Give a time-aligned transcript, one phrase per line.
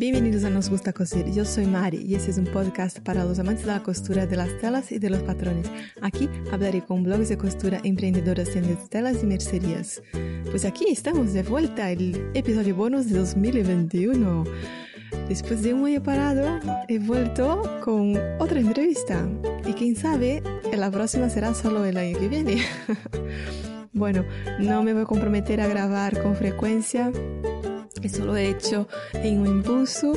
[0.00, 1.30] Bienvenidos a Nos Gusta Coser.
[1.30, 4.34] Yo soy Mari y este es un podcast para los amantes de la costura, de
[4.34, 5.70] las telas y de los patrones.
[6.00, 10.02] Aquí hablaré con blogs de costura, emprendedoras en telas y mercerías.
[10.50, 14.44] Pues aquí estamos de vuelta, el episodio bonus de 2021.
[15.28, 19.28] Después de un año parado, he vuelto con otra entrevista.
[19.66, 20.42] Y quién sabe,
[20.74, 22.62] la próxima será solo el año que viene.
[23.92, 24.24] bueno,
[24.60, 27.12] no me voy a comprometer a grabar con frecuencia
[28.02, 30.12] eso lo he hecho en un impulso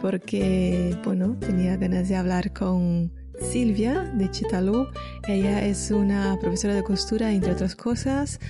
[0.00, 4.86] porque, bueno, tenía ganas de hablar con Silvia de Chitalú.
[5.26, 8.40] Ella es una profesora de costura, entre otras cosas.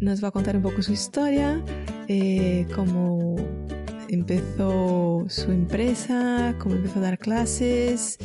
[0.00, 1.62] Nos va a contar un poco su historia,
[2.08, 3.36] eh, cómo
[4.08, 8.18] empezó su empresa, cómo empezó a dar clases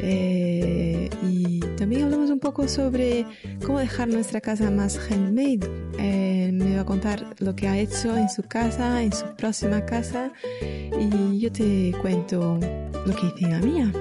[0.00, 3.26] eh, y también hablamos un poco sobre
[3.64, 5.60] cómo dejar nuestra casa más handmade.
[5.98, 9.84] Eh, me va a contar lo que ha hecho en su casa, en su próxima
[9.84, 12.58] casa y yo te cuento
[13.06, 13.92] lo que hice en la mía.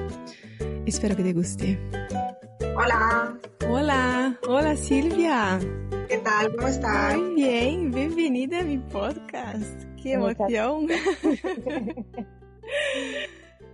[0.85, 1.79] Espero que te guste.
[2.75, 3.37] Hola.
[3.69, 5.59] Hola, hola Silvia.
[6.07, 6.55] ¿Qué tal?
[6.55, 7.17] ¿Cómo estás?
[7.17, 9.86] Muy bien, bienvenida a mi podcast.
[10.01, 10.87] ¡Qué emoción!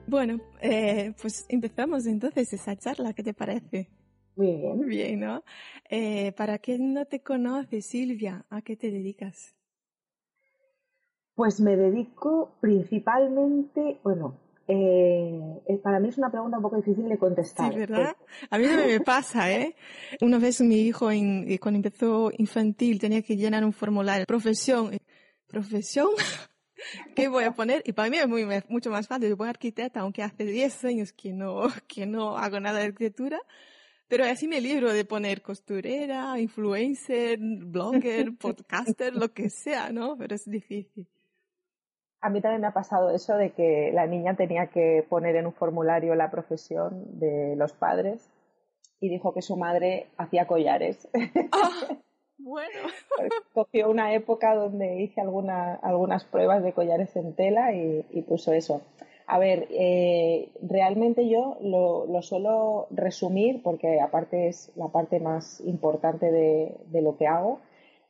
[0.08, 3.90] bueno, eh, pues empezamos entonces esa charla, ¿qué te parece?
[4.36, 4.86] Bien.
[4.86, 5.44] Bien, ¿no?
[5.90, 9.56] Eh, para quien no te conoce, Silvia, ¿a qué te dedicas?
[11.36, 14.38] Pues me dedico principalmente, bueno,
[14.68, 17.74] eh, para mí es una pregunta un poco difícil de contestar.
[17.74, 18.16] Sí, ¿verdad?
[18.50, 19.76] A mí también me pasa, ¿eh?
[20.22, 24.26] Una vez mi hijo, en, cuando empezó infantil, tenía que llenar un formulario.
[24.26, 24.92] Profesión,
[25.54, 26.10] profesión,
[27.16, 27.84] ¿qué voy a poner?
[27.86, 29.30] Y para mí es muy, mucho más fácil.
[29.30, 33.40] Yo soy arquitecta, aunque hace 10 años que no, que no hago nada de arquitectura.
[34.10, 40.18] Pero así me libro de poner costurera, influencer, blogger, podcaster, lo que sea, ¿no?
[40.18, 41.08] Pero es difícil.
[42.22, 45.46] A mí también me ha pasado eso de que la niña tenía que poner en
[45.46, 48.30] un formulario la profesión de los padres
[49.00, 51.08] y dijo que su madre hacía collares.
[51.52, 51.98] Ah.
[52.38, 52.90] Bueno.
[53.54, 58.82] Cogió una época donde hice alguna, algunas pruebas de collares en tela y, puso eso.
[59.26, 66.32] A ver, eh, realmente yo lo, suelo resumir porque aparte es la parte más importante
[66.32, 67.60] de, lo que hago.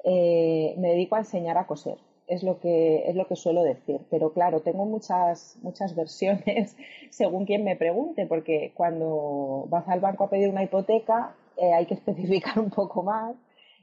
[0.04, 1.98] Eh, me dedico a enseñar a coser.
[2.26, 4.00] Es lo que es lo que suelo decir.
[4.10, 6.76] Pero claro, tengo muchas muchas versiones
[7.10, 11.86] según quien me pregunte, porque cuando vas al banco a pedir una hipoteca eh, hay
[11.86, 13.36] que especificar un poco más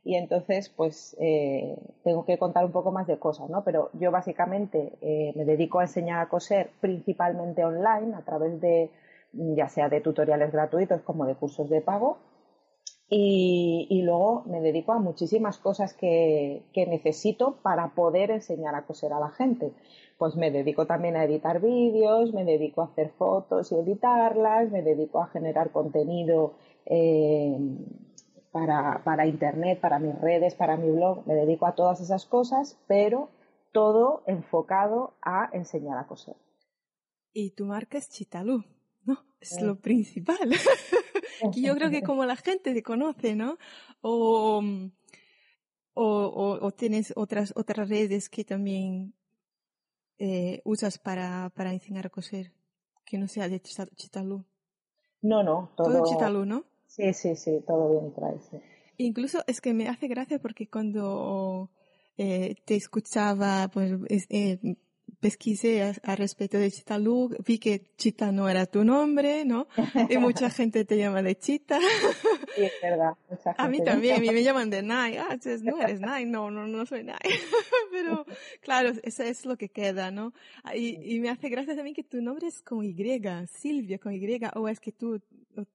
[0.04, 3.64] y entonces pues eh, tengo que contar un poco más de cosas, ¿no?
[3.64, 8.90] Pero yo básicamente eh, me dedico a enseñar a coser principalmente online a través de
[9.32, 12.18] ya sea de tutoriales gratuitos como de cursos de pago
[13.08, 18.86] y, y luego me dedico a muchísimas cosas que, que, necesito para poder enseñar a
[18.86, 19.72] coser a la gente.
[20.16, 24.82] Pues me dedico también a editar vídeos, me dedico a hacer fotos y editarlas, me
[24.82, 26.54] dedico a generar contenido
[26.86, 27.58] eh,
[28.52, 32.78] para, para Internet, para mis redes, para mi blog, me dedico a todas esas cosas,
[32.86, 33.30] pero
[33.72, 36.36] todo enfocado a enseñar a coser.
[37.32, 38.64] Y tu marca es Chitalú,
[39.04, 39.18] ¿no?
[39.40, 40.36] Es lo principal.
[41.52, 43.56] que yo creo que como la gente te conoce, ¿no?
[44.00, 44.62] O,
[45.94, 49.14] o, o, tienes otras, otras redes que también
[50.18, 52.52] eh, usas para, para enseñar a coser,
[53.04, 54.44] que no sea de Chitalú.
[55.22, 55.92] No, no, todo.
[55.92, 56.64] Todo Chitalú, ¿no?
[56.90, 58.34] Sí, sí, sí, todo bien trae.
[58.96, 61.70] Incluso es que me hace gracia porque cuando
[62.18, 63.92] eh, te escuchaba, pues,
[64.28, 64.58] eh,
[65.20, 69.68] pesquisé a, respecto de Chitalú, vi que Chita no era tu nombre, ¿no?
[70.08, 71.78] Y mucha gente te llama de Chita.
[72.56, 73.12] Sí, es verdad.
[73.56, 75.16] a mí también, a mí me llaman de Nai.
[75.16, 77.18] Ah, no eres Nai, no, no, no soy Nai.
[77.92, 78.26] Pero,
[78.60, 80.32] claro, eso es lo que queda, ¿no?
[80.74, 82.96] Y, y me hace gracia también que tu nombre es con Y,
[83.46, 85.20] Silvia con Y, o es que tú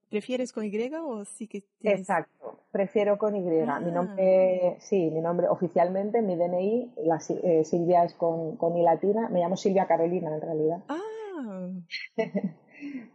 [0.09, 2.02] prefieres con Y o sí que tienes...
[2.02, 3.41] Exacto, prefiero con Y.
[3.41, 3.80] Mi ah.
[3.80, 9.29] nombre, sí, mi nombre oficialmente, mi DNI, la, eh, Silvia es con, con I latina,
[9.29, 10.84] me llamo Silvia Carolina en realidad.
[10.88, 11.70] Ah.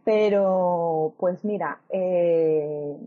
[0.03, 2.97] Pero, pues mira, eh,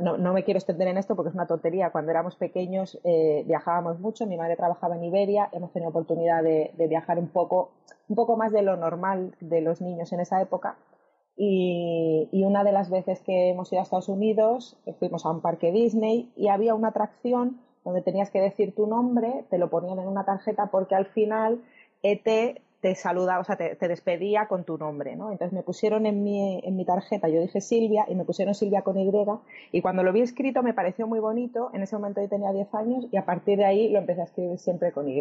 [0.00, 1.90] no, no, me quiero extender en esto porque es una tontería.
[1.90, 6.72] Cuando éramos pequeños eh, viajábamos mucho, mi madre trabajaba en Iberia, hemos tenido oportunidad de,
[6.76, 7.72] de, viajar un poco,
[8.08, 10.76] un poco más de lo normal de los niños en esa época.
[11.36, 15.40] Y, una de las veces que hemos ido a Estados Unidos, eh, fuimos a un
[15.40, 19.98] parque Disney y había una atracción donde tenías que decir tu nombre, te lo ponían
[19.98, 21.62] en una tarjeta porque al final
[22.02, 25.30] ET te saludaba, o sea, te, despedía con tu nombre, ¿no?
[25.30, 28.82] Entonces me pusieron en mi, en mi tarjeta, yo dije Silvia y me pusieron Silvia
[28.82, 29.08] con Y
[29.70, 32.74] y cuando lo vi escrito me pareció muy bonito, en ese momento yo tenía 10
[32.74, 35.20] años y a partir de ahí lo empecé a escribir siempre con Y.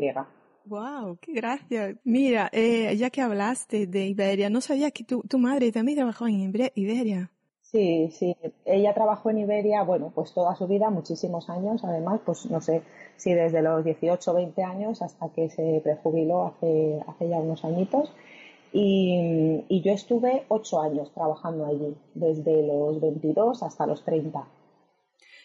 [0.66, 1.96] Wow, qué gracia.
[2.04, 6.28] Mira, eh, ya que hablaste de Iberia, no sabía que tu, tu madre también trabajó
[6.28, 7.32] en Iberia.
[7.72, 8.36] Sí, sí.
[8.66, 11.84] Ella trabajó en Iberia, bueno, pues toda su vida, muchísimos años.
[11.86, 12.84] Además, pues no sé
[13.16, 17.64] si desde los 18 o 20 años hasta que se prejubiló hace, hace ya unos
[17.64, 18.14] añitos.
[18.74, 24.48] Y, y, yo estuve ocho años trabajando allí, desde los 22 hasta los 30.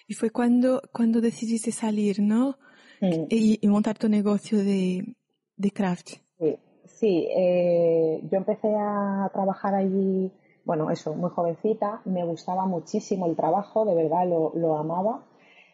[0.07, 2.57] Y fue cuando, cuando decidiste salir, ¿no?
[3.01, 5.15] Y, y, montar tu negocio de,
[5.57, 6.13] de craft.
[6.39, 10.31] Sí, sí eh, yo empecé a trabajar allí
[10.67, 15.23] bueno, eso, muy jovencita, me gustaba muchísimo el trabajo, de verdad lo, lo amaba.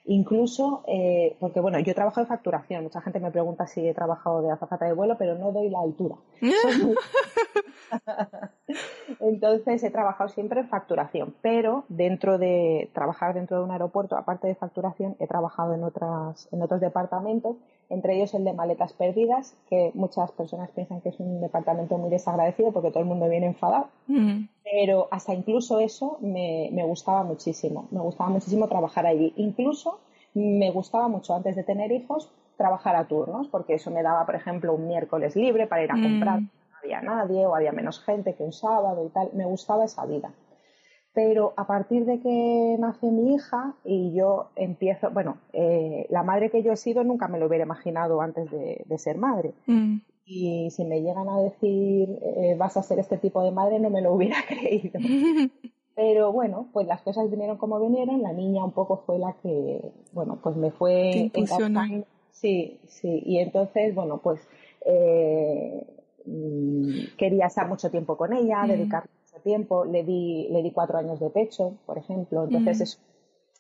[0.05, 4.43] Incluso, eh, porque bueno, yo trabajo de facturación, mucha gente me pregunta si he trabajado
[4.43, 6.17] de azafata de vuelo, pero no doy la altura.
[9.21, 14.49] Entonces he trabajado siempre en facturación, pero dentro de trabajar dentro de un aeropuerto, aparte
[14.49, 17.57] de facturación, he trabajado en, otras, en otros departamentos
[17.93, 22.09] entre ellos el de maletas perdidas, que muchas personas piensan que es un departamento muy
[22.09, 24.45] desagradecido porque todo el mundo viene enfadado, mm.
[24.73, 29.35] Pero hasta incluso eso me, gustaba muchísimo, me gustaba muchísimo trabajar allí.
[29.37, 30.01] Incluso
[30.33, 34.35] me gustaba mucho antes de tener hijos trabajar a turnos, porque eso me daba, por
[34.35, 36.45] ejemplo, un miércoles libre para ir a comprar, mm.
[36.71, 40.07] no había nadie o había menos gente que un sábado y tal, me gustaba esa
[40.07, 40.33] vida.
[41.13, 46.51] Pero a partir de que nace mi hija y yo empiezo, bueno, eh, la madre
[46.51, 49.53] que yo he sido nunca me lo hubiera imaginado antes de, ser madre.
[49.67, 49.99] Mm.
[50.25, 53.91] Y si me llegan a decir eh, vas a ser este tipo de madre, no
[53.91, 54.99] me lo hubiera creído.
[55.95, 58.23] Pero bueno, pues las cosas vinieron como vinieron.
[58.23, 61.31] La niña un poco fue la que, bueno, pues me fue
[62.31, 63.23] Sí, sí.
[63.27, 64.41] Y entonces, bueno, pues
[64.87, 65.87] eh,
[67.19, 68.69] quería estar mucho tiempo con ella, mm.
[68.69, 69.05] dedicar
[69.43, 72.83] tiempo, le di, le di cuatro años de pecho, por ejemplo, entonces mm.
[72.83, 72.99] eso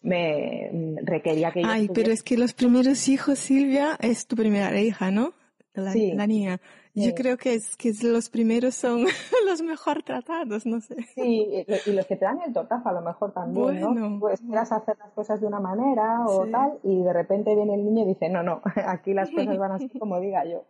[0.02, 4.80] me requería que yo Ay, pero es que los primeros hijos, Silvia, es tu primera
[4.80, 5.32] hija, ¿no?
[5.74, 6.60] La, la niña.
[6.94, 9.06] Yo creo que es que los primeros son
[9.46, 10.96] los mejor tratados, no sé.
[11.14, 14.20] Sí, y los que te dan el tortazo a lo mejor también, ¿no?
[14.20, 17.84] Pues esperas hacer las cosas de una manera o tal y de repente viene el
[17.84, 20.64] niño y dice, no, no, aquí las cosas van así como diga yo.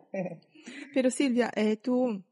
[0.93, 2.23] Pero Silvia, eh, tú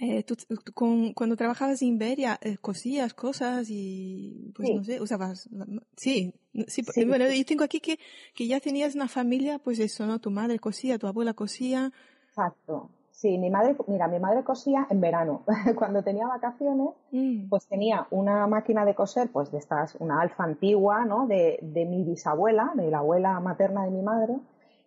[0.00, 0.36] eh, tú,
[0.74, 5.48] con, cuando trabajabas en Iberia, eh, cosías cosas y, pues no sé, usabas,
[5.96, 6.34] sí,
[6.66, 7.98] sí, bueno, yo tengo aquí que,
[8.34, 10.18] que ya tenías una familia, pues eso, ¿no?
[10.18, 11.92] Tu madre cosía, tu abuela cosía.
[12.28, 12.90] Exacto.
[13.12, 15.44] Sí, mi madre, mira, mi madre cosía en verano.
[15.76, 17.48] Cuando tenía vacaciones, mm.
[17.48, 21.28] pues tenía una máquina de coser, pues de estas, una alfa antigua, ¿no?
[21.28, 24.34] De, de mi bisabuela, de la abuela materna de mi madre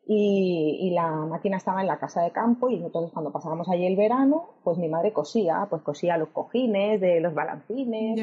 [0.10, 3.98] y, la máquina estaba en la casa de campo y entonces cuando pasábamos allí el
[3.98, 8.20] verano, pues mi madre cosía, pues cosía los cojines de los balancines,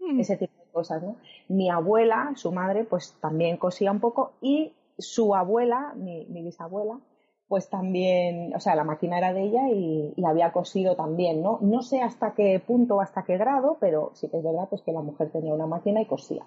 [0.00, 0.20] mm.
[0.20, 1.16] ese tipo de cosas, ¿no?
[1.48, 6.98] Mi abuela, su madre, pues también cosía un poco y su abuela, mi, bisabuela,
[7.46, 11.58] pues también, o sea, la máquina era de ella y, y, había cosido también, ¿no?
[11.60, 14.82] No sé hasta qué punto o hasta qué grado, pero sí que es verdad pues
[14.82, 16.44] que la mujer tenía una máquina y cosía.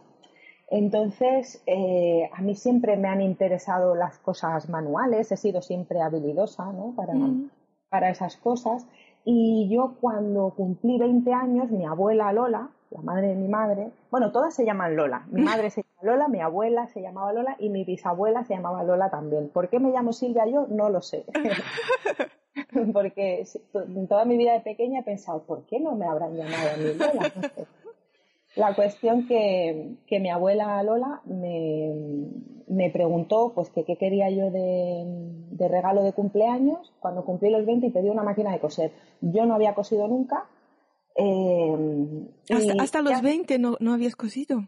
[0.69, 6.72] Entonces, eh, a mí siempre me han interesado las cosas manuales, he sido siempre habilidosa
[6.74, 6.94] ¿no?
[6.96, 7.50] para, mm.
[7.90, 8.86] para esas cosas.
[9.24, 14.31] Y yo cuando cumplí 20 años, mi abuela Lola, la madre de mi madre, bueno,
[14.31, 15.25] todas se llaman Lola.
[15.31, 18.84] Mi madre se llama Lola, mi abuela se llamaba Lola y mi bisabuela se llamaba
[18.84, 19.50] Lola también.
[19.50, 20.68] ¿Por qué me llamo Silvia yo?
[20.69, 21.25] No lo sé.
[22.94, 26.69] Porque en toda mi vida de pequeña he pensado, ¿por qué no me habrán llamado
[26.74, 27.33] a mí Lola?
[28.57, 31.94] La cuestión que, que mi abuela Lola me,
[32.68, 37.87] me preguntó pues que qué quería yo de, regalo de cumpleaños cuando cumplí los 20
[37.87, 38.92] y pedí una máquina de coser.
[39.21, 40.45] Yo no había cosido nunca.
[41.16, 42.28] Eh,
[42.80, 44.68] hasta, los 20 no, no habías cosido.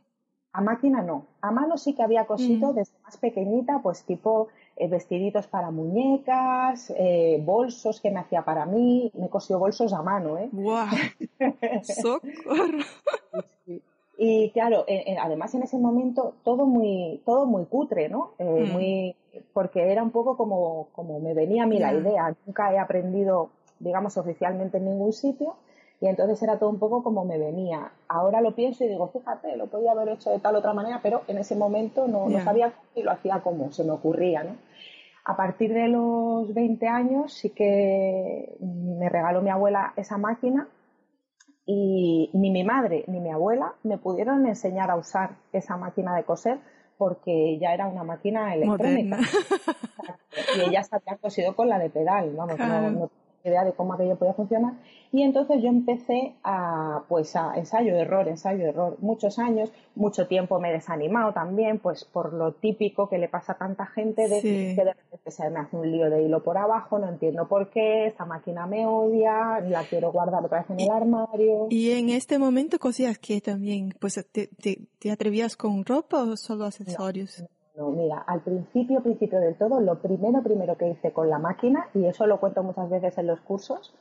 [0.51, 1.27] A máquina no.
[1.41, 2.75] A mano sí que había cosido mm.
[2.75, 8.65] desde más pequeñita, pues tipo eh, vestiditos para muñecas, eh, bolsos que me hacía para
[8.65, 9.11] mí.
[9.13, 10.49] Me cosió bolsos a mano, ¿eh?
[10.51, 10.87] ¡Guau!
[11.83, 12.79] ¡Socorro!
[14.21, 14.85] Y claro,
[15.21, 18.33] además en ese momento todo muy, todo muy cutre, ¿no?
[18.37, 18.73] Eh, mm.
[18.73, 19.15] Muy,
[19.53, 22.35] porque era un poco como, como me venía a mí la idea.
[22.45, 25.55] Nunca he aprendido, digamos, oficialmente en ningún sitio.
[26.01, 27.93] Y entonces era todo un poco como me venía.
[28.09, 31.21] Ahora lo pienso y digo, fíjate, lo podía haber hecho de tal otra manera, pero
[31.27, 34.57] en ese momento no, no sabía y lo hacía como se me ocurría, ¿no?
[35.23, 40.67] A partir de los 20 años sí que me regaló mi abuela esa máquina
[41.71, 46.23] y ni mi madre ni mi abuela me pudieron enseñar a usar esa máquina de
[46.23, 46.57] coser
[46.97, 49.19] porque ya era una máquina electrónica.
[50.57, 53.11] y ellas habían cosido con la de pedal, vamos, no,
[53.43, 54.73] idea de cómo aquello podía funcionar.
[55.11, 60.59] Y entonces yo empecé a, pues a ensayo, error, ensayo, error, muchos años, mucho tiempo
[60.59, 64.41] me he desanimado también, pues por lo típico que le pasa a tanta gente de
[64.41, 67.69] que de repente se me hace un lío de hilo por abajo, no entiendo por
[67.69, 71.67] qué, esta máquina me odia, la quiero guardar otra vez en el armario.
[71.69, 76.65] Y en este momento cosías que también, pues te, te, atrevías con ropa o solo
[76.65, 77.41] accesorios?
[77.41, 77.47] No,
[77.87, 82.05] mira, al principio, principio del todo, lo primero, primero que hice con la máquina, y
[82.05, 83.93] eso lo cuento muchas veces en los cursos,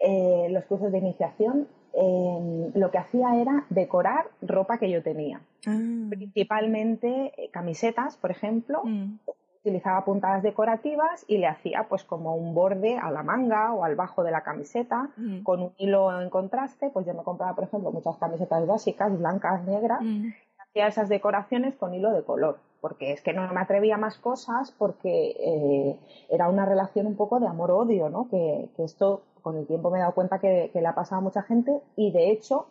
[0.00, 5.40] eh, los cursos de iniciación, em, lo que hacía era decorar ropa que yo tenía.
[5.66, 5.78] Ah.
[6.10, 8.82] Principalmente eh, camisetas, por ejemplo.
[8.84, 9.18] Mm.
[9.64, 13.96] Utilizaba puntadas decorativas y le hacía pues como un borde a la manga o al
[13.96, 15.42] bajo de la camiseta mm.
[15.42, 16.90] con un hilo en contraste.
[16.90, 20.26] Pues yo me compraba, por ejemplo, muchas camisetas básicas, blancas, negras, mm.
[20.26, 23.98] y hacía esas decoraciones con hilo de color porque es que no me atrevía a
[23.98, 25.98] más cosas porque eh,
[26.30, 28.28] era una relación un poco de amor-odio, ¿no?
[28.28, 31.42] Que, esto con el tiempo me he dado cuenta que, le ha pasado a mucha
[31.42, 32.68] gente y de hecho,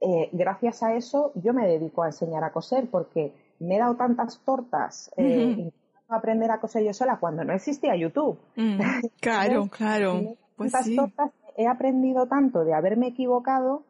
[0.00, 3.94] eh, gracias a eso, yo me dedico a enseñar a coser porque me he dado
[3.94, 8.40] tantas tortas a aprender a coser yo sola cuando no existía YouTube.
[8.56, 8.80] Mm,
[9.20, 10.22] claro, claro.
[10.56, 13.84] Pues tortas he aprendido tanto de haberme equivocado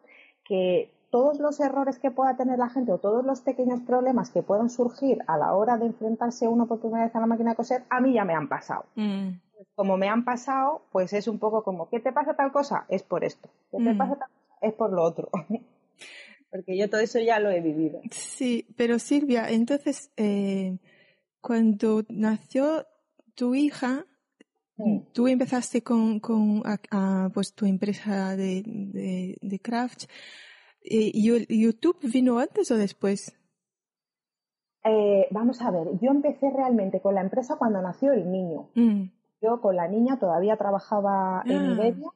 [0.45, 4.43] que todos los errores que pueda tener la gente o todos los pequeños problemas que
[4.43, 7.57] puedan surgir a la hora de enfrentarse uno por primera vez a la máquina de
[7.57, 8.87] coser, a mí ya me han pasado.
[8.95, 9.29] Mm.
[9.75, 12.87] Como me han pasado, pues es un poco como, ¿qué te pasa tal cosa?
[12.89, 13.51] Es por esto.
[13.71, 13.99] ¿Qué te mm.
[13.99, 14.59] pasa tal cosa?
[14.63, 15.29] Es por lo otro.
[16.51, 18.01] Porque yo todo eso ya lo he vivido.
[18.11, 20.79] Sí, pero Silvia, entonces, eh,
[21.43, 22.87] cuando nació
[23.35, 24.07] tu hija,
[25.13, 26.65] Tú empezaste con, con
[27.33, 30.52] pues, tu empresa de, de, de craft ¿Y
[30.85, 33.37] YouTube vino antes o después?
[34.85, 38.69] Eh, vamos a ver, yo empecé realmente con la empresa cuando nació el niño.
[38.75, 39.05] Mm.
[39.41, 41.73] Yo con la niña todavía trabajaba en ah.
[41.73, 42.09] Iberia.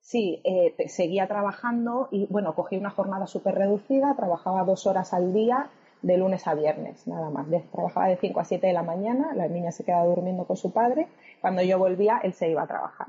[0.00, 5.32] Sí, eh, seguía trabajando y bueno, cogí una jornada súper reducida, trabajaba dos horas al
[5.32, 5.70] día
[6.02, 7.46] de lunes a viernes, nada más.
[7.72, 10.72] trabajaba de 5 a 7 de la mañana, la niña se quedaba durmiendo con su
[10.72, 11.08] padre.
[11.40, 13.06] Cuando yo volvía, él se iba a trabajar.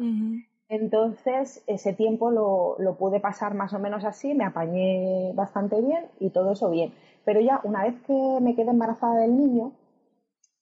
[0.68, 6.06] Entonces, ese tiempo lo, lo, pude pasar más o menos así, me apañé bastante bien
[6.20, 6.92] y todo eso bien.
[7.24, 9.74] Pero ya una vez que me quedé embarazada del niño,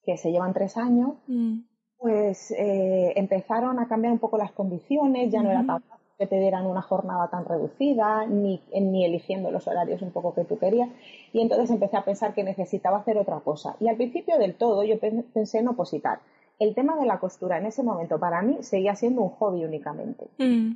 [0.03, 1.59] que se llevan tres años, mm.
[1.97, 6.27] pues eh, empezaron a cambiar un poco las condiciones, ya no era tan fácil que
[6.27, 10.57] te dieran una jornada tan reducida, ni, ni eligiendo los horarios un poco que tú
[10.59, 10.89] querías.
[11.31, 13.75] Y entonces empecé a pensar que necesitaba hacer otra cosa.
[13.79, 16.19] Y al principio del todo yo pensé en opositar
[16.63, 20.27] el tema de la costura en ese momento para mí seguía siendo un hobby únicamente.
[20.37, 20.73] Mm.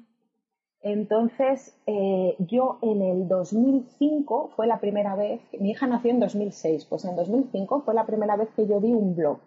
[0.82, 6.86] Entonces, eh, yo en el 2005 fue la primera vez, mi hija nació en 2006,
[6.86, 9.40] pues en 2005 fue la primera vez que yo vi un blog.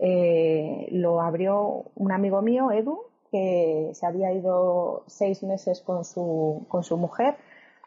[0.00, 6.66] Eh, lo abrió un amigo mío, Edu, que se había ido seis meses con su,
[6.68, 7.36] con su mujer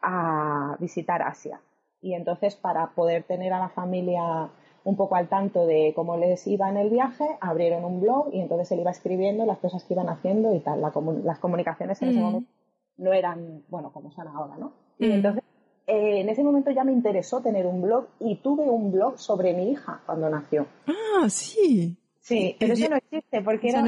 [0.01, 1.61] a visitar Asia.
[2.01, 4.49] Y entonces, para poder tener a la familia
[4.87, 8.39] un poco al tanto de cómo les iba en el viaje, abrieron un blog y
[8.39, 10.79] entonces él iba escribiendo las cosas que iban haciendo y tal.
[10.79, 12.23] las comunicaciones en ese mm.
[12.23, 12.49] momento
[12.95, 14.71] no eran, bueno, como son ahora, ¿no?
[14.97, 15.11] Y mm.
[15.11, 15.43] entonces,
[15.87, 19.53] eh, en ese momento ya me interesó tener un blog y tuve un blog sobre
[19.53, 20.67] mi hija cuando nació.
[20.87, 21.97] Ah, sí.
[22.21, 23.83] Sí, pero eso no existe porque era,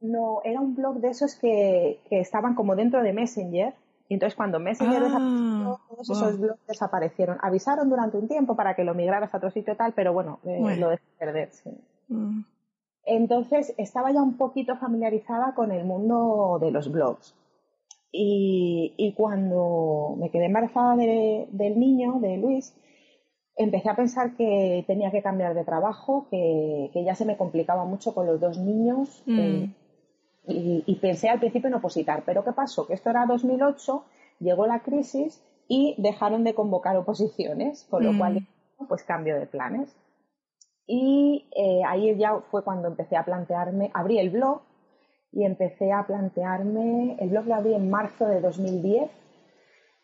[0.00, 3.74] no, era un blog de esos que, que estaban como dentro de Messenger
[4.12, 7.38] y entonces cuando Messenger ah, todos esos blogs desaparecieron.
[7.40, 10.76] Avisaron durante un tiempo para que lo migraras a otro sitio tal, pero bueno, eh,
[10.76, 11.48] lo dejé perder.
[12.08, 12.42] Mm.
[13.06, 17.34] Entonces estaba ya un poquito familiarizada con el mundo de los blogs.
[18.12, 22.76] Y, cuando me quedé embarazada del niño, de Luis,
[23.56, 28.14] empecé a pensar que tenía que cambiar de trabajo, que, ya se me complicaba mucho
[28.14, 29.22] con los dos niños.
[29.24, 29.38] Mm.
[29.38, 29.74] Eh,
[30.46, 32.22] y, pensé al principio en opositar.
[32.24, 32.86] Pero ¿qué pasó?
[32.86, 34.04] Que esto era 2008,
[34.40, 38.18] llegó la crisis y dejaron de convocar oposiciones, con lo mm.
[38.18, 38.48] cual,
[38.88, 39.94] pues cambio de planes.
[40.86, 44.62] Y eh, ahí ya fue cuando empecé a plantearme, abrí el blog
[45.30, 49.10] y empecé a plantearme, el blog lo abrí en marzo de 2010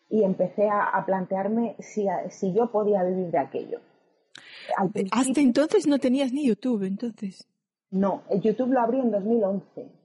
[0.09, 3.79] y empecé a, plantearme si, si, yo podía vivir de aquello.
[5.11, 7.47] Hasta entonces no tenías ni YouTube, entonces.
[7.91, 9.98] No, el YouTube lo abrí en 2011.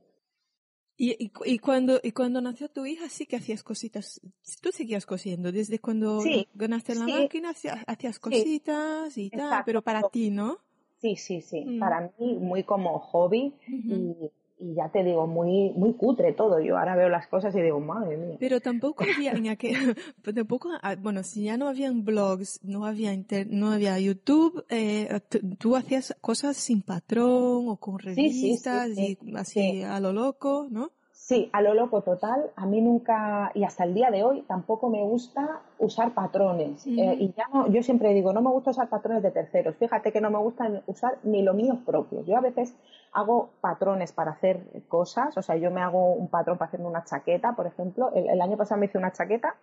[0.96, 4.20] Y, y, cuando, y cuando nació tu hija, sí que hacías cositas.
[4.60, 5.50] Tú seguías cosiendo.
[5.50, 6.20] Desde cuando
[6.54, 7.52] ganaste en la máquina,
[7.86, 10.58] hacías cositas y tal, pero para ti, ¿no?
[11.00, 11.64] Sí, sí, sí.
[11.64, 11.80] Mm.
[11.80, 13.54] Para mí, muy como hobby.
[13.66, 16.60] y, y, ya te digo, muy, muy cutre todo.
[16.60, 18.36] Yo ahora veo las cosas y digo, madre mía.
[18.38, 19.74] Pero tampoco había en aquel,
[20.34, 25.20] tampoco, ah, bueno, si ya no habían blogs, no había inter, no había YouTube, eh,
[25.58, 30.92] tú hacías cosas sin patrón o con revistas y así a lo loco, ¿no?
[31.24, 32.50] Sí, a lo loco total.
[32.54, 36.86] A mí nunca, y hasta el día de hoy, tampoco me gusta usar patrones.
[36.86, 39.74] Eh, y ya no, yo siempre digo, no me gusta usar patrones de terceros.
[39.76, 42.22] Fíjate que no me gusta usar ni lo mío propio.
[42.26, 42.76] Yo a veces
[43.14, 45.34] hago patrones para hacer cosas.
[45.38, 48.12] O sea, yo me hago un patrón para hacerme una chaqueta, por ejemplo.
[48.14, 49.56] El, año pasado me hice una chaqueta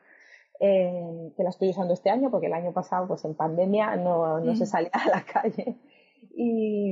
[0.60, 4.40] eh, que la estoy usando este año porque el año pasado, pues en pandemia, no,
[4.40, 5.78] no se salía a la calle.
[6.36, 6.92] Y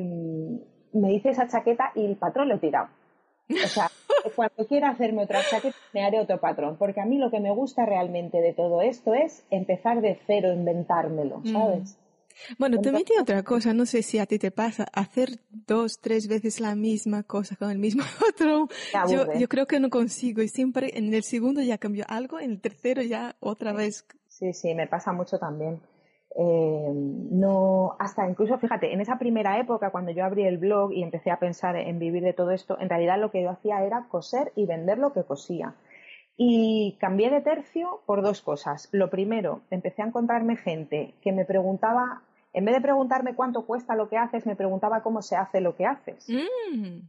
[0.93, 2.89] me hice esa chaqueta y el patrón lo he tirado.
[3.49, 3.89] O sea,
[4.35, 6.77] cuando quiera hacerme otra chaqueta, me haré otro patrón.
[6.77, 10.53] Porque a mí lo que me gusta realmente de todo esto es empezar de cero,
[10.53, 11.53] inventármelo, mm.
[11.53, 11.97] ¿sabes?
[12.57, 16.27] Bueno, también tiene otra cosa, no sé si a ti te pasa, hacer dos, tres
[16.27, 18.69] veces la misma cosa con el mismo patrón.
[19.09, 22.51] Yo, yo creo que no consigo y siempre en el segundo ya cambio algo, en
[22.51, 24.05] el tercero ya otra vez.
[24.27, 25.81] Sí, sí, me pasa mucho también.
[26.35, 31.03] Eh, no, hasta incluso, fíjate, en esa primera época, cuando yo abrí el blog y
[31.03, 34.07] empecé a pensar en vivir de todo esto, en realidad lo que yo hacía era
[34.09, 35.75] coser y vender lo que cosía.
[36.37, 38.87] Y cambié de tercio por dos cosas.
[38.91, 42.21] Lo primero, empecé a encontrarme gente que me preguntaba,
[42.53, 45.75] en vez de preguntarme cuánto cuesta lo que haces, me preguntaba cómo se hace lo
[45.75, 46.29] que haces.
[46.29, 46.99] Mm.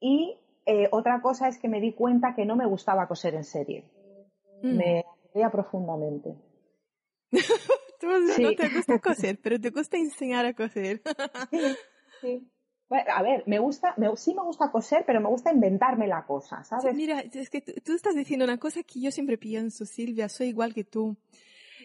[0.00, 3.44] Y eh, otra cosa es que me di cuenta que no me gustaba coser en
[3.44, 3.84] serie.
[4.62, 4.76] Mm.
[4.76, 5.04] Me
[5.34, 6.34] veía profundamente.
[8.02, 11.02] No te gusta coser, pero te gusta enseñar a coser.
[12.20, 12.50] sí,
[12.90, 16.94] a ver, me gusta, sí me gusta coser, pero me gusta inventarme la cosa, ¿sabes?
[16.94, 20.74] mira, es que tú, estás diciendo una cosa que yo siempre pienso, Silvia, soy igual
[20.74, 21.16] que tú.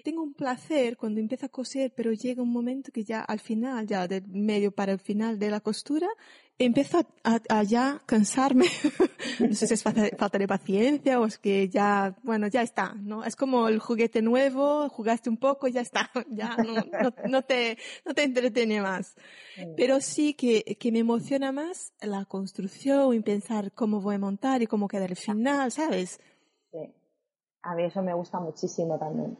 [0.07, 3.85] Tengo un placer cuando empiezo a coser, pero llega un momento que ya al final,
[3.85, 6.07] ya del medio para el final de la costura,
[6.57, 8.67] empiezo a, ya cansarme.
[9.41, 13.25] no sé si es falta, de paciencia o es que ya, bueno, ya está, ¿no?
[13.25, 18.13] Es como el juguete nuevo, jugaste un poco, ya está, ya no, no, te, no
[18.13, 19.13] te entretiene más.
[19.75, 24.61] Pero sí que, que me emociona más la construcción y pensar cómo voy a montar
[24.61, 26.21] y cómo queda el final, ¿sabes?
[26.71, 26.93] Sí.
[27.63, 29.37] A mí eso me gusta muchísimo también.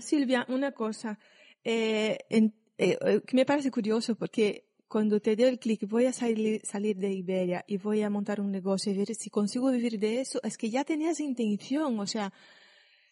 [0.00, 1.18] Silvia, una cosa,
[1.64, 6.12] eh, eh, eh, que me parece curioso porque cuando te dio el clic, voy a
[6.12, 9.98] salir, salir de Iberia y voy a montar un negocio y ver si consigo vivir
[9.98, 12.32] de eso, es que ya tenías intención, o sea,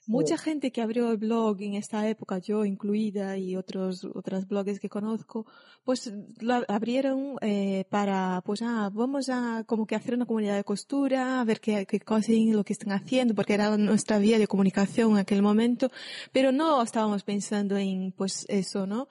[0.08, 4.80] mucha gente que abrió el blog en esta época, yo incluida y otros, otras blogs
[4.80, 5.46] que conozco,
[5.84, 10.64] pues lo abrieron eh, para, pues ah, vamos a como que hacer una comunidad de
[10.64, 14.48] costura, a ver qué, qué cosas, lo que están haciendo, porque era nuestra vía de
[14.48, 15.90] comunicación en aquel momento,
[16.32, 19.08] pero no estábamos pensando en, pues eso, ¿no?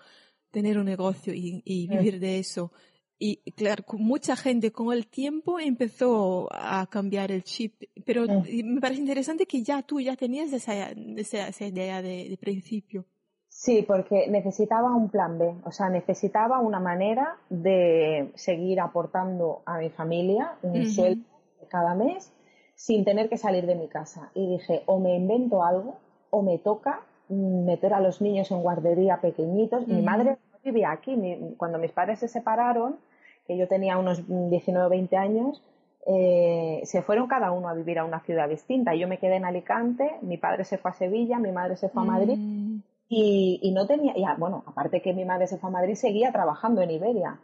[0.52, 2.72] tener un negocio y, vivir de eso.
[3.20, 7.74] Y claro, mucha gente con el tiempo empezó a cambiar el chip,
[8.06, 8.74] pero mm.
[8.74, 13.06] me parece interesante que ya tú ya tenías esa, esa, idea de, principio.
[13.50, 19.80] Sí, porque necesitaba un plan B, o sea, necesitaba una manera de seguir aportando a
[19.80, 21.26] mi familia un sueldo
[21.70, 22.32] cada mes
[22.76, 24.30] sin tener que salir de mi casa.
[24.36, 25.98] Y dije, o me invento algo
[26.30, 29.88] o me toca meter a los niños en guardería pequeñitos.
[29.88, 31.18] Mi madre vivía aquí.
[31.58, 32.98] cuando mis padres se separaron,
[33.48, 35.64] que yo tenía unos 19 o 20 años,
[36.06, 38.96] eh, se fueron cada uno a vivir a una ciudad distinta.
[38.96, 42.04] Yo me quedé en Alicante, mi padre se fue a Sevilla, mi madre se fue
[42.04, 42.38] a Madrid.
[42.38, 42.82] Mm.
[43.10, 46.82] Y, no tenía, ya, bueno, aparte que mi madre se fue a Madrid, seguía trabajando
[46.82, 47.40] en Iberia.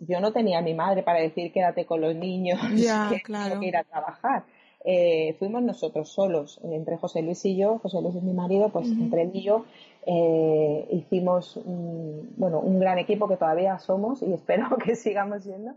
[0.00, 2.58] yo no tenía a mi madre para decir quédate con los niños,
[3.10, 3.60] que claro.
[3.60, 4.44] que ir a trabajar.
[4.86, 8.86] Eh, fuimos nosotros solos, entre José Luis y yo, José Luis es mi marido, pues
[8.90, 9.64] entre él y yo
[10.04, 15.72] eh, hicimos un, bueno, un gran equipo que todavía somos y espero que sigamos siendo,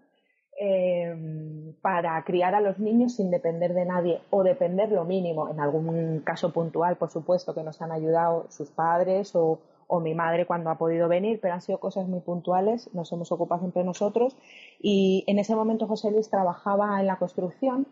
[0.60, 5.62] eh, para criar a los niños sin depender de nadie o depender lo mínimo, en
[5.62, 10.46] algún caso puntual, por supuesto, que nos han ayudado sus padres o, o mi madre
[10.46, 14.36] cuando ha podido venir, pero han sido cosas muy puntuales, nos hemos ocupado siempre nosotros.
[14.82, 17.88] Y en ese momento José Luis trabajaba en la construcción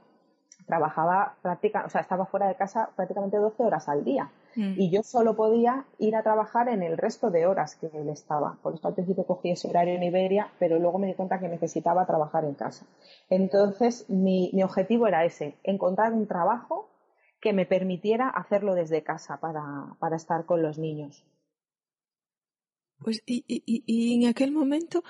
[0.65, 4.32] trabajaba prácticamente, o sea, estaba fuera de casa prácticamente 12 horas al día.
[4.56, 4.73] Mm.
[4.78, 8.58] Y yo solo podía ir a trabajar en el resto de horas que él estaba.
[8.62, 11.47] Por eso al principio cogí ese horario en Iberia, pero luego me di cuenta que
[11.47, 12.86] necesitaba trabajar en casa.
[13.30, 16.89] Entonces, mi, mi objetivo era ese, encontrar un trabajo
[17.39, 21.23] que me permitiera hacerlo desde casa para, para estar con los niños.
[22.97, 25.04] Pues, y, y, y en aquel momento,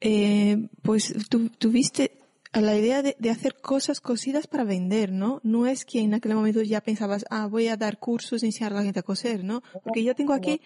[0.00, 1.14] eh, pues
[1.58, 2.23] tuviste
[2.60, 5.40] la idea de, de, hacer cosas cosidas para vender, ¿no?
[5.42, 8.72] No es que en aquel momento ya pensabas, ah, voy a dar cursos y enseñar
[8.72, 9.62] a la gente a coser, ¿no?
[9.82, 10.60] Porque yo tengo aquí,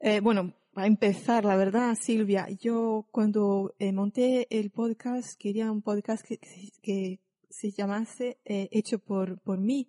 [0.00, 5.80] eh, bueno, a empezar, la verdad, Silvia, yo cuando eh, monté el podcast, quería un
[5.80, 6.38] podcast que,
[6.82, 9.88] que se llamase eh, Hecho por, por mí.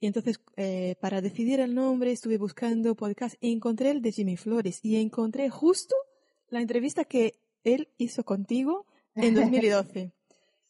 [0.00, 4.36] Y entonces, eh, para decidir el nombre, estuve buscando podcast y encontré el de Jimmy
[4.36, 5.94] Flores y encontré justo
[6.48, 9.34] la entrevista que él hizo contigo en
[9.82, 10.12] 2012.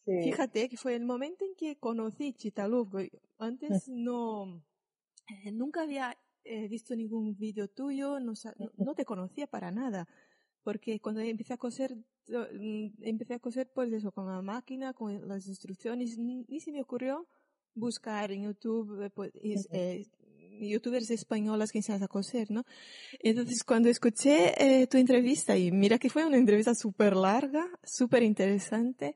[0.07, 2.89] Fíjate que fue el momento en que conocí Chitalú.
[3.37, 4.63] Antes no,
[5.27, 8.33] eh, nunca había eh, visto ningún vídeo tuyo, no,
[8.77, 10.07] no, te conocía para nada.
[10.63, 15.27] Porque cuando empecé a coser, mm, empecé a coser pues eso, con la máquina, con
[15.27, 17.27] las instrucciones, ni, se me ocurrió
[17.75, 19.31] buscar en YouTube, eh, pues,
[20.59, 22.63] youtubers españolas que enseñan a coser, ¿no?
[23.19, 28.23] Entonces, cuando escuché eh, tu entrevista, y mira que fue una entrevista súper larga, súper
[28.23, 29.15] interesante,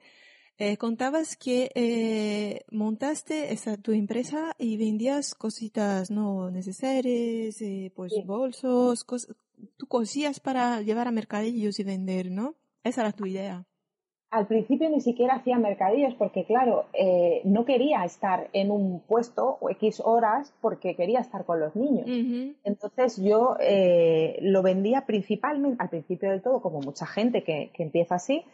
[0.63, 8.13] eh, contabas que eh, montaste esa, tu empresa y vendías cositas no necesarias, eh, pues
[8.27, 9.03] bolsos,
[9.77, 12.53] tú cosías para llevar a mercadillos y vender, ¿no?
[12.83, 13.65] Esa era tu idea
[14.31, 19.57] al principio ni siquiera hacía mercadillos porque, claro, eh, no quería estar en un puesto
[19.59, 22.05] o X horas porque quería estar con los niños.
[22.63, 27.83] Entonces yo eh, lo vendía principalmente, al principio del todo, como mucha gente que, que
[27.83, 28.45] empieza así,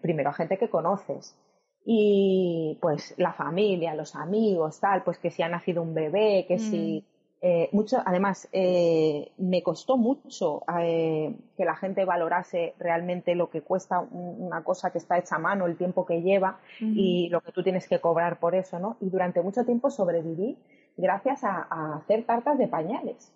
[0.00, 1.36] primero a gente que conoces.
[1.84, 6.58] Y pues la familia, los amigos, tal, pues que si ha nacido un bebé, que
[6.58, 7.18] si mm.
[7.40, 13.62] Eh, mucho, además, eh, me costó mucho eh, que la gente valorase realmente lo que
[13.62, 17.52] cuesta una cosa que está hecha a mano, el tiempo que lleva y lo que
[17.52, 18.96] tú tienes que cobrar por eso, ¿no?
[19.00, 20.58] Y durante mucho tiempo sobreviví
[20.96, 23.32] gracias a, hacer tartas de pañales,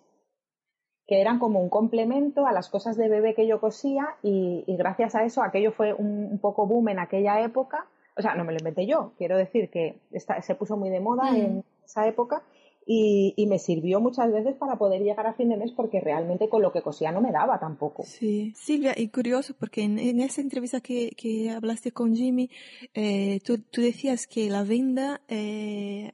[1.07, 5.15] que eran como un complemento a las cosas de bebé que yo cosía y, gracias
[5.15, 7.87] a eso aquello fue un, poco boom en aquella época.
[8.15, 9.99] O sea, no me lo inventé yo, quiero decir que
[10.41, 12.43] se puso muy de moda en esa época
[12.85, 16.61] y, me sirvió muchas veces para poder llegar a fin de mes porque realmente con
[16.61, 18.03] lo que cosía no me daba tampoco.
[18.03, 22.49] Sí, Silvia, y curioso porque en, esa entrevista que, que, hablaste con Jimmy,
[22.93, 26.13] eh, tú, tú, decías que la venda eh,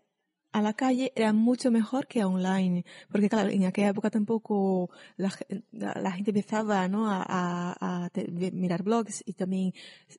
[0.51, 5.31] a la calle era mucho mejor que online, porque claro, en aquella época tampoco la,
[5.71, 7.09] la, gente empezaba ¿no?
[7.09, 8.09] a, a, a
[8.51, 9.73] mirar blogs y también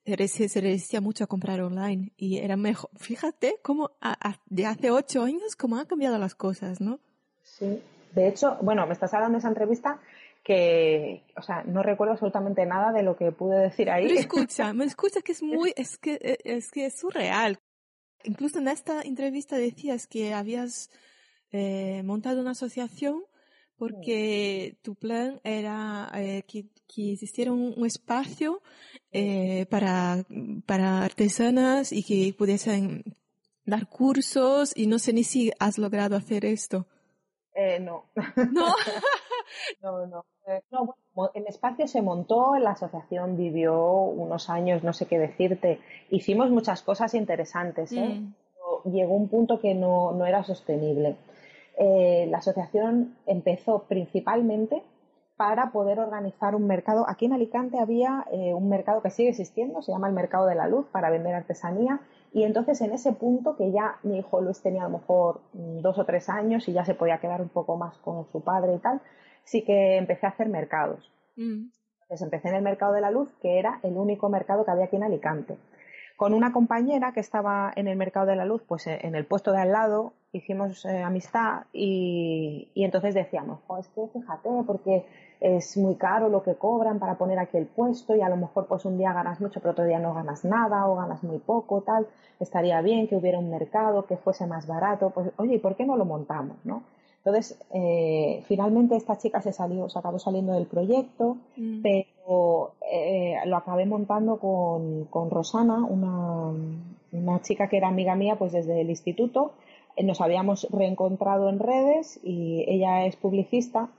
[0.05, 2.91] se, se, resistía mucho a comprar online y era mejor.
[2.97, 3.93] Fíjate cómo
[4.47, 7.01] de hace ocho años cómo han cambiado las cosas, ¿no?
[7.43, 7.83] Sí,
[8.15, 10.01] de hecho, bueno, me estás hablando de esa entrevista
[10.45, 14.07] que, o sea, no recuerdo absolutamente nada de lo que pude decir ahí.
[14.09, 17.59] Pero escucha, me escucha que es muy, es que, es que es surreal.
[18.25, 20.91] Incluso en esta entrevista decías que habías
[21.53, 23.25] eh, montado una asociación
[23.77, 26.67] porque tu plan era eh, que,
[27.13, 28.61] existiera un, espacio
[29.11, 30.27] eh, para,
[30.67, 33.05] para artesanas y que pudiesen
[33.65, 36.87] dar cursos y no sé ni si has logrado hacer esto.
[37.55, 38.11] Eh, no.
[38.53, 38.75] No.
[39.83, 40.27] no, no.
[40.47, 40.97] Eh, no
[41.35, 45.81] el espacio se montó, la asociación vivió unos años, no sé qué decirte.
[46.11, 48.21] Hicimos muchas cosas interesantes, ¿eh?
[48.21, 48.91] Mm.
[48.91, 51.17] Llegó un punto que no, no era sostenible.
[51.79, 54.83] Eh, la asociación empezó principalmente
[55.41, 57.07] para poder organizar un mercado.
[57.09, 60.55] Aquí en Alicante había eh, un mercado que sigue existiendo, se llama el Mercado de
[60.55, 62.01] la Luz, para vender artesanía.
[62.35, 65.99] Y entonces en ese punto, que ya mi hijo Luis tenía a lo mejor dos
[65.99, 68.79] o tres años y ya se podía quedar un poco más con su padre y
[68.81, 69.01] tal,
[69.45, 71.11] sí que empecé a hacer mercados.
[71.37, 71.71] Mm.
[72.03, 74.87] Entonces empecé en el mercado de la luz, que era el único mercado que había
[74.87, 75.57] aquí en Alicante.
[76.17, 79.25] Con una compañera que estaba en el mercado de la luz, pues eh, en el
[79.25, 85.07] puesto de al lado, hicimos eh, amistad y, entonces decíamos, es que fíjate, porque
[85.41, 88.67] es muy caro lo que cobran para poner aquí el puesto y a lo mejor
[88.67, 91.81] pues un día ganas mucho, pero otro día no ganas nada o ganas muy poco,
[91.81, 92.07] tal.
[92.39, 95.11] Estaría bien que hubiera un mercado que fuese más barato.
[95.11, 96.83] Pues, oye, ¿y por qué no lo montamos, no?
[97.25, 101.83] Entonces, eh, finalmente esta chica se salió, se acabó saliendo del proyecto, mm.
[101.83, 106.51] pero eh, lo acabé montando con, con Rosana, una,
[107.13, 109.53] una, chica que era amiga mía pues desde el instituto.
[110.03, 113.91] Nos habíamos reencontrado en redes y ella es publicista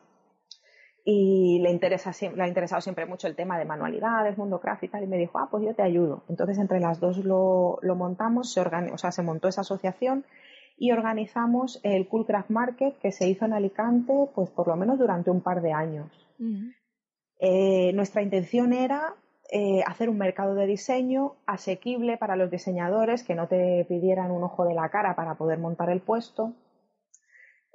[1.03, 4.87] y le interesa le ha interesado siempre mucho el tema de manualidades, mundo craft y
[4.87, 6.23] tal, y me dijo, ah, pues yo te ayudo.
[6.27, 10.25] Entonces entre las dos lo, lo montamos, se o sea, se montó esa asociación
[10.81, 14.97] y organizamos el Cool Craft Market que se hizo en Alicante pues por lo menos
[14.97, 16.09] durante un par de años.
[17.39, 19.13] Eh, nuestra intención era
[19.51, 24.43] eh, hacer un mercado de diseño asequible para los diseñadores que no te pidieran un
[24.43, 26.53] ojo de la cara para poder montar el puesto.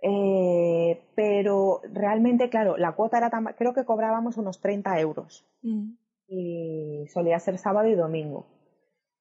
[0.02, 5.46] Eh, pero realmente, claro, la cuota era tan, creo que cobrábamos unos 30 euros
[6.26, 8.46] y solía ser sábado y domingo.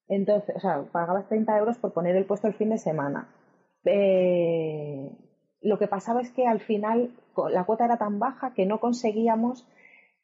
[0.07, 3.29] Entonces, o sea, pagabas 30 euros por poner el puesto el fin de semana.
[3.85, 5.11] Eh,
[5.61, 7.11] lo que pasaba es que al final
[7.49, 9.67] la cuota era tan baja que no conseguíamos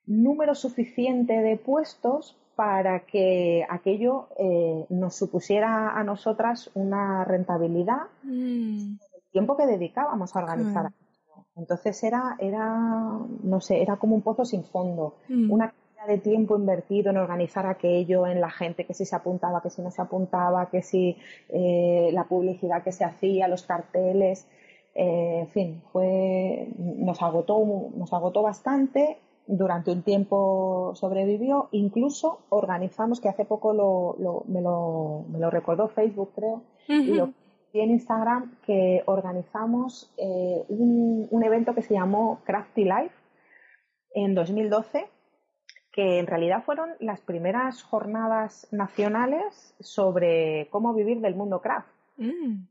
[0.06, 8.98] número suficiente de puestos para que aquello eh, nos supusiera a nosotras una rentabilidad mm.
[9.16, 10.92] el tiempo que dedicábamos a organizar.
[11.56, 15.16] Entonces era, era, no sé, era como un pozo sin fondo.
[15.28, 15.52] Mm.
[15.52, 15.74] Una
[16.08, 19.82] de tiempo invertido en organizar aquello, en la gente que si se apuntaba, que si
[19.82, 21.18] no se apuntaba, que si
[21.50, 24.48] eh, la publicidad que se hacía, los carteles,
[24.96, 27.64] eh, en fin, fue, nos agotó,
[27.96, 29.18] nos agotó bastante.
[29.48, 35.88] Durante un tiempo sobrevivió, incluso organizamos, que hace poco lo, me, lo, me, lo, recordó
[35.90, 37.34] Facebook, creo, y lo
[37.74, 43.16] en Instagram, que organizamos eh, un, un evento que se llamó Crafty Life
[44.14, 45.08] en 2012
[45.92, 51.90] que en realidad fueron las primeras jornadas nacionales sobre cómo vivir del mundo craft.
[52.18, 52.64] Mm.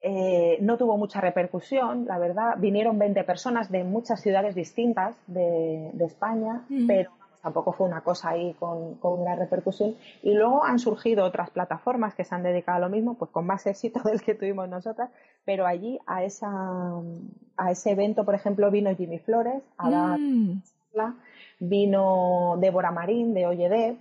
[0.00, 2.54] Eh, no tuvo mucha repercusión, la verdad.
[2.58, 6.86] Vinieron 20 personas de muchas ciudades distintas de, España, mm.
[6.86, 7.10] pero
[7.42, 9.96] tampoco fue una cosa ahí con, con la repercusión.
[10.22, 13.44] Y luego han surgido otras plataformas que se han dedicado a lo mismo, pues con
[13.44, 15.10] más éxito del que tuvimos nosotras,
[15.44, 16.48] pero allí a, esa,
[17.56, 20.62] a ese evento, por ejemplo, vino Jimmy Flores a dar mm
[21.58, 23.96] vino Débora Marín de Oye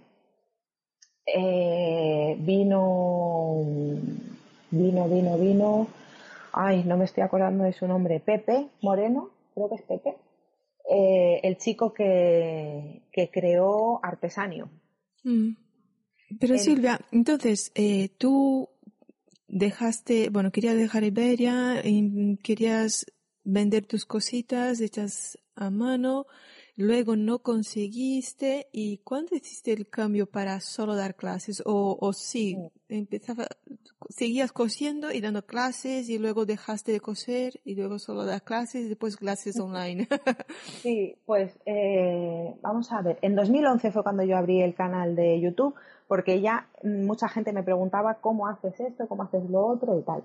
[1.25, 3.61] eh, vino,
[4.71, 5.87] vino, vino, vino,
[6.53, 10.15] ay, no me estoy acordando de su nombre, Pepe Moreno, creo que es Pepe,
[10.89, 14.69] eh, el chico que, que creó Artesanio.
[15.23, 15.51] Mm.
[16.39, 18.69] Pero Silvia, entonces, eh, tú
[19.47, 23.05] dejaste, bueno, querías dejar Iberia, y querías
[23.43, 26.25] vender tus cositas hechas a mano,
[26.77, 31.61] luego no conseguiste y ¿cuándo hiciste el cambio para solo dar clases?
[31.65, 32.55] O, o sí,
[32.87, 33.47] empezaba,
[34.09, 38.85] seguías cosiendo y dando clases y luego dejaste de coser y luego solo dar clases
[38.85, 40.07] y después clases online.
[40.83, 45.41] sí, pues eh, vamos a ver, en 2011 fue cuando yo abrí el canal de
[45.41, 45.73] YouTube
[46.07, 50.23] porque ya mucha gente me preguntaba cómo haces esto, cómo haces lo otro y tal.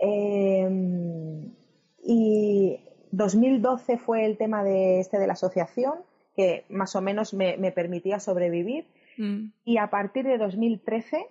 [0.00, 0.68] Eh,
[2.04, 2.80] y
[3.12, 5.94] 2012 fue el tema de este de la asociación,
[6.34, 8.86] que más o menos me, permitía sobrevivir.
[9.18, 9.52] Mm.
[9.64, 11.28] Y a partir de 2013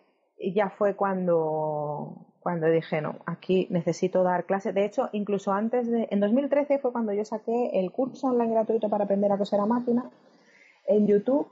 [0.54, 4.76] ya fue cuando, cuando dije, no, aquí necesito dar clases.
[4.76, 8.88] De hecho, incluso antes de, en 2013 fue cuando yo saqué el curso online gratuito
[8.88, 10.10] para aprender a coser a máquina
[10.88, 11.48] en YouTube.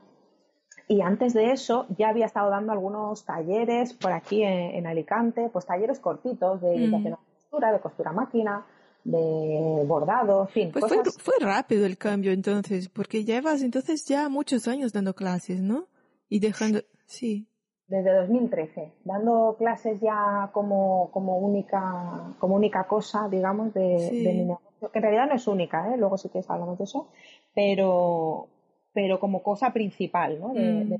[0.87, 5.65] Y antes de eso ya había estado dando algunos talleres por aquí en, Alicante, pues
[5.65, 7.03] talleres cortitos de mm.
[7.03, 8.65] de costura, de costura a máquina,
[9.11, 10.71] de bordado, en fin.
[10.71, 10.85] Pues
[11.17, 15.87] fue, rápido el cambio entonces, porque llevas entonces ya muchos años dando clases, ¿no?
[16.29, 17.47] Y dejando, sí.
[17.87, 24.91] Desde 2013, dando clases ya como, como única, como única cosa, digamos, de, mi negocio,
[24.91, 25.97] que en realidad no es única, ¿eh?
[25.97, 27.07] luego sí que hablamos de eso,
[27.55, 28.47] pero,
[28.93, 30.53] pero como cosa principal, ¿no?
[30.53, 30.93] De, mm.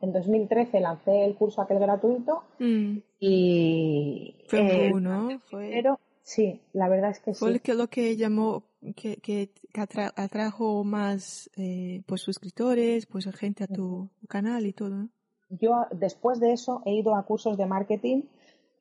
[0.00, 2.98] En 2013 lancé el curso aquel gratuito mm.
[3.18, 4.36] y...
[4.46, 5.70] Fue eh, uno, fue...
[5.72, 7.60] Pero, Sí, la verdad es que Fue sí.
[7.64, 9.50] Fue lo que llamó, que, que
[10.16, 15.08] atrajo más eh, pues suscriptores, pues gente a tu canal y todo.
[15.50, 18.22] Yo después de eso he ido a cursos de marketing,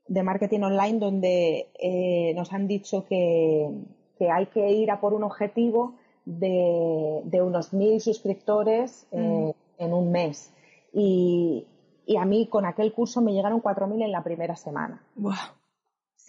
[0.08, 3.70] de marketing online, donde eh, nos han dicho que,
[4.18, 9.84] que, hay que ir a por un objetivo de, de unos mil suscriptores eh, mm.
[9.84, 10.54] en un mes.
[10.94, 11.66] Y,
[12.06, 15.04] y, a mí con aquel curso me llegaron cuatro mil en la primera semana.
[15.16, 15.34] Wow.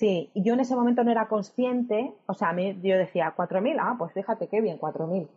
[0.03, 3.77] Sí, yo en ese momento no era consciente, o sea, a mí yo decía, ¿4.000?
[3.79, 5.29] Ah, pues fíjate qué bien, 4.000.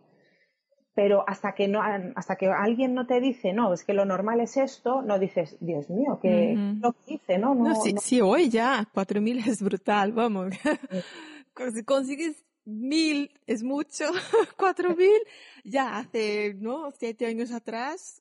[0.92, 1.80] Pero hasta que, no,
[2.16, 5.56] hasta que alguien no te dice, no, es que lo normal es esto, no dices,
[5.60, 7.54] Dios mío, que lo que hice, ¿no?
[7.54, 10.52] No, sí, hoy ya, 4.000 es brutal, vamos.
[11.72, 14.06] si consigues mil es mucho,
[14.58, 15.20] cuatro mil,
[15.62, 16.90] ya hace, ¿no?
[16.90, 18.20] Siete años atrás,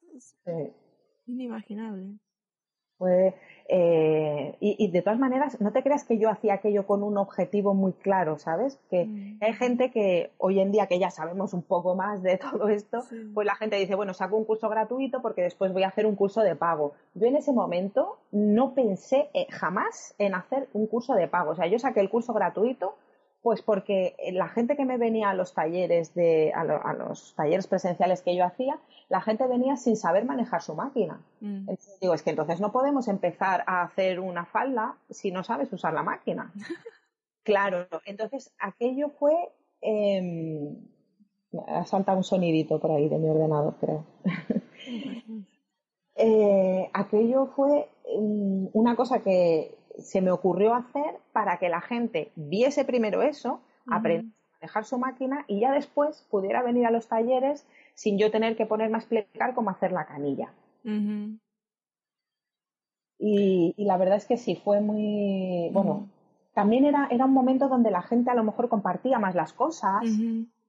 [1.26, 2.20] inimaginable.
[3.00, 3.34] Pues,
[3.68, 7.74] eh, y, de todas maneras, no te creas que yo hacía aquello con un objetivo
[7.74, 8.80] muy claro, ¿sabes?
[8.92, 9.38] Que mm.
[9.42, 13.04] hay gente que hoy en día que ya sabemos un poco más de todo esto,
[13.34, 16.16] pues la gente dice, bueno, saco un curso gratuito porque después voy a hacer un
[16.16, 16.94] curso de pago.
[17.16, 21.52] Yo en ese momento no pensé eh, jamás en hacer un curso de pago.
[21.52, 22.96] O sea, yo saqué el curso gratuito
[23.46, 28.24] pues porque la gente que me venía a los talleres de, a, los talleres presenciales
[28.24, 31.22] que yo hacía, la gente venía sin saber manejar su máquina.
[31.42, 31.70] Mm.
[32.02, 35.94] digo, es que entonces no podemos empezar a hacer una falda si no sabes usar
[35.94, 36.52] la máquina.
[37.44, 39.36] claro, entonces aquello fue
[39.80, 40.76] eh,
[41.68, 44.06] ha saltado un sonidito por ahí de mi ordenador, creo.
[46.18, 52.32] Eh, aquello fue mm, una cosa que se me ocurrió hacer para que la gente
[52.36, 57.08] viese primero eso, aprendiera a manejar su máquina y ya después pudiera venir a los
[57.08, 60.52] talleres sin yo tener que ponerme a explicar cómo hacer la canilla.
[63.18, 66.08] y, la verdad es que sí, fue muy, bueno,
[66.54, 70.04] también era, era un momento donde la gente a lo mejor compartía más las cosas.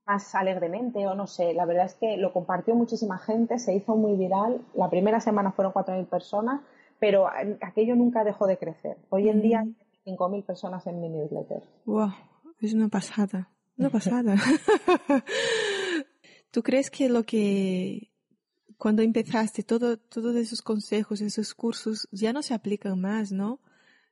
[0.06, 1.52] más alegremente o no sé.
[1.52, 4.60] La verdad es que lo compartió muchísima gente, se hizo muy viral.
[4.74, 6.60] La primera semana fueron 4.000 personas,
[6.98, 7.28] pero
[7.60, 8.96] aquello nunca dejó de crecer.
[9.10, 11.62] Hoy en día hay 5.000 personas en mi newsletter.
[11.84, 12.12] ¡Wow!
[12.60, 13.50] Es una pasada.
[13.76, 14.36] Una pasada.
[16.50, 18.10] ¿Tú crees que lo que
[18.78, 23.60] cuando empezaste todo, todos esos consejos, esos cursos ya no se aplican más, ¿no?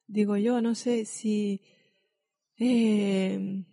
[0.06, 1.62] Digo yo, no sé si
[2.58, 3.64] eh,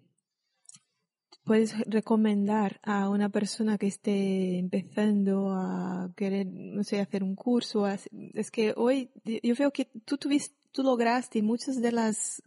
[1.44, 7.88] puedes recomendar a una persona que esté empezando a querer, no sé, hacer un curso.
[7.88, 12.42] Es que hoy yo veo que tú tuviste, tú lograste muchas de las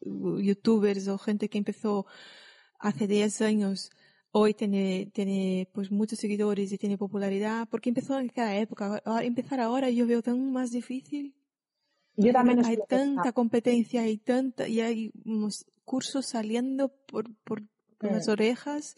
[0.00, 2.06] youtubers o gente que empezó
[2.78, 3.90] hace 10 años
[4.38, 9.02] hoy tiene, tiene pues muchos seguidores y tiene popularidad, porque empezó en cada época.
[9.22, 11.34] empezar ahora yo veo tan más difícil.
[12.16, 15.12] Yo también hay tanta competencia y tanta, y hay
[15.84, 17.62] cursos saliendo por, por,
[18.00, 18.96] las orejas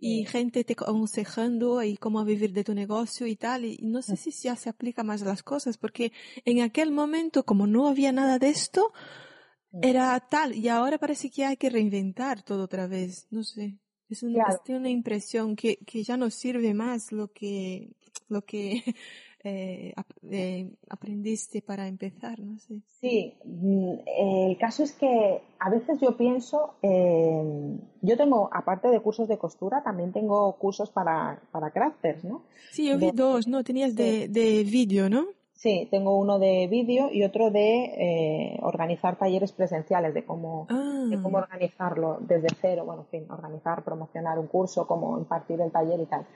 [0.00, 3.64] y gente te aconsejando y cómo vivir de tu negocio y tal.
[3.64, 6.12] Y no sé si ya se aplica más las cosas, porque
[6.44, 8.92] en aquel momento, como no había nada de esto,
[9.82, 13.78] era tal, y ahora parece que hay que reinventar todo otra vez, no sé.
[14.08, 17.90] Es una, una impresión que, que ya no sirve más lo que,
[18.28, 18.82] lo que
[19.48, 19.94] eh,
[20.30, 22.80] eh, aprendiste para empezar, no sé.
[23.00, 29.00] Sí, mm, el caso es que a veces yo pienso, eh, yo tengo, aparte de
[29.00, 32.42] cursos de costura, también tengo cursos para, para crafters, ¿no?
[32.72, 33.64] Sí, yo vi dos, ¿no?
[33.64, 35.26] Tenías de, de vídeo, ¿no?
[35.58, 40.68] Sí, tengo uno de vídeo y otro de eh, organizar talleres presenciales, de cómo,
[41.10, 41.48] de cómo ah.
[41.50, 46.06] organizarlo desde cero, bueno, en fin, organizar, promocionar un curso, cómo impartir el taller y
[46.06, 46.26] tal.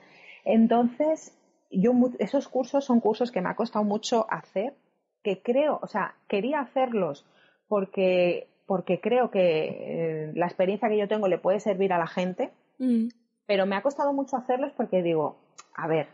[0.45, 1.33] Entonces,
[1.73, 4.75] yo esos cursos son cursos que me ha costado mucho hacer,
[5.23, 7.25] que creo, o sea, quería hacerlos
[7.69, 12.07] porque, porque creo que eh, la experiencia que yo tengo le puede servir a la
[12.07, 13.09] gente, mm.
[13.47, 15.37] pero me ha costado mucho hacerlos porque digo,
[15.75, 16.09] a ver,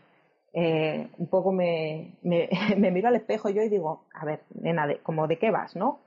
[0.53, 4.87] eh, un poco me, me, me, miro al espejo yo y digo, a ver, nena,
[4.87, 5.99] de, como de qué vas, ¿no?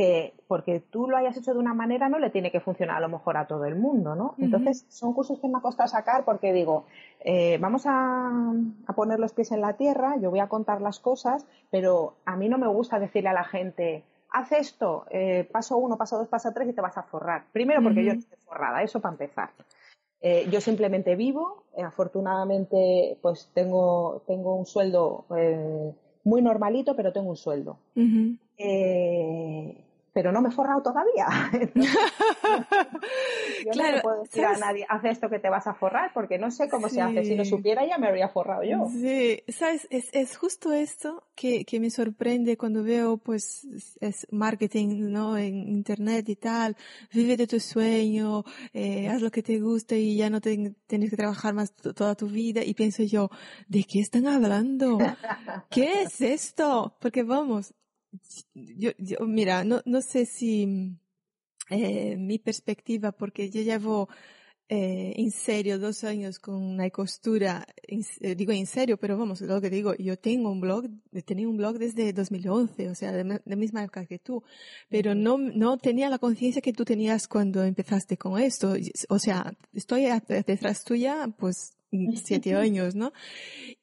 [0.00, 3.00] Que porque tú lo hayas hecho de una manera no le tiene que funcionar a
[3.00, 4.34] lo mejor a todo el mundo, ¿no?
[4.38, 6.86] Entonces son cursos que me ha costado sacar porque digo,
[7.20, 8.30] eh, vamos a,
[8.86, 12.34] a, poner los pies en la tierra, yo voy a contar las cosas, pero a
[12.36, 16.28] mí no me gusta decirle a la gente, haz esto, eh, paso uno, paso dos,
[16.28, 17.44] paso tres y te vas a forrar.
[17.52, 19.50] Primero porque yo no estoy forrada, eso para empezar.
[20.22, 25.26] Eh, yo simplemente vivo, afortunadamente pues tengo, tengo un sueldo
[26.24, 27.76] muy normalito, pero tengo un sueldo
[30.12, 31.26] pero no me he forrado todavía.
[33.64, 36.38] yo no le puedo decir a nadie, haz esto que te vas a forrar, porque
[36.38, 37.24] no sé cómo se hace.
[37.24, 38.88] Si lo supiera ya me habría forrado yo.
[38.90, 43.66] Sí, sabes, es, es justo esto que, que me sorprende cuando veo, pues,
[44.00, 45.36] es marketing, ¿no?
[45.36, 46.76] En internet y tal.
[47.12, 51.16] Vive de tu sueño, eh, haz lo que te gusta y ya no tienes que
[51.16, 52.64] trabajar más toda tu vida.
[52.64, 53.30] Y pienso yo,
[53.68, 54.98] ¿de qué están hablando?
[55.70, 56.96] ¿Qué es esto?
[57.00, 57.74] Porque vamos,
[58.54, 60.96] yo, yo, mira, no, no sé si
[61.70, 64.08] eh, mi perspectiva, porque yo llevo
[64.72, 69.60] eh, en serio dos años con la costura, eh, digo en serio, pero vamos, lo
[69.60, 70.84] que digo, yo tengo un blog,
[71.24, 74.44] tenía un blog desde 2011, o sea, de la misma época que tú,
[74.88, 78.74] pero no, no tenía la conciencia que tú tenías cuando empezaste con esto.
[79.08, 81.76] O sea, estoy detrás tuya, pues,
[82.24, 83.12] siete años, ¿no?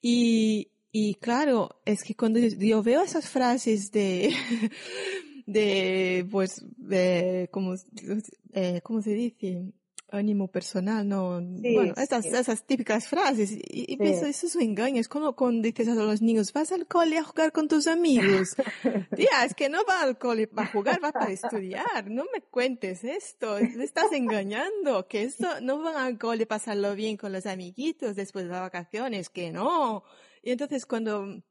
[0.01, 4.33] Y, y claro, es que cuando yo veo esas frases de,
[5.45, 7.75] de, pues, de, como,
[8.53, 9.73] eh, ¿cómo se dice?
[10.10, 15.07] ánimo personal, no, bueno, estas, esas típicas frases, y, pienso, eso es un engaño, es
[15.07, 18.55] como cuando dices a los niños, vas al cole a jugar con tus amigos.
[19.15, 23.03] Tía, es que no va al cole para jugar, va para estudiar, no me cuentes
[23.03, 27.45] esto, me estás engañando, que esto, no van al cole a pasarlo bien con los
[27.45, 30.03] amiguitos después de las vacaciones, que no.
[30.47, 31.43] Y entonces cuando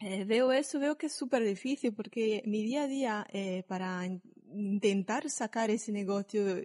[0.00, 4.04] eh, veo eso, veo que es súper difícil porque mi día a día eh, para
[4.52, 6.60] intentar sacar ese negocio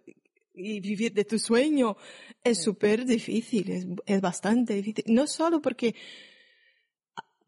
[0.56, 1.96] y vivir de tu sueño
[2.44, 5.04] es súper difícil, es, es, bastante difícil.
[5.10, 5.94] No solo porque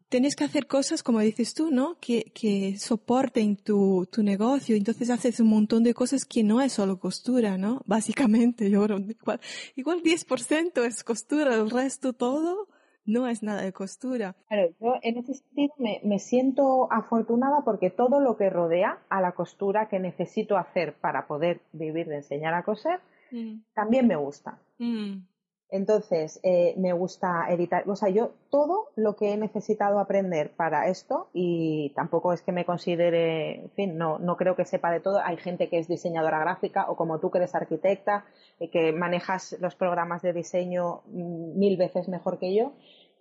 [0.08, 1.98] tienes que hacer cosas, como dices tú, ¿no?
[1.98, 4.76] Que, que soporten tu, tu negocio.
[4.76, 7.82] Entonces haces un montón de cosas que no es solo costura, ¿no?
[7.84, 9.40] Básicamente, yo igual,
[9.74, 12.68] igual 10% es costura, el resto todo
[13.04, 14.36] no es nada de costura.
[14.48, 19.32] Claro, yo en ese sentido me, siento afortunada porque todo lo que rodea a la
[19.32, 23.00] costura que necesito hacer para poder vivir de enseñar a coser,
[23.30, 23.62] mm.
[23.74, 24.58] también me gusta.
[24.78, 25.22] Mm.
[25.72, 30.88] Entonces, eh, me gusta editar, o sea, yo todo lo que he necesitado aprender para
[30.88, 34.98] esto, y tampoco es que me considere, en fin, no, no creo que sepa de
[34.98, 35.20] todo.
[35.24, 38.24] Hay gente que es diseñadora gráfica o como tú que eres arquitecta,
[38.58, 42.72] y que manejas los programas de diseño mm, mil veces mejor que yo.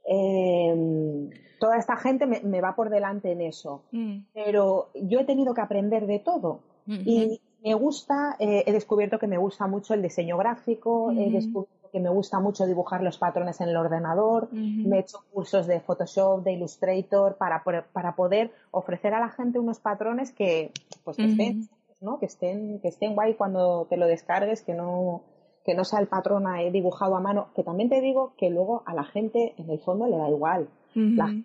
[0.06, 1.30] Eh,
[1.60, 3.84] toda esta gente me, va por delante en eso.
[3.92, 4.20] Mm.
[4.34, 6.62] Pero yo he tenido que aprender de todo.
[6.88, 11.80] Y me gusta, eh, he descubierto que me gusta mucho el diseño gráfico, he descubierto
[11.92, 15.80] que me gusta mucho dibujar los patrones en el ordenador, me he hecho cursos de
[15.80, 20.72] Photoshop, de Illustrator, para, para poder ofrecer a la gente unos patrones que,
[21.04, 21.70] pues, que estén,
[22.02, 22.20] ¿no?
[22.20, 25.24] Que estén, que estén guay cuando te lo descargues, que no,
[25.66, 28.84] que no sea el patrón ahí dibujado a mano, que también te digo que luego
[28.86, 30.70] a la gente en el fondo le da igual.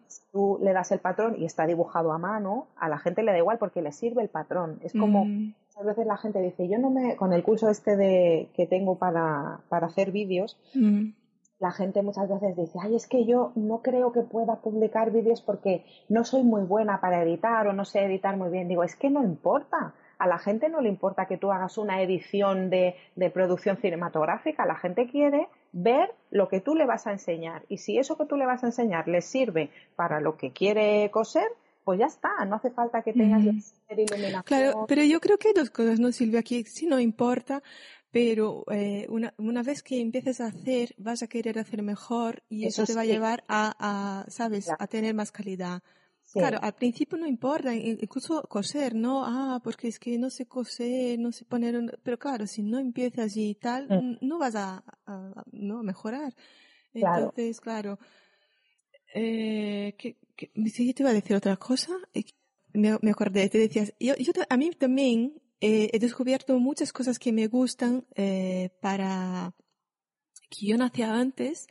[0.06, 3.32] si tú le das el patrón y está dibujado a mano, a la gente le
[3.32, 4.80] da igual porque le sirve el patrón.
[4.82, 8.48] Es como, muchas veces la gente dice, yo no me, con el curso este de,
[8.54, 10.58] que tengo para, para hacer vídeos,
[11.60, 15.40] la gente muchas veces dice, ay, es que yo no creo que pueda publicar vídeos
[15.40, 18.68] porque no soy muy buena para editar o no sé editar muy bien.
[18.68, 19.94] Digo, es que no importa.
[20.24, 24.64] A la gente no le importa que tú hagas una edición de, de producción cinematográfica.
[24.64, 27.62] La gente quiere ver lo que tú le vas a enseñar.
[27.68, 31.10] Y si eso que tú le vas a enseñar le sirve para lo que quiere
[31.10, 31.46] coser,
[31.84, 33.52] pues ya está, no hace falta que tengas la
[33.90, 34.42] iluminación.
[34.44, 36.40] Claro, pero yo creo que hay dos cosas, ¿no, Silvia?
[36.40, 37.62] Aquí sí no importa,
[38.10, 42.64] pero eh, una, una vez que empieces a hacer, vas a querer hacer mejor y
[42.64, 45.82] eso, te va a llevar a, a ¿sabes?, a tener más calidad.
[46.40, 49.24] Claro, al principio no importa, incluso coser, ¿no?
[49.24, 53.36] Ah, porque es que no sé coser, no sé poner, pero claro, si no empiezas
[53.36, 54.18] y tal, mm.
[54.20, 56.34] no vas a, a, no, mejorar.
[56.92, 57.98] Entonces, claro,
[59.14, 61.92] eh, que, que, yo te iba a decir otra cosa.
[62.72, 67.18] Me, me acordé, te decías, yo, yo a mí también eh, he descubierto muchas cosas
[67.18, 69.54] que me gustan eh, para
[70.50, 71.68] que yo no hacía antes,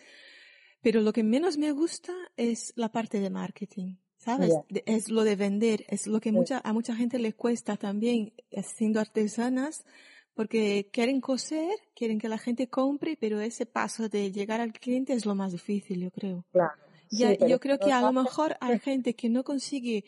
[0.81, 3.97] pero lo que menos me gusta es la parte de marketing.
[4.23, 4.53] ¿Sabes?
[4.85, 8.31] Es lo de vender, es lo que mucha, a mucha gente le cuesta también
[8.63, 9.85] siendo artesanas,
[10.33, 15.11] porque quieren coser, quieren que la gente compre, pero ese paso de llegar al cliente
[15.13, 16.45] es lo más difícil, yo creo.
[16.51, 20.05] Claro yo creo que a lo mejor hay gente que no consigue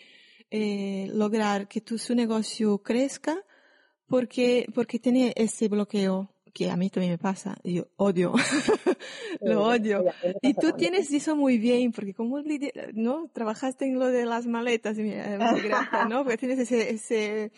[0.52, 3.44] eh, lograr que tu, su negocio crezca
[4.08, 8.32] porque, porque tiene ese bloqueo que a mí también me pasa, yo odio,
[9.42, 10.06] lo odio.
[10.42, 12.42] Y tú tienes eso muy bien, porque como
[12.94, 14.98] no trabajaste en lo de las maletas,
[16.10, 16.24] ¿no?
[16.24, 17.52] Porque tienes ese, ese,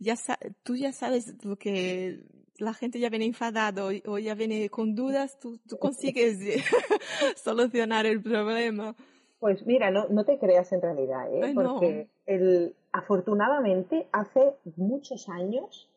[0.00, 0.16] ya
[0.64, 2.24] tú ya sabes lo que
[2.58, 6.38] la gente ya viene enfadado o ya viene con dudas, tú, tú consigues
[7.36, 8.96] solucionar el problema.
[9.38, 11.52] Pues mira, no, no te creas en realidad, ¿eh?
[11.54, 15.88] porque el, afortunadamente hace muchos años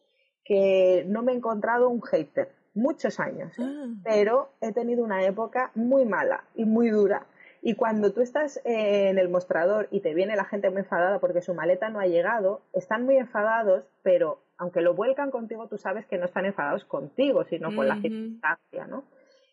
[0.44, 3.64] que no me he encontrado un hater, muchos años, ¿eh?
[3.64, 3.88] ah.
[4.04, 7.26] pero he tenido una época muy mala y muy dura.
[7.66, 11.42] Y cuando tú estás en el mostrador y te viene la gente muy enfadada porque
[11.42, 16.06] su maleta no ha llegado, están muy enfadados, pero aunque lo vuelcan contigo, tú sabes
[16.06, 19.06] que no están enfadados contigo, sino con la circunstancia, ¿no?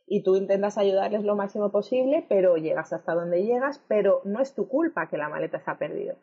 [0.08, 4.56] Y tú intentas ayudarles lo máximo posible, pero llegas hasta donde llegas, pero no es
[4.56, 6.16] tu culpa que la maleta se ha perdido.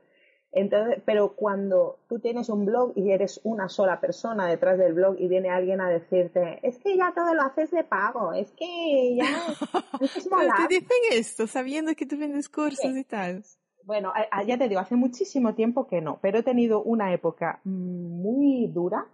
[0.60, 5.16] Entonces, pero cuando tú tienes un blog y eres una sola persona detrás del blog
[5.20, 9.16] y viene alguien a decirte, es que ya todo lo haces de pago, es que
[9.16, 9.26] ya...
[10.02, 13.44] Es te dicen esto sabiendo que tú vendes cursos y tal.
[13.84, 14.14] Bueno,
[14.46, 19.06] ya te digo, hace muchísimo tiempo que no, pero he tenido una época muy dura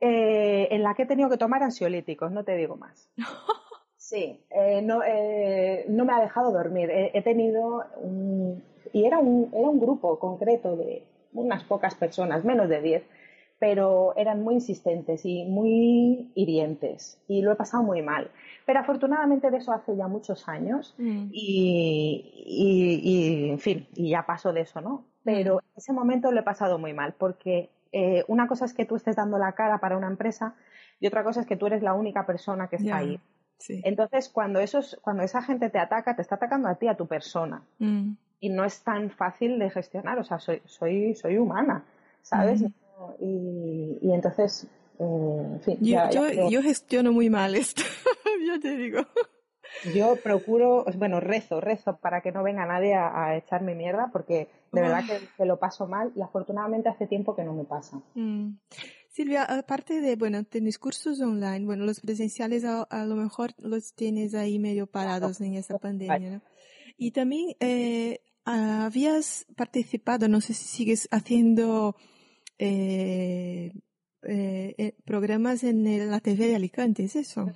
[0.00, 3.10] eh, en la que he tenido que tomar ansiolíticos, no te digo más.
[4.06, 6.88] Sí, eh, no, eh, no me ha dejado dormir.
[6.92, 8.62] He, tenido un,
[8.92, 13.02] y era un, era un grupo concreto de unas pocas personas, menos de 10,
[13.58, 18.30] pero eran muy insistentes y muy hirientes y lo he pasado muy mal.
[18.66, 21.28] Pero afortunadamente de eso hace ya muchos años mm.
[21.32, 22.28] y,
[23.50, 25.04] en fin, y ya paso de eso, ¿no?
[25.24, 25.58] Pero mm.
[25.58, 28.96] en ese momento lo he pasado muy mal porque eh, una cosa es que tú
[28.96, 30.54] estés dando la cara para una empresa
[31.00, 33.20] y otra cosa es que tú eres la única persona que está ahí.
[33.68, 37.06] Entonces, cuando, esos, cuando esa gente te ataca, te está atacando a ti, a tu
[37.06, 37.62] persona.
[37.78, 38.12] Mm.
[38.40, 40.18] Y no es tan fácil de gestionar.
[40.18, 41.84] O sea, soy, soy, soy humana,
[42.22, 42.62] ¿sabes?
[43.20, 44.68] Y, y, entonces
[45.80, 47.82] yo, gestiono muy mal esto,
[48.46, 49.00] yo te digo.
[49.94, 54.80] Yo procuro, bueno, rezo, rezo para que no venga nadie a, echarme mierda porque de
[54.80, 55.02] verdad
[55.36, 58.00] que, lo paso mal y afortunadamente hace tiempo que no me pasa.
[58.14, 58.58] Mm.
[59.08, 64.34] Silvia, aparte de, bueno, tenéis cursos online, bueno, los presenciales a, lo mejor los tienes
[64.34, 66.42] ahí medio parados en esta pandemia, ¿no?
[66.96, 71.96] Y también eh, habías participado, no sé si sigues haciendo
[72.58, 73.72] eh,
[74.22, 77.46] eh, eh, programas en la TV de Alicante, ¿es eso?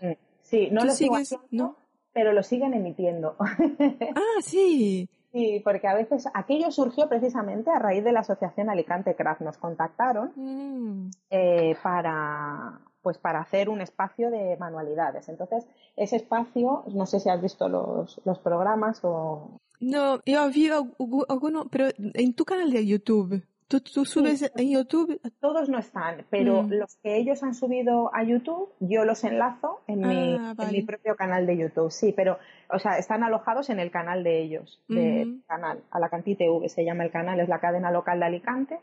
[0.42, 1.76] Sí, no lo sigues, ¿no?
[2.12, 3.36] pero lo siguen emitiendo.
[3.38, 5.08] ah, sí.
[5.32, 9.42] Sí, porque a veces aquello surgió precisamente a raíz de la asociación Alicante Craft.
[9.42, 11.10] Nos contactaron mm.
[11.30, 12.80] eh, para,
[13.10, 15.28] pues para hacer un espacio de manualidades.
[15.28, 19.58] Entonces, ese espacio, no sé si has visto los, los programas o...
[19.80, 23.42] No, yo vi alguno, pero en tu canal de YouTube.
[23.66, 25.20] ¿Tú, subes en YouTube?
[25.40, 26.72] Todos no están, pero mm.
[26.72, 30.82] los que ellos han subido a YouTube, yo los enlazo en, mi, ah, en, mi,
[30.82, 31.90] propio canal de YouTube.
[31.90, 32.38] Sí, pero,
[32.68, 37.04] o sea, están alojados en el canal de ellos, del canal, Alacantí TV se llama
[37.04, 38.80] el canal, es la cadena local de Alicante.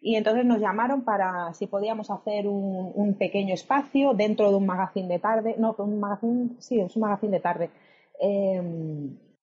[0.00, 4.66] Y entonces nos llamaron para si podíamos hacer un, un pequeño espacio dentro de un
[4.66, 5.56] magazine de tarde.
[5.58, 7.70] No, un magazine, sí, es un magazine de tarde.
[8.20, 8.62] Eh,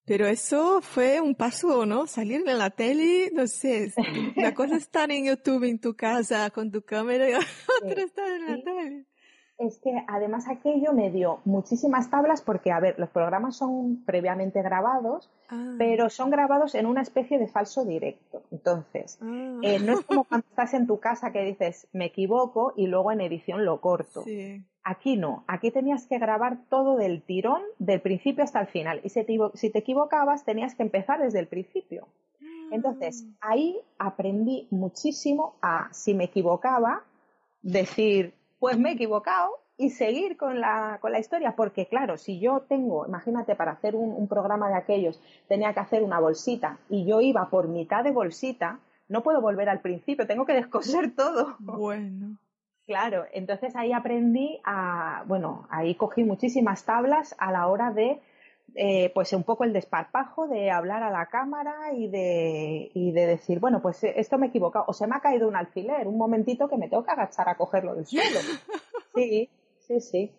[0.06, 2.06] pero eso fue un paso, ¿no?
[2.06, 3.92] Salir de la tele, no sé,
[4.36, 7.34] la cosa es estar en YouTube en tu casa con tu cámara y
[7.84, 9.06] otra estar en la tele.
[9.58, 14.62] Es que además aquello me dio muchísimas tablas porque, a ver, los programas son previamente
[14.62, 15.76] grabados, ah.
[15.78, 18.44] pero son grabados en una especie de falso directo.
[18.52, 19.60] Entonces, ah.
[19.62, 23.14] eh, no es como cuando estás en tu casa que dices, me equivoco y luego
[23.14, 24.24] en edición lo corto.
[24.24, 24.66] Sí.
[24.84, 29.00] Aquí no, aquí tenías que grabar todo del tirón, del principio hasta el final.
[29.04, 32.08] Y si te, equivocabas, tenías que empezar desde el principio.
[32.72, 33.52] Entonces, ah.
[33.52, 37.04] ahí aprendí muchísimo a, si me equivocaba,
[37.62, 41.56] decir, pues me he equivocado y seguir con la, con la historia.
[41.56, 45.80] Porque, claro, si yo tengo, imagínate, para hacer un, un programa de aquellos, tenía que
[45.80, 50.28] hacer una bolsita y yo iba por mitad de bolsita, no puedo volver al principio,
[50.28, 51.56] tengo que descoser todo.
[51.60, 52.38] Bueno.
[52.86, 58.22] Claro, entonces ahí aprendí a, bueno, ahí cogí muchísimas tablas a la hora de,
[58.76, 63.26] eh, pues un poco el desparpajo de hablar a la cámara y de, y de
[63.26, 66.18] decir, bueno, pues esto me he equivocado, o se me ha caído un alfiler, un
[66.18, 68.40] momentito que me tengo que agachar a cogerlo del suelo.
[69.16, 69.50] Sí,
[69.80, 70.32] sí, sí.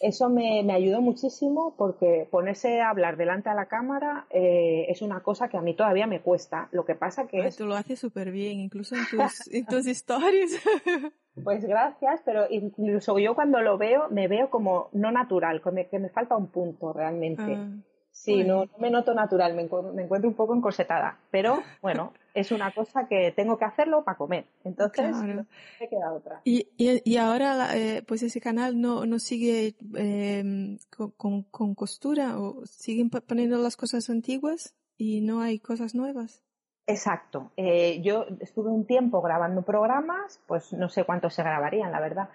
[0.00, 5.02] Eso me, me ayudó muchísimo porque ponerse a hablar delante de la cámara eh, es
[5.02, 6.68] una cosa que a mí todavía me cuesta.
[6.70, 10.50] Lo que pasa que Tú lo haces súper bien, incluso en tus, en tus historias.
[11.44, 16.08] Pues gracias, pero incluso yo cuando lo veo me veo como no natural, que me,
[16.08, 17.54] falta un punto realmente.
[17.54, 17.76] Ah,
[18.18, 23.06] sí, no, me noto natural, me, encuentro un poco encorsetada, pero bueno, es una cosa
[23.08, 25.46] que tengo que hacerlo para comer, entonces no
[25.80, 26.40] me queda otra.
[26.44, 30.78] Y, y, ahora, eh, pues ese canal no, no sigue eh,
[31.16, 36.42] con, con costura o siguen poniendo las cosas antiguas y no hay cosas nuevas.
[36.90, 37.50] Exacto.
[37.58, 42.30] Eh, yo estuve un tiempo grabando programas, pues no sé cuántos se grabarían, la verdad,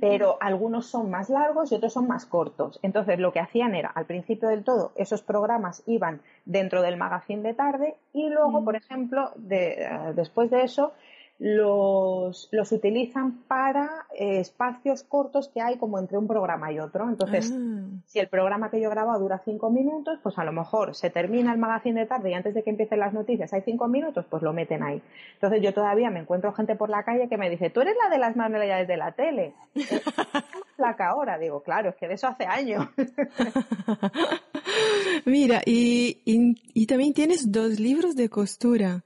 [0.00, 2.78] pero algunos son más largos y otros son más cortos.
[2.82, 7.42] Entonces lo que hacían era, al principio del todo, esos programas iban dentro del magazine
[7.42, 10.92] de tarde y luego, por ejemplo, eh, después de eso,
[11.38, 17.08] los, los utilizan para eh, espacios cortos que hay como entre un programa y otro.
[17.08, 17.84] Entonces, ah.
[18.06, 21.52] si el programa que yo grabo dura cinco minutos, pues a lo mejor se termina
[21.52, 24.42] el magazine de tarde y antes de que empiecen las noticias hay cinco minutos, pues
[24.42, 25.02] lo meten ahí.
[25.34, 28.08] Entonces yo todavía me encuentro gente por la calle que me dice, tú eres la
[28.08, 29.52] de las manualidades de la tele.
[30.76, 32.88] placa ahora, digo, claro, es que de eso hace años.
[35.24, 39.02] Mira, y, y también tienes dos libros de costura.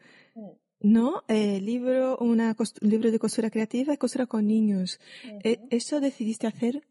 [0.80, 4.98] No, eh, libro, una libro de costura creativa y costura con niños.
[5.44, 6.82] Eh, ¿Eso decidiste hacer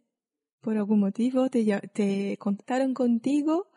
[0.61, 1.49] por algún motivo?
[1.49, 3.67] ¿Te, te contaron contigo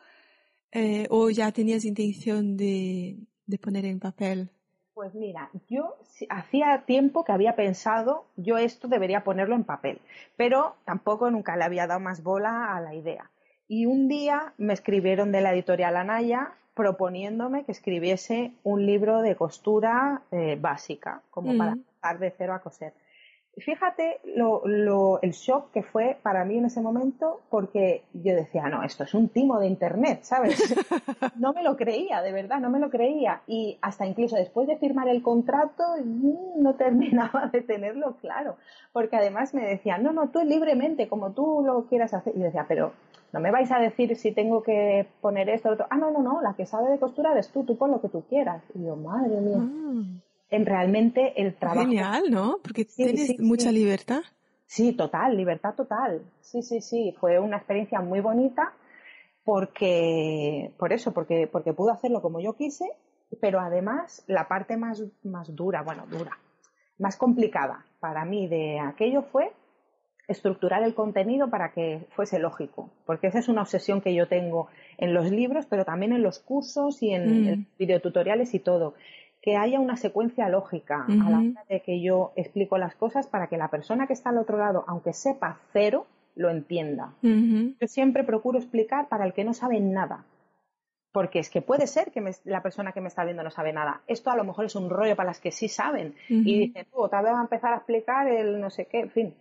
[0.70, 4.50] eh, o ya tenías intención de, de poner en papel?
[4.92, 5.96] Pues mira, yo
[6.28, 10.00] hacía tiempo que había pensado, yo esto debería ponerlo en papel,
[10.36, 13.30] pero tampoco nunca le había dado más bola a la idea.
[13.66, 19.36] Y un día me escribieron de la editorial Anaya proponiéndome que escribiese un libro de
[19.36, 22.94] costura eh, básica, como para empezar de cero a coser.
[23.58, 28.62] Fíjate lo, lo, el shock que fue para mí en ese momento, porque yo decía,
[28.70, 30.56] no, esto es un timo de internet, ¿sabes?
[31.36, 33.42] no me lo creía, de verdad, no me lo creía.
[33.46, 38.56] Y hasta incluso después de firmar el contrato, mm, no terminaba de tenerlo claro.
[38.90, 42.32] Porque además me decían, no, no, tú libremente, como tú lo quieras hacer.
[42.34, 42.94] Y yo decía, pero
[43.32, 45.86] no me vais a decir si tengo que poner esto o otro.
[45.88, 48.08] Ah, no, no, no, la que sabe de costura eres tú, tú pon lo que
[48.08, 48.62] tú quieras.
[48.74, 49.58] Y yo, madre mía.
[49.60, 50.02] Ah.
[50.50, 51.80] En realmente el trabajo.
[51.80, 52.58] Genial, ¿no?
[52.62, 54.20] Porque tienes mucha libertad.
[54.66, 56.22] Sí, total, libertad total.
[56.40, 57.14] Sí, sí, sí.
[57.18, 58.74] Fue una experiencia muy bonita
[59.44, 62.84] porque, por eso, porque, porque pude hacerlo como yo quise,
[63.40, 66.38] pero además la parte más, más dura, bueno, dura,
[66.98, 69.52] más complicada para mí de aquello fue
[70.32, 74.68] estructurar el contenido para que fuese lógico, porque esa es una obsesión que yo tengo
[74.98, 77.66] en los libros, pero también en los cursos y en, mm.
[77.78, 78.94] videotutoriales y todo,
[79.40, 83.48] que haya una secuencia lógica a la hora de que yo explico las cosas para
[83.48, 86.06] que la persona que está al otro lado, aunque sepa cero,
[86.36, 87.12] lo entienda.
[87.22, 90.24] Yo siempre procuro explicar para el que no sabe nada.
[91.12, 94.00] Porque es que puede ser que la persona que me está viendo no sabe nada.
[94.06, 96.14] Esto a lo mejor es un rollo para las que sí saben.
[96.28, 99.10] Y dicen, tú, tal vez va a empezar a explicar el no sé qué, en
[99.10, 99.34] fin.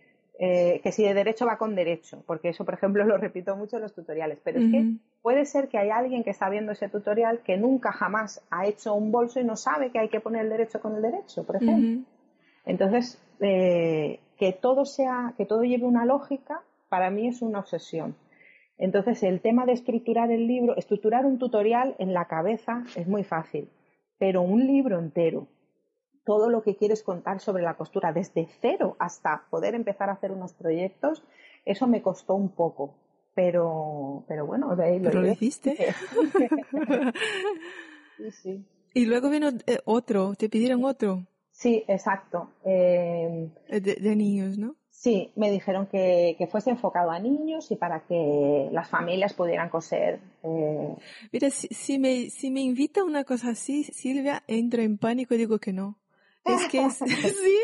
[0.44, 3.76] Eh, que si de derecho va con derecho, porque eso, por ejemplo, lo repito mucho
[3.76, 4.40] en los tutoriales.
[4.42, 4.84] Pero es que
[5.22, 8.92] puede ser que hay alguien que está viendo ese tutorial que nunca jamás ha hecho
[8.92, 11.62] un bolso y no sabe que hay que poner el derecho con el derecho, por
[11.62, 12.04] ejemplo.
[12.66, 18.16] Entonces, eh, que todo sea, que todo lleve una lógica, para mí es una obsesión.
[18.78, 23.22] Entonces, el tema de estructurar el libro, estructurar un tutorial en la cabeza es muy
[23.22, 23.68] fácil,
[24.18, 25.46] pero un libro entero,
[26.24, 30.32] todo lo que quieres contar sobre la costura desde cero hasta poder empezar a hacer
[30.32, 31.22] unos proyectos,
[31.64, 32.94] eso me costó un poco.
[33.34, 35.76] Pero, pero bueno, de ahí lo, ¿Pero lo hiciste.
[38.18, 38.64] sí, sí.
[38.94, 41.26] Y luego vino eh, otro, te pidieron otro.
[41.50, 42.50] Sí, exacto.
[42.64, 44.76] Eh, de, niños, ¿no?
[44.90, 50.20] Sí, me dijeron que, fuese enfocado a niños y para que las familias pudieran coser.
[50.42, 50.96] Eh...
[51.32, 55.58] Mira, si, me, si me invita una cosa así, Silvia, entro en pánico y digo
[55.58, 55.98] que no.
[56.44, 57.58] Es que es, sí,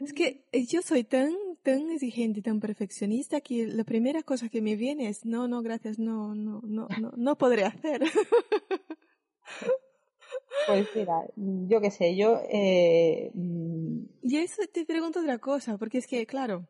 [0.00, 4.76] es que yo soy tan, tan exigente, tan perfeccionista que la primera cosa que me
[4.76, 8.02] viene es no, no, gracias, no, no, no, no, no podré hacer.
[10.66, 12.40] Pues mira, yo qué sé, yo...
[12.48, 13.30] Eh...
[14.22, 16.66] Y eso te pregunto otra cosa, porque es que, claro,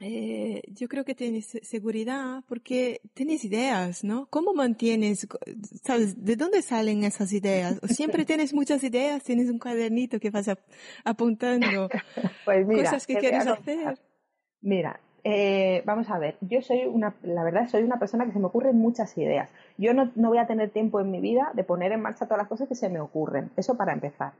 [0.00, 4.26] eh, yo creo que tienes seguridad porque tienes ideas, ¿no?
[4.30, 5.26] ¿Cómo mantienes,
[5.82, 7.80] sabes, de dónde salen esas ideas?
[7.88, 10.48] siempre tienes muchas ideas, tienes un cuadernito que vas
[11.04, 11.88] apuntando
[12.44, 13.98] pues cosas que quieres hacer.
[14.60, 18.38] Mira, eh, vamos a ver, yo soy una, la verdad, soy una persona que se
[18.38, 19.50] me ocurren muchas ideas.
[19.78, 22.38] Yo no, no voy a tener tiempo en mi vida de poner en marcha todas
[22.38, 23.50] las cosas que se me ocurren.
[23.56, 24.32] Eso para empezar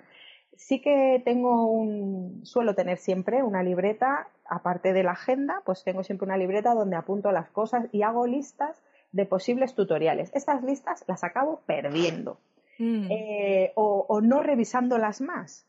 [0.58, 6.02] sí que tengo un, suelo tener siempre una libreta, aparte de la agenda, pues tengo
[6.02, 8.82] siempre una libreta donde apunto las cosas y hago listas
[9.12, 10.30] de posibles tutoriales.
[10.34, 12.38] Estas listas las acabo perdiendo
[12.78, 13.06] mm.
[13.08, 15.66] eh, o, no revisándolas más.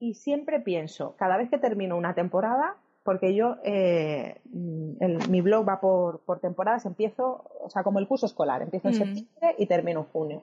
[0.00, 2.74] Y siempre pienso, cada vez que termino una temporada,
[3.04, 8.60] porque yo, eh, mi blog va por, temporadas, empiezo, o sea, como el curso escolar,
[8.62, 8.98] empiezo en mm.
[8.98, 10.42] septiembre y termino en junio.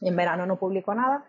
[0.00, 1.24] En verano no publico nada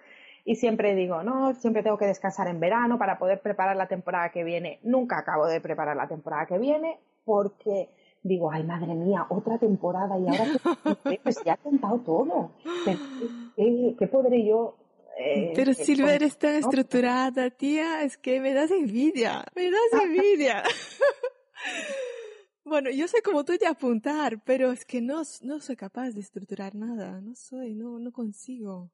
[0.48, 4.30] y siempre digo, no, siempre tengo que descansar en verano para poder preparar la temporada
[4.30, 4.80] que viene.
[4.84, 7.90] Nunca acabo de preparar la temporada que viene porque
[8.22, 10.46] digo, ay, madre mía, otra temporada y ahora
[11.24, 12.52] pues ya he contado todo.
[13.56, 14.76] ¿Qué, podré yo
[15.18, 20.04] eh, Pero si lo eres tan estructurada, tía, es que me das envidia, me das
[20.04, 20.62] envidia.
[22.64, 26.22] bueno, yo sé como tú de apuntar, pero es que no, no soy capaz de
[26.22, 28.92] estructurar nada, no soy, no, no consigo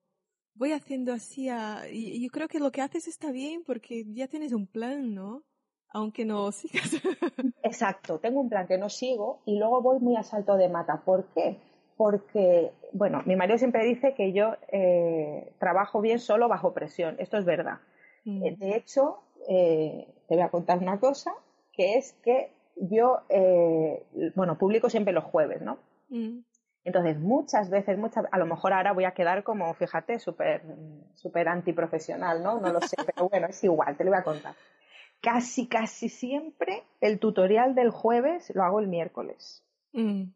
[0.56, 1.50] voy haciendo así
[1.92, 5.44] y, yo creo que lo que haces está bien porque ya tienes un plan, ¿no?
[5.90, 7.02] Aunque no sigas.
[7.64, 11.02] Exacto, tengo un plan que no sigo y luego voy muy a salto de mata.
[11.04, 11.58] ¿Por qué?
[11.98, 17.16] Porque, bueno, mi marido siempre dice que yo eh, trabajo bien solo bajo presión.
[17.20, 17.80] Esto es verdad.
[18.26, 18.46] Mm.
[18.46, 21.32] Eh, de hecho, eh, te voy a contar una cosa,
[21.74, 23.20] que es que yo,
[24.34, 25.78] bueno, publico siempre los jueves, ¿no?
[26.10, 26.40] Mm.
[26.84, 30.64] Entonces, muchas veces, muchas, a lo mejor ahora voy a quedar como, fíjate, súper
[31.16, 32.60] super antiprofesional, ¿no?
[32.60, 34.56] No lo sé, pero bueno, es igual, te lo voy a contar.
[35.22, 39.64] Casi, casi siempre el tutorial del jueves lo hago el miércoles.
[39.94, 40.32] Mm.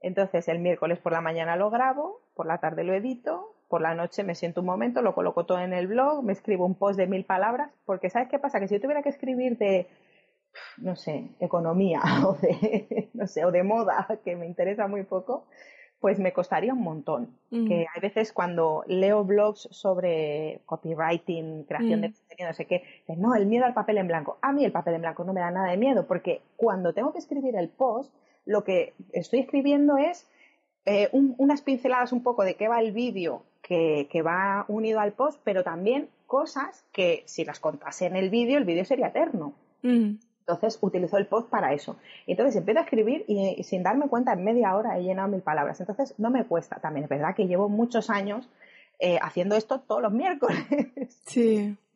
[0.00, 3.94] Entonces, el miércoles por la mañana lo grabo, por la tarde lo edito, por la
[3.94, 6.98] noche me siento un momento, lo coloco todo en el blog, me escribo un post
[6.98, 8.60] de mil palabras, porque ¿sabes qué pasa?
[8.60, 9.88] Que si yo tuviera que escribir de,
[10.78, 15.46] no sé, economía o de, no sé, o de moda, que me interesa muy poco,
[16.00, 17.38] pues me costaría un montón.
[17.50, 17.68] Mm.
[17.68, 22.12] Que hay veces cuando leo blogs sobre copywriting, creación de mm.
[22.12, 22.82] contenido, no sé qué,
[23.16, 24.38] no, el miedo al papel en blanco.
[24.42, 27.12] A mí el papel en blanco no me da nada de miedo, porque cuando tengo
[27.12, 28.12] que escribir el post,
[28.44, 30.28] lo que estoy escribiendo es
[30.84, 35.40] eh, unas pinceladas un poco de qué va el vídeo que, va unido al post,
[35.44, 39.54] pero también cosas que si las contase en el vídeo, el vídeo sería eterno.
[39.82, 40.16] Mm.
[40.46, 41.96] Entonces utilizo el post para eso.
[42.26, 45.78] Entonces empiezo a escribir y, sin darme cuenta en media hora he llenado mil palabras.
[45.80, 46.80] Entonces no me cuesta.
[46.80, 48.48] También es verdad que llevo muchos años
[48.98, 50.64] eh, haciendo esto todos los miércoles.
[51.26, 51.76] Sí.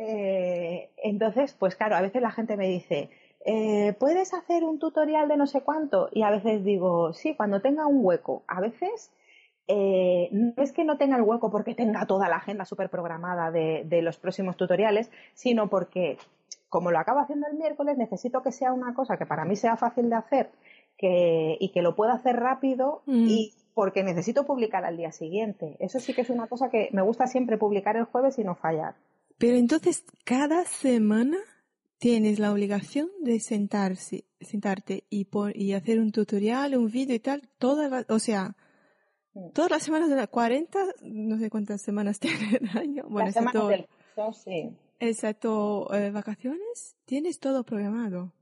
[0.00, 3.10] Eh, entonces, pues claro, a veces la gente me dice,
[3.44, 6.08] eh, ¿puedes hacer un tutorial de no sé cuánto?
[6.12, 8.44] Y a veces digo, sí, cuando tenga un hueco.
[8.46, 9.10] A veces
[9.66, 13.82] no es que no tenga el hueco porque tenga toda la agenda súper programada de,
[13.86, 16.16] de, los próximos tutoriales, sino porque
[16.68, 19.76] como lo acabo haciendo el miércoles, necesito que sea una cosa que para mí sea
[19.76, 20.50] fácil de hacer
[20.98, 23.26] que, y que lo pueda hacer rápido mm.
[23.28, 25.76] y porque necesito publicar al día siguiente.
[25.78, 28.56] Eso sí que es una cosa que me gusta siempre publicar el jueves y no
[28.56, 28.96] fallar.
[29.38, 31.38] Pero entonces, cada semana
[31.98, 37.20] tienes la obligación de sentarse, sentarte y, por, y hacer un tutorial, un vídeo y
[37.20, 38.56] tal, todas o sea,
[39.34, 39.50] mm.
[39.50, 43.04] todas las semanas de la 40, no sé cuántas semanas tiene el año.
[43.08, 43.86] Bueno, excepto, del
[44.32, 44.76] sí.
[45.00, 48.32] Excepto eh, vacaciones, tienes todo programado.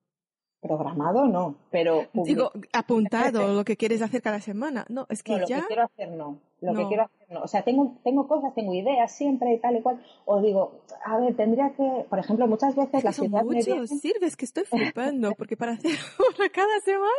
[0.60, 2.06] Programado no, pero...
[2.14, 4.86] Digo, apuntado lo que quieres hacer cada semana.
[4.88, 6.38] No, es que no, lo que quiero hacer no.
[6.60, 7.42] Lo que quiero hacer no.
[7.42, 10.02] O sea, tengo, tengo cosas, tengo ideas siempre y tal y cual.
[10.24, 12.06] O digo, a ver, tendría que...
[12.08, 15.56] Por ejemplo, muchas veces es que la son ciudad muchos, sirves que estoy flipando, porque
[15.56, 15.92] para hacer
[16.38, 17.10] una cada semana...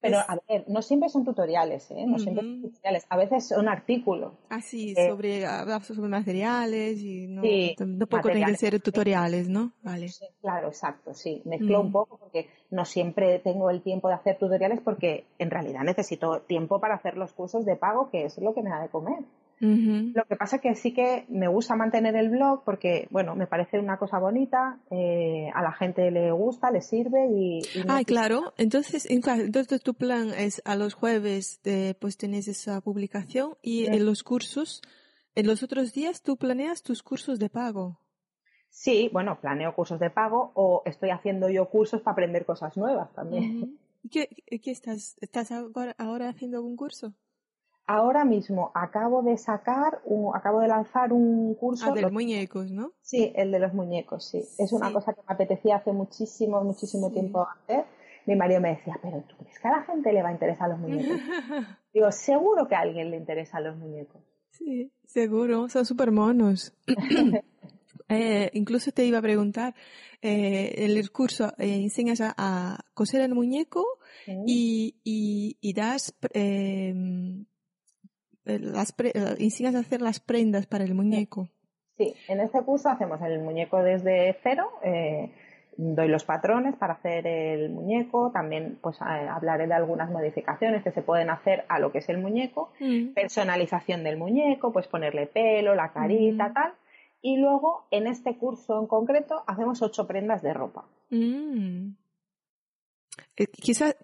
[0.00, 2.06] Pero, a ver, no siempre son tutoriales, ¿eh?
[2.06, 3.06] No siempre son tutoriales.
[3.10, 4.32] A veces son artículos.
[4.48, 5.46] Ah, sí, eh, sobre,
[5.82, 9.72] sobre materiales y no, sí, tampoco tienen que ser tutoriales, ¿no?
[9.82, 10.08] Vale.
[10.08, 11.42] Sí, claro, exacto, sí.
[11.44, 15.82] Mezclo un poco porque no siempre tengo el tiempo de hacer tutoriales porque en realidad
[15.82, 18.88] necesito tiempo para hacer los cursos de pago, que es lo que me da de
[18.88, 19.18] comer.
[19.60, 23.46] Lo que pasa es que sí que me gusta mantener el blog porque, bueno, me
[23.46, 27.60] parece una cosa bonita, eh, a la gente le gusta, le sirve y...
[27.86, 28.54] ah, claro.
[28.56, 34.06] Entonces, entonces tu plan es a los jueves, de, pues tenés esa publicación y en
[34.06, 34.80] los cursos,
[35.34, 38.00] en los otros días tú planeas tus cursos de pago.
[38.70, 43.12] Sí, bueno, planeo cursos de pago o estoy haciendo yo cursos para aprender cosas nuevas
[43.12, 43.78] también.
[44.10, 44.28] ¿Qué,
[44.62, 45.18] ¿Qué, estás?
[45.20, 47.12] ¿Estás ahora haciendo algún curso?
[47.86, 50.00] Ahora mismo acabo de sacar,
[50.34, 51.86] acabo de lanzar un curso.
[51.90, 52.92] Ah, de los muñecos, ¿no?
[53.02, 54.42] Sí, el de los muñecos, sí.
[54.58, 57.84] Es una cosa que me apetecía hace muchísimo, muchísimo tiempo hacer.
[58.26, 60.68] Mi marido me decía, pero ¿tú crees que a la gente le va a interesar
[60.68, 61.18] los muñecos?
[61.92, 64.22] Digo, seguro que a alguien le interesan los muñecos.
[64.50, 66.74] Sí, seguro, son súper monos.
[68.12, 69.72] Eh, incluso te iba a preguntar,
[70.20, 73.86] eh, en el curso eh, enseñas a, coser el muñeco
[74.26, 76.92] y, y, das eh,
[78.44, 81.48] las pre, eh, a hacer las prendas para el muñeco.
[81.96, 84.70] Sí, en este curso hacemos el muñeco desde cero.
[84.82, 85.30] Eh,
[85.76, 91.02] doy los patrones para hacer el muñeco, también pues hablaré de algunas modificaciones que se
[91.02, 93.14] pueden hacer a lo que es el muñeco, mm.
[93.14, 96.52] personalización del muñeco, pues ponerle pelo, la carita, mm.
[96.52, 96.72] tal.
[97.22, 100.86] Y luego, en este curso en concreto, hacemos ocho prendas de ropa.
[101.10, 101.92] Mm.
[103.40, 103.96] Eh, quizás,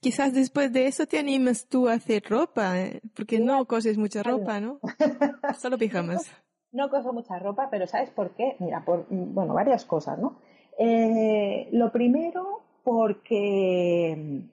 [0.00, 4.22] quizás después de eso te animas tú a hacer ropa, eh, porque no coses mucha
[4.22, 4.78] ropa, ¿no?
[5.58, 6.30] Solo pijamas.
[6.70, 8.54] No, coso mucha ropa, pero ¿sabes por qué?
[8.60, 10.38] Mira, por, bueno, varias cosas, ¿no?
[10.78, 14.44] Eh, lo primero, porque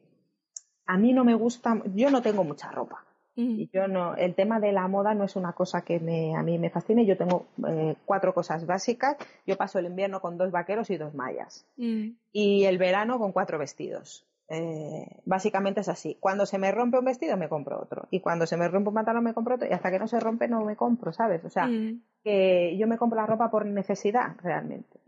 [0.87, 3.04] a mí no me gusta, yo no tengo mucha ropa.
[3.37, 6.43] Y yo no, el tema de la moda no es una cosa que me, a
[6.43, 7.05] mí me fascine.
[7.05, 9.17] Yo tengo eh, cuatro cosas básicas.
[9.45, 11.65] Yo paso el invierno con dos vaqueros y dos mallas.
[11.75, 12.11] Mm.
[12.31, 14.25] Y el verano con cuatro vestidos.
[14.47, 16.17] Eh, básicamente es así.
[16.19, 18.07] Cuando se me rompe un vestido me compro otro.
[18.09, 19.67] Y cuando se me rompe un pantalón me compro otro.
[19.67, 21.43] Y hasta que no se rompe no me compro, ¿sabes?
[21.43, 22.01] O sea, mm.
[22.23, 24.99] que yo me compro la ropa por necesidad realmente.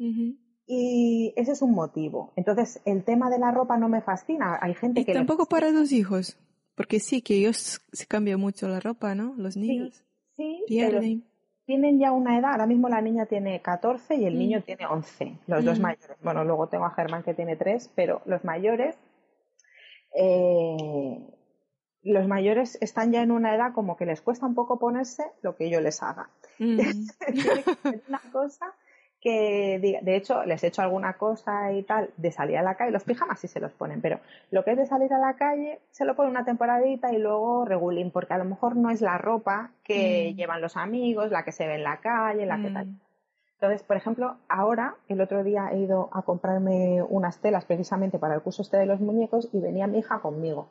[0.69, 2.34] Y ese es un motivo.
[2.36, 4.59] Entonces, el tema de la ropa no me fascina.
[4.61, 5.13] Hay gente y que...
[5.13, 6.38] Tampoco para los hijos.
[6.78, 9.34] Porque sí, que ellos se cambian mucho la ropa, ¿no?
[9.36, 10.03] Los niños.
[10.36, 11.23] Sí, pierden.
[11.65, 12.51] tienen ya una edad.
[12.51, 14.38] Ahora mismo la niña tiene 14 y el mm.
[14.38, 15.39] niño tiene 11.
[15.47, 15.82] Los dos mm.
[15.82, 16.17] mayores.
[16.21, 18.95] Bueno, luego tengo a Germán que tiene 3, pero los mayores.
[20.13, 21.17] Eh,
[22.03, 25.55] los mayores están ya en una edad como que les cuesta un poco ponerse lo
[25.55, 26.30] que yo les haga.
[26.59, 26.80] Mm.
[28.07, 28.75] una cosa
[29.20, 32.91] que de hecho les he hecho alguna cosa y tal de salir a la calle,
[32.91, 34.20] los pijamas sí se los ponen, pero
[34.51, 37.65] lo que es de salir a la calle se lo pone una temporadita y luego
[37.65, 40.38] regulín, porque a lo mejor no es la ropa que mm.
[40.38, 42.86] llevan los amigos, la que se ve en la calle, la que tal.
[42.86, 42.99] Mm.
[43.53, 48.36] Entonces, por ejemplo, ahora, el otro día he ido a comprarme unas telas precisamente para
[48.36, 50.68] el curso este de los muñecos y venía mi hija conmigo.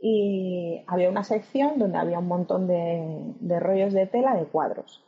[0.00, 5.04] Y había una sección donde había un montón de rollos de tela de cuadros.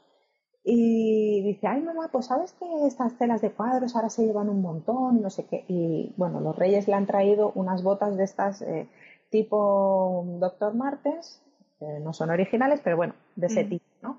[0.62, 4.60] Y dice, ay mamá, pues sabes que estas telas de cuadros ahora se llevan un
[4.60, 5.64] montón, no sé qué.
[5.68, 8.86] Y bueno, los reyes le han traído unas botas de estas eh,
[9.30, 10.74] tipo Dr.
[10.74, 11.42] Martens,
[12.02, 14.18] no son originales, pero bueno, de ese tipo, ¿no?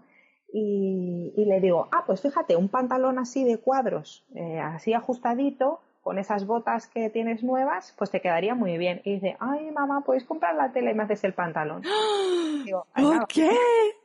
[0.53, 6.17] Y, le digo, ah, pues fíjate, un pantalón así de cuadros, eh, así ajustadito, con
[6.17, 9.01] esas botas que tienes nuevas, pues te quedaría muy bien.
[9.05, 11.83] Y dice, ay mamá, puedes comprar la tela y me haces el pantalón.
[12.65, 12.85] Digo,
[13.29, 13.49] ¿Qué?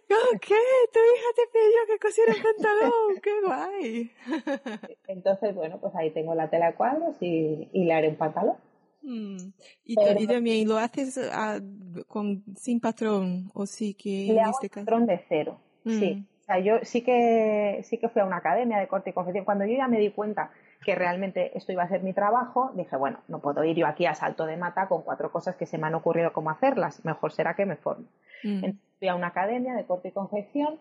[0.08, 0.54] ¿Qué?
[0.92, 3.20] Tu hija te pidió que cosiera el pantalón.
[3.22, 4.10] ¡Qué guay!
[5.08, 8.56] Entonces, bueno, pues ahí tengo la tela de cuadros y, le haré un pantalón.
[9.02, 9.52] Mm.
[9.84, 11.58] ¿Y, también lo haces ah,
[12.06, 16.14] con, sin patrón o sí que le hago este patrón de cero, sí.
[16.14, 16.26] Mm.
[16.40, 19.44] O sea, yo sí que, sí que fui a una academia de corte y confección.
[19.44, 20.52] Cuando yo ya me di cuenta
[20.84, 24.06] que realmente esto iba a ser mi trabajo, dije, bueno, no puedo ir yo aquí
[24.06, 27.04] a salto de mata con cuatro cosas que se me han ocurrido cómo hacerlas.
[27.04, 28.06] Mejor será que me forme.
[28.44, 30.78] Mm fui a una academia de corte y confección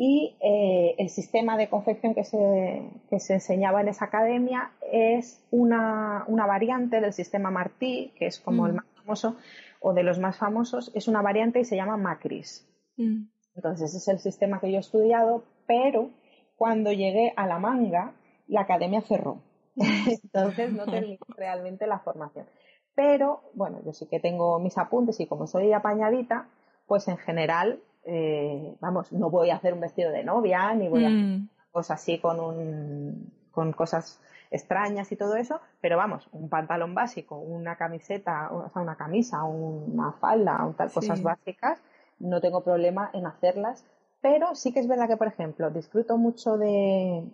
[0.00, 5.44] y eh, el sistema de confección que se, que se, enseñaba en esa academia es
[5.50, 8.76] una, una variante del sistema Martí, que es como el mm.
[8.76, 9.36] más famoso,
[9.80, 12.64] o de los más famosos, es una variante y se llama Macris.
[12.96, 13.24] Mm.
[13.56, 16.10] Entonces, ese es el sistema que yo he estudiado, pero
[16.54, 18.12] cuando llegué a la manga,
[18.46, 19.42] la academia cerró.
[19.76, 22.46] Entonces, no terminé realmente la formación.
[22.94, 26.48] Pero, bueno, yo sí que tengo mis apuntes y como soy apañadita,
[26.88, 31.04] pues en general eh, vamos, no voy a hacer un vestido de novia, ni voy
[31.04, 31.48] a hacer mm.
[31.70, 34.18] cosas así con, un, con cosas
[34.50, 39.44] extrañas y todo eso, pero vamos, un pantalón básico, una camiseta, o sea, una camisa,
[39.44, 41.78] una falda, o tal, cosas básicas,
[42.18, 43.84] no tengo problema en hacerlas
[44.20, 47.28] pero sí que es verdad que, por ejemplo, disfruto mucho del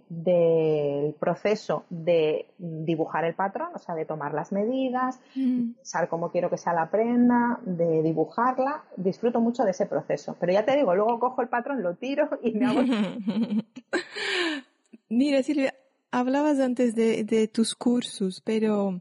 [1.19, 5.77] proceso de dibujar el patrón, o sea, de tomar las medidas, mm.
[5.81, 8.85] saber cómo quiero que sea la prenda, de dibujarla.
[8.97, 10.37] Disfruto mucho de ese proceso.
[10.39, 12.83] Pero ya te digo, luego cojo el patrón, lo tiro y me hago.
[15.09, 15.75] Mira, Silvia,
[16.11, 19.01] hablabas antes de, tus cursos, pero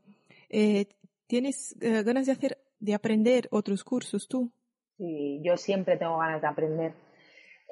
[0.49, 0.86] eh,
[1.27, 4.51] ¿tienes eh, ganas de hacer, de aprender otros cursos tú?
[4.97, 7.03] Sí, yo siempre tengo ganas de aprender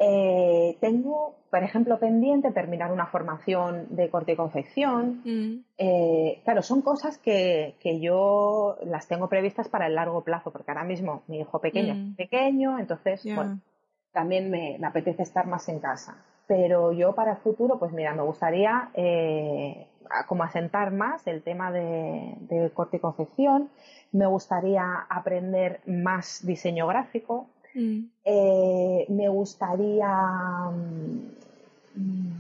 [0.04, 5.22] eh, tengo, por ejemplo, pendiente terminar una formación de corte y confección.
[5.24, 5.64] Mm.
[5.78, 10.86] Eh, claro, son cosas que, yo las tengo previstas para el largo plazo, porque ahora
[10.86, 12.16] mismo mi hijo pequeño es mm.
[12.16, 13.60] pequeño, entonces, bueno,
[14.12, 16.18] también me, apetece estar más en casa.
[16.48, 19.88] Pero yo para el futuro, pues mira, me gustaría eh,
[20.28, 23.70] como asentar más el tema de, de corte y confección.
[24.12, 28.06] Me gustaría aprender más diseño gráfico, Mm.
[28.26, 30.08] Eh, me gustaría.
[31.96, 32.32] Mm,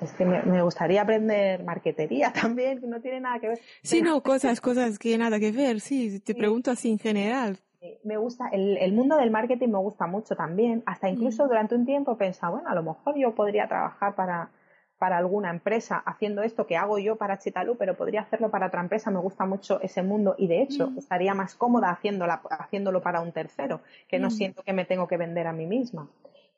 [0.00, 3.60] es que me, gustaría aprender marquetería también, que no tiene nada que ver.
[3.82, 7.58] Sí, no, cosas, cosas que nada que ver, sí, te pregunto así en general.
[8.02, 10.82] Me gusta, el, mundo del marketing me gusta mucho también.
[10.86, 11.48] Hasta incluso mm.
[11.48, 14.50] durante un tiempo he pensado, bueno, a lo mejor yo podría trabajar para,
[14.98, 18.80] para alguna empresa haciendo esto que hago yo para Chitalu, pero podría hacerlo para otra
[18.80, 19.10] empresa.
[19.10, 20.98] Me gusta mucho ese mundo y de hecho mm.
[20.98, 24.30] estaría más cómoda haciéndolo para un tercero, que no mm.
[24.30, 26.08] siento que me tengo que vender a mí misma.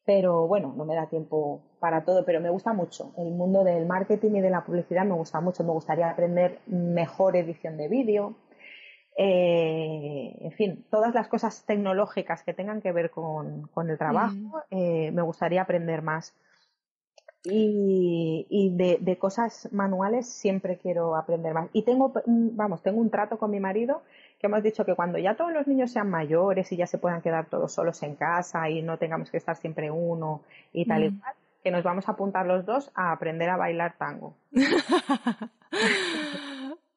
[0.05, 3.12] Pero bueno, no me da tiempo para todo, pero me gusta mucho.
[3.18, 5.64] El mundo del marketing y de la publicidad me gusta mucho.
[5.64, 8.34] Me gustaría aprender mejor edición de vídeo.
[9.18, 14.55] Eh, en fin, todas las cosas tecnológicas que tengan que ver con, el trabajo, mm.
[14.70, 16.34] eh, me gustaría aprender más
[17.45, 21.68] y, de, cosas manuales siempre quiero aprender más.
[21.72, 24.03] Y tengo, vamos, tengo un trato con mi marido
[24.39, 27.22] que hemos dicho que cuando ya todos los niños sean mayores y ya se puedan
[27.22, 31.18] quedar todos solos en casa y no tengamos que estar siempre uno y tal y
[31.18, 34.36] cual, que nos vamos a apuntar los dos a aprender a bailar tango.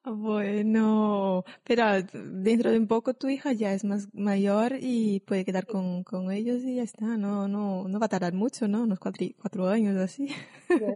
[0.04, 5.68] Bueno, pero dentro de un poco tu hija ya es más mayor y puede quedar
[5.68, 8.82] con, con ellos y ya está, no, no, no va a tardar mucho, ¿no?
[8.82, 10.34] Unos cuatro, cuatro años así.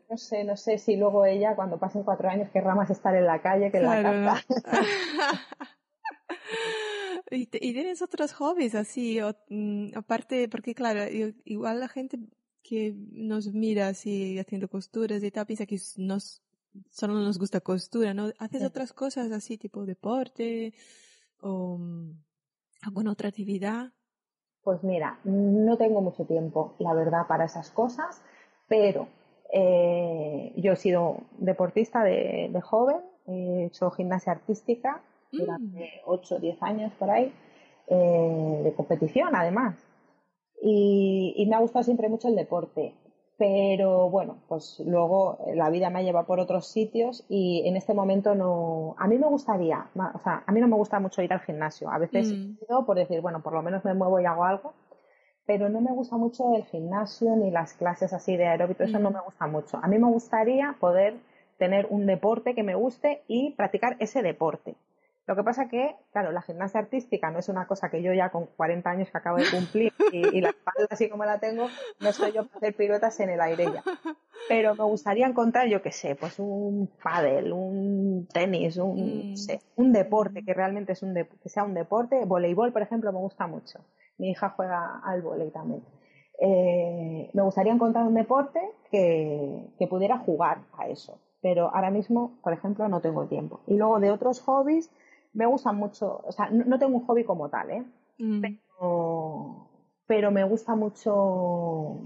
[0.09, 3.27] no sé, no sé si luego ella cuando pasen cuatro años querrá más estar en
[3.27, 4.45] la calle que en la casa.
[7.31, 11.01] ¿Y, tienes otros hobbies así, mm, aparte, porque claro,
[11.43, 12.19] igual la gente
[12.63, 16.41] que nos mira así haciendo costuras y tal piensa que nos
[16.89, 18.29] solo nos gusta costura, ¿no?
[18.39, 20.73] ¿Haces otras cosas así, tipo deporte
[21.41, 22.11] o mm,
[22.83, 23.91] alguna otra actividad?
[24.63, 28.21] Pues mira, no tengo mucho tiempo, la verdad, para esas cosas,
[28.67, 29.07] pero
[29.53, 35.01] eh, yo he sido deportista de, joven, he hecho gimnasia artística
[35.31, 37.31] durante 8 o 10 años por ahí,
[37.87, 39.75] eh, de competición además.
[40.61, 42.95] y, me ha gustado siempre mucho el deporte
[43.37, 47.93] pero bueno, pues luego la vida me ha llevado por otros sitios y en este
[47.93, 48.95] momento no.
[48.97, 51.89] A mí me gustaría, o sea, a mí no me gusta mucho ir al gimnasio.
[51.89, 52.85] A veces mm.
[52.85, 54.73] por decir, bueno, por lo menos me muevo y hago algo,
[55.45, 59.09] pero no me gusta mucho el gimnasio ni las clases así de aeróbico, eso no
[59.09, 59.13] mm.
[59.13, 59.79] me gusta mucho.
[59.83, 61.15] A mí me gustaría poder
[61.57, 64.75] tener un deporte que me guste y practicar ese deporte.
[65.27, 68.29] Lo que pasa que, claro, la gimnasia artística no es una cosa que yo ya
[68.29, 71.67] con 40 años que acabo de cumplir y, la espalda así como la tengo,
[71.99, 73.83] no soy yo para hacer piruetas en el aire ya.
[74.47, 79.35] Pero me gustaría encontrar, yo qué sé, pues un pádel, un tenis, un, mm.
[79.77, 82.23] un deporte que realmente es un que sea un deporte.
[82.25, 83.79] Voleibol, por ejemplo, me gusta mucho.
[84.19, 85.83] Mi hija juega al voleibol también.
[86.39, 88.59] Eh, me gustaría encontrar un deporte
[88.91, 91.19] que, que pudiera jugar a eso.
[91.41, 93.61] Pero ahora mismo, por ejemplo, no tengo tiempo.
[93.65, 94.91] Y luego de otros hobbies,
[95.35, 97.83] me gusta mucho, o sea, no, tengo un hobby como tal, ¿eh?
[98.17, 98.41] Mm.
[100.07, 101.99] Pero, me gusta mucho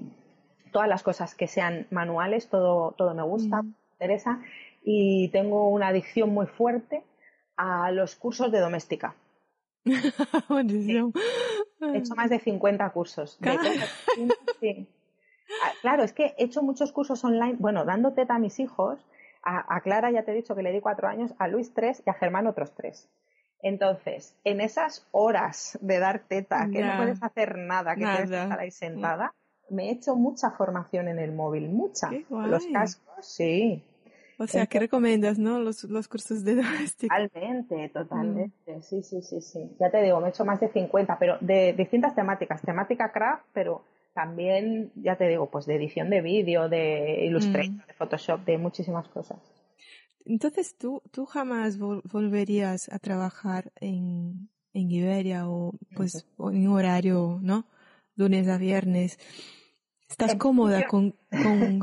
[0.71, 3.65] todas las cosas que sean manuales, todo, todo me gusta, mm.
[3.65, 4.41] me interesa
[4.83, 7.03] y tengo una adicción muy fuerte
[7.55, 9.15] a los cursos de doméstica.
[11.81, 13.37] He hecho más de 50 cursos.
[13.39, 13.57] De
[14.59, 14.87] sí.
[15.63, 18.99] Ah, claro, es que he hecho muchos cursos online, bueno, dando teta a mis hijos,
[19.41, 22.09] a, Clara ya te he dicho que le di cuatro años, a Luis tres y
[22.09, 23.09] a Germán otros tres.
[23.61, 28.41] Entonces, en esas horas de dar teta, que no puedes hacer nada, que tienes que
[28.43, 29.33] estar ahí sentada,
[29.69, 32.09] me he hecho mucha formación en el móvil, mucha.
[32.29, 33.83] Los cascos, sí.
[34.37, 35.59] O sea, ¿qué recomiendas, no?
[35.59, 37.13] Los, los cursos de doméstica.
[37.13, 38.77] Totalmente, totalmente.
[38.77, 38.81] Mm.
[38.81, 39.69] Sí, sí, sí, sí.
[39.77, 42.61] Ya te digo, me he hecho más de 50, pero de distintas temáticas.
[42.61, 43.83] Temática craft, pero
[44.13, 47.87] también, ya te digo, pues de edición de vídeo, de Illustrator, mm.
[47.87, 49.39] de Photoshop, de muchísimas cosas.
[50.25, 57.65] Entonces, ¿tú, tú jamás volverías a trabajar en, en Iberia o pues en horario, ¿no?
[58.15, 59.17] Lunes a viernes.
[60.09, 61.81] ¿Estás cómoda con, con...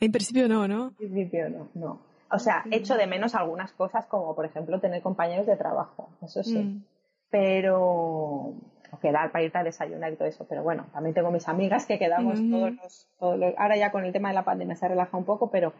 [0.00, 0.88] en principio no, ¿no?
[0.88, 2.00] En principio no, no.
[2.30, 6.42] O sea, echo de menos algunas cosas como, por ejemplo, tener compañeros de trabajo, eso
[6.42, 6.58] sí.
[6.58, 6.84] Mm.
[7.30, 8.54] Pero,
[8.92, 10.46] o quedar para irte a desayunar y todo eso.
[10.48, 13.54] Pero bueno, también tengo mis amigas que quedamos todos, los, todos los...
[13.56, 15.72] Ahora ya con el tema de la pandemia se relaja un poco, pero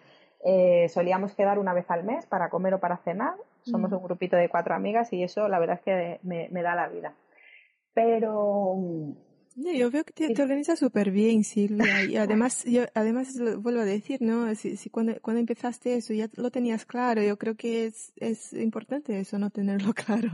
[0.44, 3.34] eh, solíamos quedar una vez al mes para comer o para cenar.
[3.62, 6.74] Somos un grupito de cuatro amigas y eso la verdad es que me, me da
[6.74, 7.12] la vida.
[7.94, 8.76] Pero
[9.57, 12.05] yo veo que te, organizas súper bien, Silvia.
[12.05, 14.55] Y además, yo, además vuelvo a decir, ¿no?
[14.55, 18.53] Si, si cuando, cuando empezaste eso ya lo tenías claro, yo creo que es, es
[18.53, 20.30] importante eso, no tenerlo claro.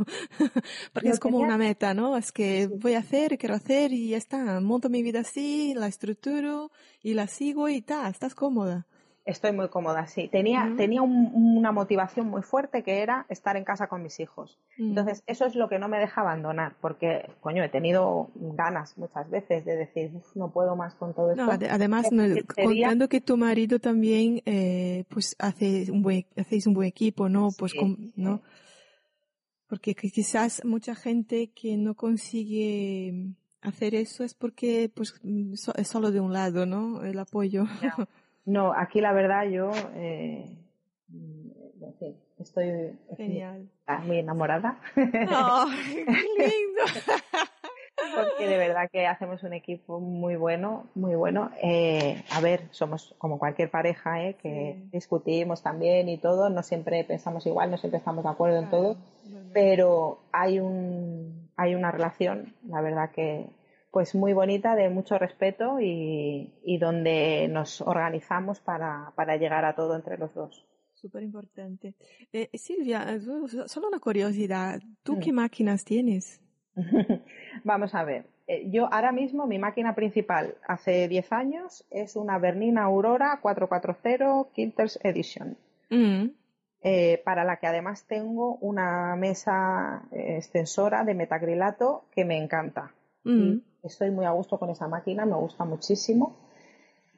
[0.93, 2.17] Porque es como una meta, ¿no?
[2.17, 4.61] Es que voy a hacer, quiero hacer y ya está.
[4.61, 6.71] Monto mi vida así, la estructuro
[7.03, 8.87] y la sigo y ta, estás cómoda.
[9.29, 10.27] Estoy muy cómoda, sí.
[10.29, 14.59] Tenía, tenía una motivación muy fuerte que era estar en casa con mis hijos.
[14.79, 14.89] Mm.
[14.89, 19.29] Entonces, eso es lo que no me deja abandonar, porque, coño, he tenido ganas muchas
[19.29, 21.47] veces de decir, no puedo más con todo esto.
[21.69, 22.07] además,
[22.65, 27.51] contando que tu marido también, eh, pues, hace un buen, hacéis un buen equipo, ¿no?
[27.59, 27.75] Pues,
[28.17, 28.41] ¿no?
[29.67, 35.21] Porque quizás mucha gente que no consigue hacer eso es porque, pues,
[35.77, 37.05] es solo de un lado, ¿no?
[37.05, 37.67] El apoyo.
[38.49, 40.57] No, aquí la verdad yo eh,
[42.39, 42.99] estoy,
[44.07, 44.79] muy enamorada.
[44.97, 46.83] ¡Oh, qué lindo!
[48.17, 51.51] Porque de verdad que hacemos un equipo muy bueno, muy bueno.
[51.63, 54.37] Eh, a ver, somos como cualquier pareja, ¿eh?
[54.41, 56.49] que discutimos también y todo.
[56.49, 58.97] No siempre pensamos igual, no siempre estamos de acuerdo en todo,
[59.53, 63.51] pero hay un hay una relación, la verdad que
[63.91, 70.19] pues muy bonita, de mucho respeto y, donde nos organizamos para, llegar a todo entre
[70.19, 70.67] los dos.
[70.95, 71.95] Súper importante.
[72.33, 73.19] Eh, Silvia,
[73.67, 74.81] solo una curiosidad.
[75.03, 75.21] ¿Tú mm.
[75.21, 76.41] qué máquinas tienes?
[77.65, 78.27] Vamos a ver.
[78.47, 84.53] Eh, yo ahora mismo mi máquina principal hace 10 años es una Bernina Aurora 440
[84.53, 85.57] Kilters Edition.
[85.91, 86.31] Mm.
[86.81, 92.93] Eh, para la que además tengo una mesa extensora de metacrilato que me encanta.
[93.29, 93.61] Mm.
[93.83, 96.37] Estoy muy a gusto con esa máquina, me gusta muchísimo.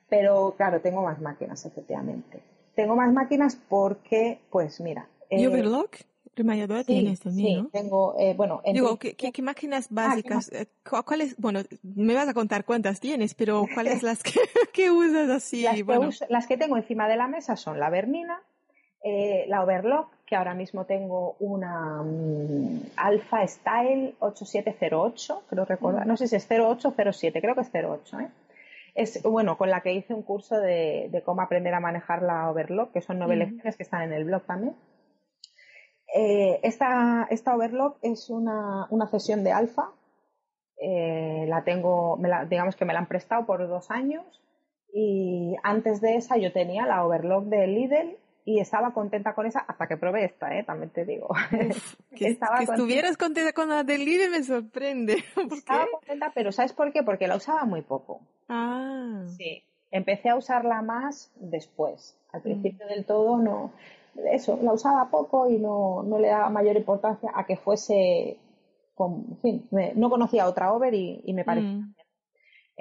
[0.08, 2.42] Pero claro, tengo más máquinas, efectivamente.
[2.74, 5.08] Tengo más máquinas porque, pues mira.
[5.30, 5.96] ¿Y eh, Overlock?
[6.36, 8.62] sí, tienes también, sí, tengo, eh, bueno...
[8.72, 10.50] Digo, ¿qué, qué, máquinas ah, básicas?
[10.52, 10.66] Eh,
[11.04, 11.36] ¿Cuáles?
[11.36, 14.32] Bueno, me vas a contar cuántas tienes, pero ¿cuáles las que,
[14.72, 15.62] que usas así?
[15.62, 18.42] Las, que las que tengo encima de la mesa son la Bernina,
[19.04, 26.16] eh, la Overlock, que ahora mismo tengo una um, Alpha Style 8708, creo recordar, no
[26.16, 28.20] sé si es 08 o 07, creo que es 08.
[28.20, 28.28] ¿eh?
[28.94, 32.92] Es, bueno, con la que hice un curso de, cómo aprender a manejar la Overlock,
[32.92, 34.76] que son nueve lecciones que están en el blog también.
[36.14, 39.90] Eh, esta, esta Overlock es una, una cesión de Alpha.
[40.80, 44.24] la tengo, digamos que me la han prestado por dos años.
[44.92, 49.60] Y antes de esa yo tenía la Overlock de Lidl y estaba contenta con esa
[49.60, 50.64] hasta que probé esta, ¿eh?
[50.64, 51.28] también te digo.
[52.16, 55.24] que, estuvieras contenta con la del líder me sorprende.
[55.52, 57.02] estaba contenta, pero ¿sabes por qué?
[57.02, 58.20] Porque la usaba muy poco.
[58.48, 59.24] Ah.
[59.36, 62.16] Sí, empecé a usarla más después.
[62.32, 62.42] Al mm.
[62.42, 63.72] principio del todo no,
[64.32, 68.38] eso, la usaba poco y no, no le daba mayor importancia a que fuese,
[68.94, 71.94] con, en fin, no conocía otra over y, me parecía mm.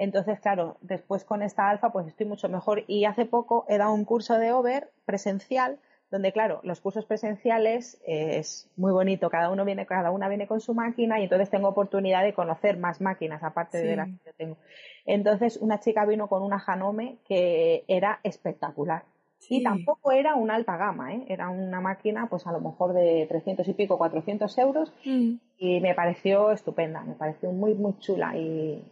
[0.00, 3.92] Entonces, claro, después con esta alfa pues estoy mucho mejor y hace poco he dado
[3.92, 5.78] un curso de over presencial
[6.10, 10.62] donde claro, los cursos presenciales es muy bonito, cada uno viene, cada una viene con
[10.62, 14.32] su máquina y entonces tengo oportunidad de conocer más máquinas aparte de las que yo
[14.38, 14.56] tengo.
[15.04, 19.02] Entonces una chica vino con una Janome que era espectacular.
[19.50, 21.26] Y tampoco era una alta gama, ¿eh?
[21.28, 25.34] era una máquina pues a lo mejor de 300 y pico, 400 euros mm.
[25.58, 28.82] y me pareció estupenda, me pareció muy, muy chula y,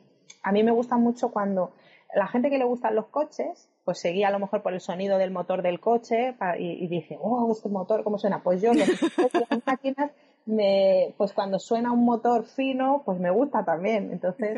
[0.43, 1.73] a mí me gusta mucho cuando
[2.15, 5.19] la gente que le gustan los coches, pues seguía a lo mejor por el sonido
[5.19, 8.43] del motor del coche y, dice, oh, este motor, ¿cómo suena?
[8.43, 10.11] Pues yo, las máquinas,
[10.47, 14.11] me, pues cuando suena un motor fino, pues me gusta también.
[14.13, 14.57] Entonces,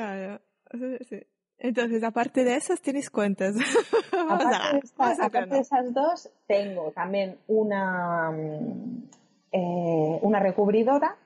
[1.58, 3.54] Entonces, aparte de esas, tienes cuentas.
[5.20, 9.08] aparte, de, esas dos, tengo también una, mm,
[9.52, 11.16] eh, una recubridora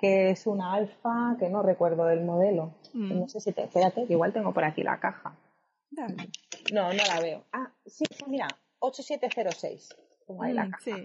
[0.00, 2.72] que es una alfa, que no recuerdo el modelo.
[2.94, 3.18] Mm.
[3.18, 5.36] No sé si te, fíjate, que igual tengo por aquí la caja.
[5.90, 7.44] No, no la veo.
[7.52, 8.48] Ah, sí, mira,
[8.78, 9.94] 8706.
[10.26, 10.96] Pongo ahí la mm, caja.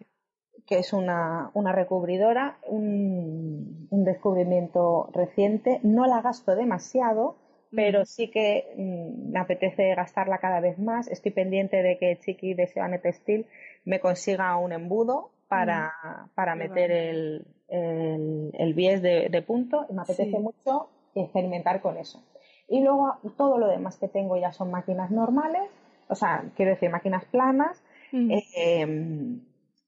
[0.65, 5.81] Que es una, una recubridora, un, un, descubrimiento reciente.
[5.83, 7.35] No la gasto demasiado,
[7.71, 11.09] pero sí que mm, me apetece gastarla cada vez más.
[11.09, 13.45] Estoy pendiente de que Chiqui de Sebane Textil
[13.83, 15.93] me consiga un embudo para,
[16.35, 22.23] para meter el, el, el bies de, punto y me apetece mucho experimentar con eso.
[22.67, 25.69] Y luego todo lo demás que tengo ya son máquinas normales,
[26.07, 27.81] o sea, quiero decir máquinas planas.
[28.11, 28.31] Mm.
[28.55, 29.41] Em,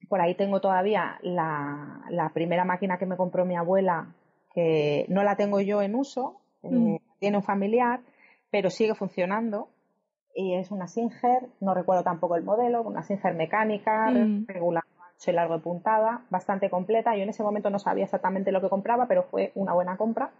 [0.10, 4.14] por ahí tengo todavía la, la, primera máquina que me compró mi abuela,
[4.54, 8.00] que no la tengo yo en uso, eh, tiene un familiar,
[8.50, 9.70] pero sigue funcionando.
[10.34, 14.12] Y es una Singer, no recuerdo tampoco el modelo, una Singer mecánica,
[14.46, 14.84] regular
[15.18, 17.16] soy largo de puntada, bastante completa.
[17.16, 20.32] Yo en ese momento no sabía exactamente lo que compraba, pero fue una buena compra.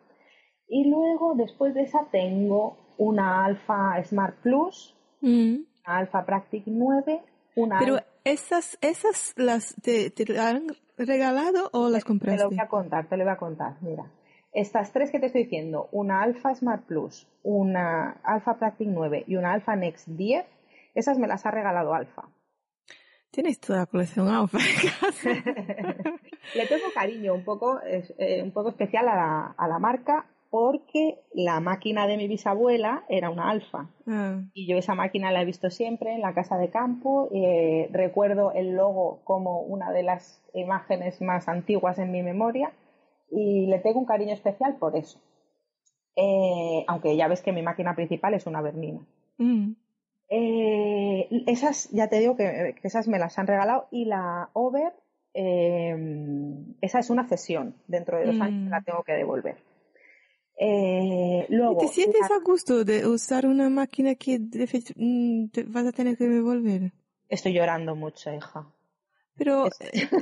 [0.68, 5.56] Y luego, después de esa, tengo una Alpha Smart Plus, mm.
[5.86, 7.22] una Alpha Practic 9,
[7.56, 7.80] una...
[7.80, 10.68] Pero esas, esas las te, han
[10.98, 12.38] regalado o las compraste?
[12.38, 14.12] Te lo voy a contar, te lo voy a contar, mira.
[14.52, 19.36] Estas tres que te estoy diciendo, una Alpha Smart Plus, una Alpha Practic 9 y
[19.36, 20.46] una Alpha Next 10,
[20.96, 22.28] esas me las ha regalado Alpha.
[23.38, 24.58] Tienes toda la colección Alfa
[26.56, 31.20] Le tengo cariño un poco, eh, un poco especial a la, a la, marca porque
[31.36, 33.92] la máquina de mi bisabuela era una alfa.
[34.08, 34.42] Ah.
[34.56, 37.30] Y yo esa máquina la he visto siempre en la casa de campo.
[37.32, 42.72] Eh, recuerdo el logo como una de las imágenes más antiguas en mi memoria
[43.30, 45.22] y le tengo un cariño especial por eso.
[46.16, 49.06] Eh, aunque ya ves que mi máquina principal es una Bernina.
[49.38, 49.74] Mm.
[50.30, 54.94] Eh, esas, ya te digo que, esas me las han regalado y la Over,
[55.34, 57.76] em, esa es una cesión.
[57.88, 58.84] Dentro de dos años la mm.
[58.84, 59.58] tengo que devolver.
[60.60, 66.18] Eh, luego, ¿Te sientes a gusto de usar una máquina que mm, vas a tener
[66.18, 66.92] que devolver?
[67.30, 68.68] Estoy llorando mucho, hija.
[69.36, 69.68] Pero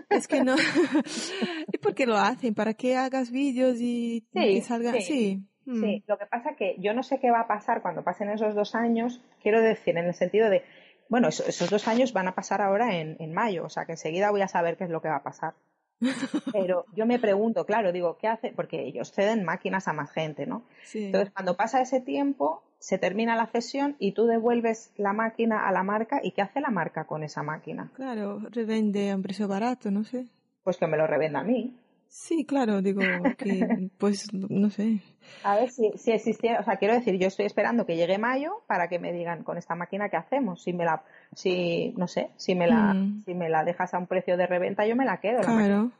[0.09, 0.55] es, que no.
[1.73, 2.53] ¿Y por qué lo hacen?
[2.53, 5.01] ¿Para que hagas vídeos y que salgan?
[5.01, 5.01] sí.
[5.01, 6.03] Sí, mm.
[6.07, 8.75] lo que pasa que yo no sé qué va a pasar cuando pasen esos dos
[8.75, 10.63] años, quiero decir, en el sentido de,
[11.09, 14.31] bueno, esos, dos años van a pasar ahora en, en, mayo, o sea que enseguida
[14.31, 15.53] voy a saber qué es lo que va a pasar.
[16.51, 18.51] Pero yo me pregunto, claro, digo, ¿qué hace?
[18.55, 20.63] Porque ellos ceden máquinas a más gente, ¿no?
[20.93, 25.71] Entonces, cuando pasa ese tiempo, se termina la cesión y tú devuelves la máquina a
[25.71, 27.91] la marca, ¿y qué hace la marca con esa máquina?
[27.95, 30.27] Claro, revende a un precio barato, no sé.
[30.63, 31.75] Pues que me lo revenda a mí.
[32.15, 33.01] Sí, claro, digo
[33.37, 35.01] que, pues, no sé.
[35.43, 38.63] A ver si, si existiera, o sea, quiero decir, yo estoy esperando que llegue mayo
[38.67, 40.63] para que me digan con esta máquina qué hacemos.
[40.63, 41.03] Si me la,
[41.35, 43.25] si, no sé, si me la, mm.
[43.25, 45.41] si me la dejas a un precio de reventa, yo me la quedo.
[45.41, 45.91] Claro.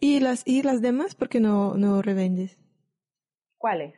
[0.00, 2.56] ¿Y las, y las demás por qué no, no revendes?
[3.58, 3.94] ¿Cuáles?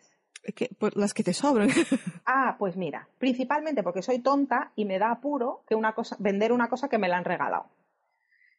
[0.57, 1.69] Que, por las que te sobran.
[2.27, 6.53] ah, pues mira, principalmente porque soy tonta y me da apuro que una cosa, vender
[6.53, 7.67] una cosa que me la han regalado.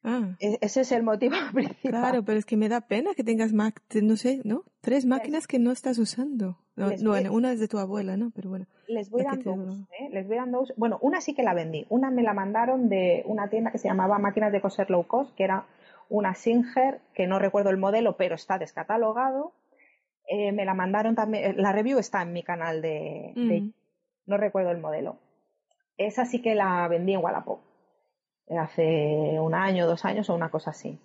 [0.04, 0.36] Ah.
[0.40, 1.92] E-, ese es el motivo principal.
[1.92, 4.64] Claro, pero es que me da pena que tengas, no sé, ¿no?
[4.82, 6.58] Tres máquinas que no estás usando.
[6.76, 8.32] No, bueno, una es de tu abuela, ¿no?
[8.36, 8.68] Pero bueno.
[8.88, 10.10] Les voy dando uso, ¿eh?
[10.12, 11.88] Les voy dando Bueno, una sí que la vendí.
[11.90, 15.36] Una me la mandaron de una tienda que se llamaba Máquinas de Coser Low Cost,
[15.36, 15.66] que era
[16.10, 19.54] una Singer, que no recuerdo el modelo, pero está descatalogado.
[20.30, 23.74] Eh, me la mandaron también, eh, la review está en mi canal de, de, mm.
[24.28, 25.18] no recuerdo el modelo.
[25.98, 27.67] Esa sí que la vendí en Wallapop
[28.50, 31.00] hace un año, dos años o una cosa así.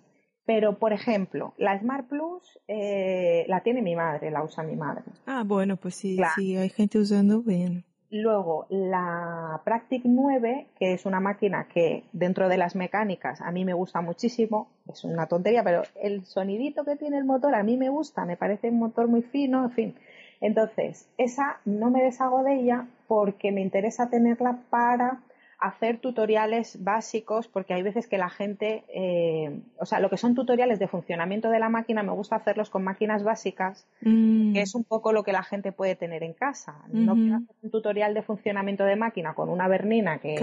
[0.45, 5.03] Pero, por ejemplo, la Smart Plus eh, la tiene mi madre, la usa mi madre.
[5.25, 7.85] Ah, bueno, pues sí, sí, hay gente usando bien.
[8.09, 13.65] Luego, la Practic 9, que es una máquina que dentro de las mecánicas a mí
[13.65, 17.75] me gusta muchísimo, es una tontería, pero el sonidito que tiene el motor a mí
[17.75, 19.95] me gusta, me parece un motor muy fino, en fin.
[20.41, 25.21] Entonces, esa no me deshago de ella porque me interesa tenerla para
[25.63, 30.35] hacer tutoriales básicos porque hay veces que la gente, eh, o sea, lo que son
[30.35, 34.51] tutoriales de funcionamiento de la máquina, me gusta hacerlos con máquinas básicas, mm.
[34.51, 36.83] que es un poco lo que la gente puede tener en casa.
[36.89, 40.35] No quiero hacer un tutorial de funcionamiento de máquina con una bernina que,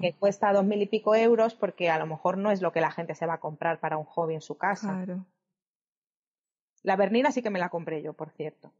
[0.00, 2.80] que, cuesta dos mil y pico euros porque a lo mejor no es lo que
[2.80, 5.06] la gente se va a comprar para un hobby en su casa.
[6.82, 8.72] La bernina sí que me la compré yo, por cierto.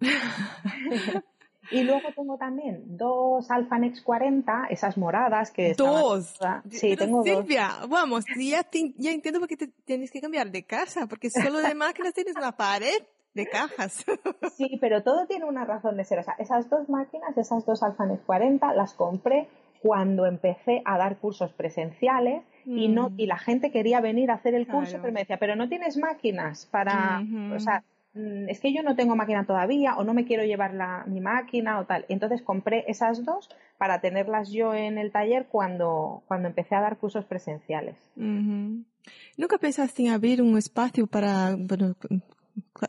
[1.70, 6.38] Y luego tengo también dos Alpha Nex 40, esas moradas que Dos.
[6.70, 8.66] Sí, tengo Silvia, vamos, ya,
[8.96, 12.36] ya entiendo por qué te tienes que cambiar de casa, porque solo de máquinas tienes
[12.36, 13.02] una pared
[13.34, 14.04] de cajas.
[14.56, 16.20] Sí, pero todo tiene una razón de ser.
[16.20, 19.48] O sea, esas dos máquinas, esas dos Alphanet 40, las compré
[19.82, 23.20] cuando empecé a dar cursos presenciales y no mm.
[23.20, 25.98] y la gente quería venir a hacer el curso, pero me decía, pero no tienes
[25.98, 27.20] máquinas para,
[27.54, 30.72] o sea, mm, es que yo no tengo máquina todavía o no me quiero llevar
[30.72, 32.04] la, mi máquina o tal.
[32.08, 36.96] Entonces compré esas dos para tenerlas yo en el taller cuando, cuando empecé a dar
[36.96, 37.96] cursos presenciales.
[38.14, 41.56] ¿Nunca pensaste en abrir un espacio para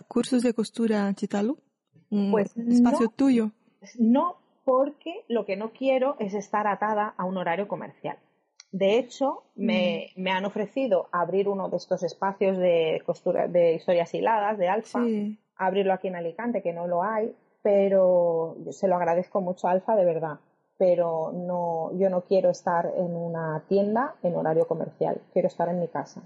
[0.08, 1.58] cursos de costura Chitalu?
[2.12, 3.52] Un pues espacio tuyo.
[3.98, 8.18] No, porque lo que no quiero es estar atada a un horario comercial.
[8.76, 10.28] De hecho, me, mm.
[10.28, 15.02] han ofrecido abrir uno de estos espacios de costura, de historias hiladas, de alfa,
[15.56, 19.96] abrirlo aquí en Alicante, que no lo hay, pero se lo agradezco mucho a Alfa,
[19.96, 20.40] de verdad.
[20.78, 25.80] Pero no, yo no quiero estar en una tienda en horario comercial, quiero estar en
[25.80, 26.22] mi casa.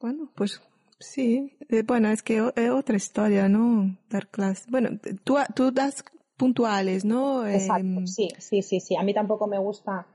[0.00, 0.62] Bueno, pues
[0.98, 3.96] Sí, eh, bueno, es que es otra historia, ¿no?
[4.08, 4.66] Dar clases.
[4.68, 6.04] Bueno, tú, tú das
[6.40, 7.46] puntuales, ¿no?
[7.46, 8.96] Exacto, em, sí, sí, sí, sí.
[8.96, 10.06] A mí tampoco me gusta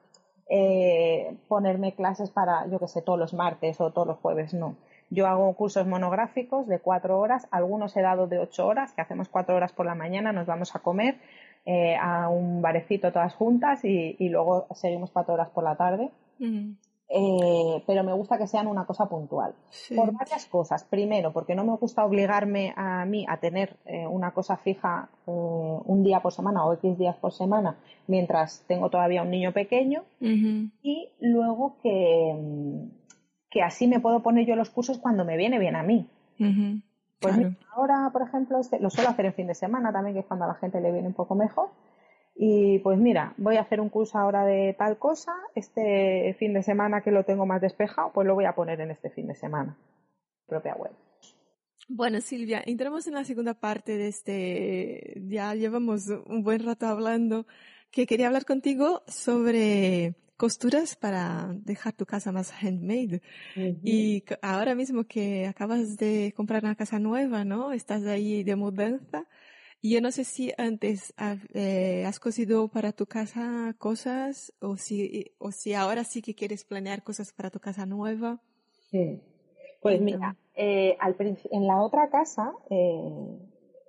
[0.50, 4.76] eh, ponerme clases para, yo que sé, todos los martes o todos los jueves, no.
[5.12, 9.30] Yo hago cursos monográficos de cuatro horas, algunos he dado de ocho horas, que hacemos
[9.30, 11.16] cuatro horas por la mañana, nos vamos a comer
[11.66, 16.10] eh, a un barecito todas juntas y, luego seguimos cuatro horas por la tarde.
[17.08, 19.54] Eh, pero me gusta que sean una cosa puntual.
[19.96, 20.84] Por varias cosas.
[20.84, 25.32] Primero, porque no me gusta obligarme a mí a tener eh, una cosa fija eh,
[25.32, 27.78] un día por semana o X días por semana
[28.08, 30.04] mientras tengo todavía un niño pequeño.
[30.20, 32.36] Y luego que,
[33.50, 36.08] que así me puedo poner yo los cursos cuando me viene bien a mí.
[37.20, 37.36] Pues
[37.74, 40.50] ahora, por ejemplo, lo suelo hacer en fin de semana también, que es cuando a
[40.50, 41.70] la gente le viene un poco mejor.
[42.36, 46.64] Y pues mira, voy a hacer un curso ahora de tal cosa, este fin de
[46.64, 49.36] semana que lo tengo más despejado, pues lo voy a poner en este fin de
[49.36, 49.78] semana,
[50.46, 50.92] propia web.
[51.88, 57.46] Bueno, Silvia, entramos en la segunda parte de este, ya llevamos un buen rato hablando,
[57.92, 63.22] que quería hablar contigo sobre costuras para dejar tu casa más handmade.
[63.56, 67.72] Y ahora mismo que acabas de comprar una casa nueva, ¿no?
[67.72, 69.26] Estás ahí de mudanza.
[69.90, 71.14] Yo no sé si antes
[71.54, 76.66] eh, has cosido para tu casa cosas o si, o si ahora sí que quieres
[76.66, 78.42] planear cosas para tu casa nueva.
[78.90, 79.22] Sí.
[79.82, 83.38] Pues mira, eh, al, en la otra casa, eh,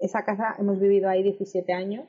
[0.01, 2.05] esa casa hemos vivido ahí 17 años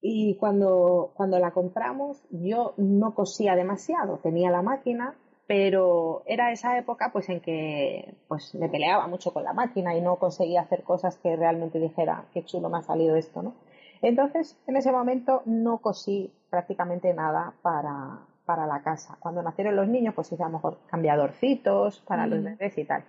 [0.00, 5.16] y cuando, cuando la compramos yo no cosía demasiado, tenía la máquina,
[5.52, 10.00] pero era esa época pues en que pues me peleaba mucho con la máquina y
[10.00, 13.52] no conseguía hacer cosas que realmente dijera qué chulo me ha salido esto, ¿no?
[14.00, 19.18] Entonces, en ese momento no cosí prácticamente nada para, para la casa.
[19.20, 22.44] Cuando nacieron los niños, pues hice a lo mejor cambiadorcitos para los mm.
[22.44, 23.04] bebés y tal.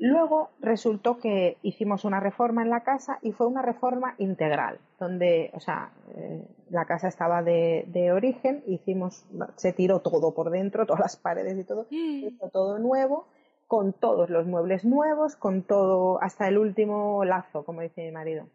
[0.00, 5.50] Luego resultó que hicimos una reforma en la casa y fue una reforma integral, donde,
[5.54, 9.24] o sea, eh, la casa estaba de, origen, hicimos,
[9.56, 12.28] se tiró todo por dentro, todas las paredes y todo, mm.
[12.28, 13.26] hizo todo nuevo,
[13.66, 18.46] con todos los muebles nuevos, con todo, hasta el último lazo, como dice mi marido.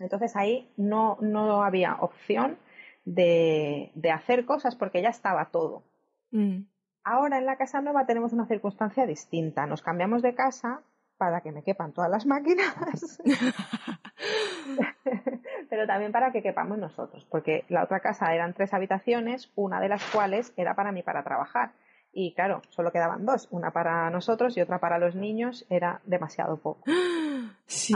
[0.00, 2.58] Entonces ahí no, no había opción
[3.04, 5.84] de, de hacer cosas porque ya estaba todo.
[6.32, 6.62] Mm.
[7.04, 9.66] Ahora en la casa nueva tenemos una circunstancia distinta.
[9.66, 10.82] Nos cambiamos de casa
[11.22, 12.74] para que me quepan todas las máquinas,
[15.70, 19.88] pero también para que quepamos nosotros, porque la otra casa eran tres habitaciones, una de
[19.88, 21.74] las cuales era para mí para trabajar.
[22.12, 26.56] Y claro, solo quedaban dos, una para nosotros y otra para los niños, era demasiado
[26.56, 26.82] poco.
[27.66, 27.94] Sí.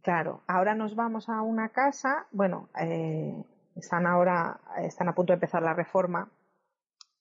[0.00, 3.44] claro, ahora nos vamos a una casa, bueno, eh,
[3.76, 6.30] están ahora, están a punto de empezar la reforma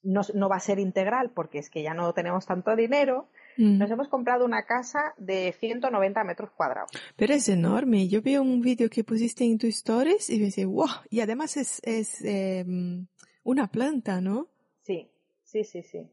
[0.03, 3.27] no, va a ser integral porque es que ya no tenemos tanto dinero.
[3.57, 3.77] Mm.
[3.77, 6.91] Nos hemos comprado una casa de 190 metros cuadrados.
[7.15, 8.07] Pero es enorme.
[8.07, 11.57] Yo vi un vídeo que pusiste en tu stories y me dice, wow, y además
[11.57, 13.07] es, es em,
[13.43, 14.47] una planta, ¿no?
[14.81, 15.11] Sí,
[15.43, 16.09] sí, sí, sí.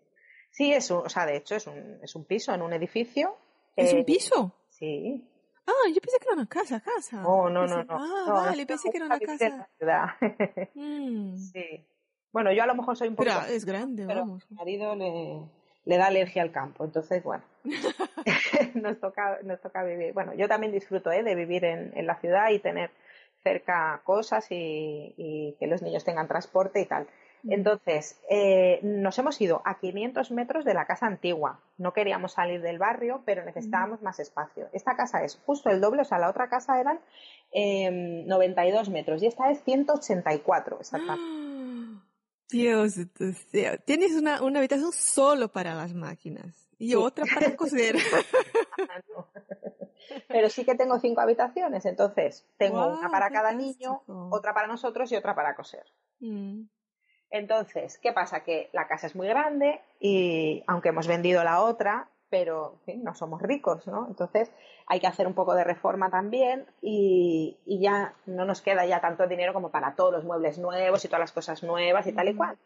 [0.51, 3.37] Sí, es un, o sea, de hecho es un, es un piso en un edificio.
[3.77, 4.55] ¿Es un piso?
[4.71, 5.25] Sí.
[5.67, 7.27] Ah, yo pensé que era una casa, casa.
[7.27, 7.97] Oh, no, no, no.
[7.99, 9.69] Ah, vale, pensé que era una casa.
[10.75, 11.37] Mm.
[11.37, 11.87] Sí.
[12.33, 13.29] Bueno, yo a lo mejor soy un poco...
[13.29, 14.51] Pero es grande, pero vamos.
[14.51, 15.41] mi marido le,
[15.85, 17.43] le da alergia al campo, entonces, bueno,
[18.75, 20.13] nos, toca, nos toca vivir.
[20.13, 21.23] Bueno, yo también disfruto ¿eh?
[21.23, 22.91] de vivir en, en, la ciudad y tener
[23.43, 27.07] cerca cosas y, y, que los niños tengan transporte y tal.
[27.43, 27.53] Mm.
[27.53, 31.61] Entonces, eh, nos hemos ido a 500 metros de la casa antigua.
[31.77, 34.05] No queríamos salir del barrio, pero necesitábamos mm.
[34.05, 34.69] más espacio.
[34.73, 37.01] Esta casa es justo el doble, o sea, la otra casa eran
[37.53, 41.39] eh, 92 metros y esta es 184 exactamente.
[42.51, 42.95] Dios,
[43.85, 47.97] tienes una, una habitación solo para las máquinas y otra para coser.
[50.29, 55.13] Pero sí que tengo cinco habitaciones, entonces tengo una para cada niño, otra para nosotros
[55.13, 55.85] y otra para coser.
[56.21, 56.63] Mm.
[57.31, 58.43] Entonces, ¿qué pasa?
[58.43, 63.43] Que la casa es muy grande y aunque hemos vendido la otra, pero no somos
[63.43, 64.07] ricos, ¿no?
[64.09, 64.51] Entonces
[64.87, 69.27] hay que hacer un poco de reforma también y, ya no nos queda ya tanto
[69.27, 72.35] dinero como para todos los muebles nuevos y todas las cosas nuevas y tal y
[72.35, 72.57] cual.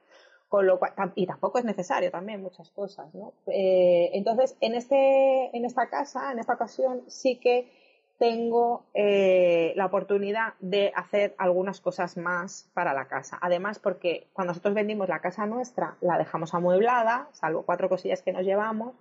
[0.48, 3.32] Con lo cual, y tampoco es necesario también muchas cosas, ¿no?
[3.47, 7.70] Eh, entonces, en, este, en esta casa, en esta ocasión, sí que
[8.18, 13.39] tengo eh, la oportunidad de hacer algunas cosas más para la casa.
[13.40, 18.32] Además, porque cuando nosotros vendimos la casa nuestra, la dejamos amueblada, salvo cuatro cosillas que
[18.32, 18.94] nos llevamos,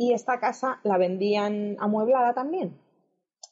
[0.00, 2.74] y esta casa la vendían amueblada también.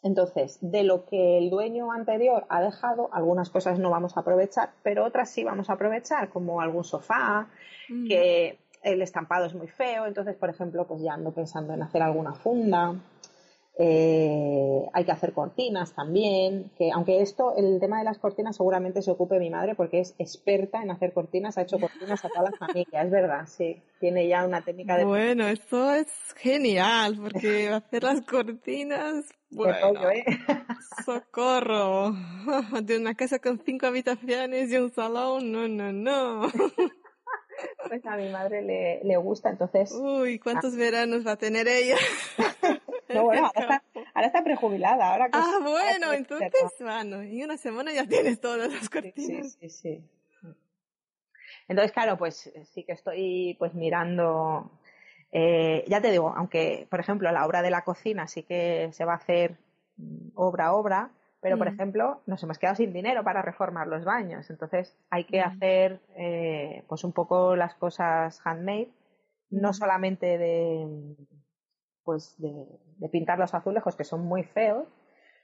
[0.02, 4.70] Entonces, de lo que el dueño anterior ha dejado, algunas cosas no vamos a aprovechar,
[4.82, 7.48] pero otras sí vamos a aprovechar, como algún sofá,
[7.90, 8.08] mm.
[8.08, 12.00] que el estampado es muy feo, entonces, por ejemplo, pues ya ando pensando en hacer
[12.00, 12.94] alguna funda.
[13.80, 19.02] Eh, hay que hacer cortinas también, que aunque esto, el tema de las cortinas seguramente
[19.02, 22.50] se ocupe mi madre porque es experta en hacer cortinas, ha hecho cortinas a toda
[22.50, 25.04] la familia, es verdad, sí, tiene ya una técnica de...
[25.04, 30.24] Bueno, esto es genial porque hacer las cortinas, bueno, ¿eh?
[31.06, 32.16] socorro,
[32.82, 36.48] de una casa con cinco habitaciones y un salón, no, no, no.
[37.86, 39.92] Pues a mi madre le, le gusta, entonces...
[39.92, 41.96] Uy, ¿cuántos veranos va a tener ella?
[43.14, 45.12] No, bueno, ahora está, prejubilada.
[45.12, 49.52] Ahora ah, bueno, entonces, bueno, en una semana ya tienes todas las cortinas.
[49.54, 50.04] Sí, sí, sí.
[51.68, 54.70] Entonces, claro, pues sí que estoy pues mirando.
[55.30, 59.04] Eh, ya te digo, aunque, por ejemplo, la obra de la cocina sí que se
[59.04, 59.58] va a hacer
[59.96, 61.10] mm, obra a obra,
[61.40, 61.74] pero, por mm.
[61.74, 64.48] ejemplo, nos hemos quedado sin dinero para reformar los baños.
[64.50, 65.44] Entonces, hay que mm.
[65.44, 68.90] hacer eh, pues un poco las cosas handmade,
[69.50, 70.86] no solamente de
[72.08, 72.66] pues de,
[73.10, 74.88] pintar los azulejos que son muy feos,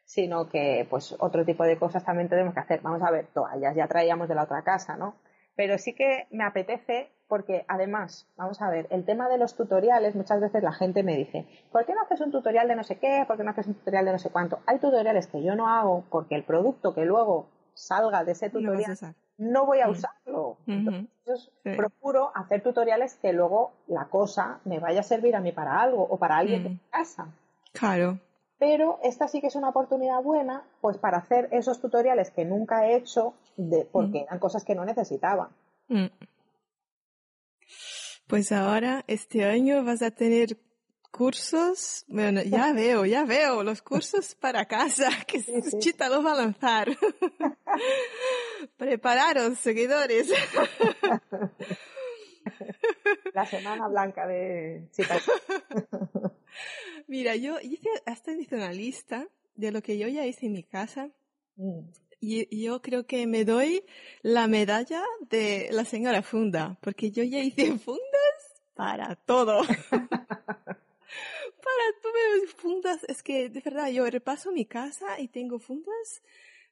[0.06, 2.80] sino que pues otro tipo de cosas también tenemos que hacer.
[2.80, 5.14] Vamos a ver, toallas ya traíamos de la otra casa, ¿no?
[5.56, 10.16] Pero sí que me apetece porque además, vamos a ver, el tema de los tutoriales,
[10.16, 12.98] muchas veces la gente me dice, ¿por qué no haces un tutorial de no sé
[12.98, 13.24] qué?
[13.26, 14.60] ¿Por qué no haces un tutorial de no sé cuánto?
[14.64, 18.96] Hay tutoriales que yo no hago porque el producto que luego salga de ese tutorial
[19.02, 19.90] no voy a mm.
[19.90, 20.56] usarlo.
[20.66, 25.80] Entonces, procuro hacer tutoriales que luego la cosa me vaya a servir a mí para
[25.80, 26.80] algo o para alguien de mm.
[26.90, 27.26] casa.
[27.72, 28.18] Claro.
[28.58, 32.86] Pero esta sí que es una oportunidad buena, pues para hacer esos tutoriales que nunca
[32.86, 34.24] he hecho, de, porque mm.
[34.28, 35.50] eran cosas que no necesitaba.
[38.26, 40.56] Pues ahora, este año vas a tener
[41.14, 45.42] cursos, bueno, ya veo, ya veo, los cursos para casa, que
[45.78, 46.88] Chita los va a lanzar.
[48.76, 50.28] Prepararos, seguidores.
[53.34, 55.18] La semana blanca de Chita.
[57.06, 60.62] Mira, yo hice, hasta hice una lista de lo que yo ya hice en mi
[60.62, 61.10] casa.
[61.56, 61.80] Mm.
[62.20, 63.84] Y yo creo que me doy
[64.22, 69.60] la medalla de la señora Funda, porque yo ya hice fundas para todo.
[69.90, 76.22] para tuve fundas, es que de verdad yo repaso mi casa y tengo fundas,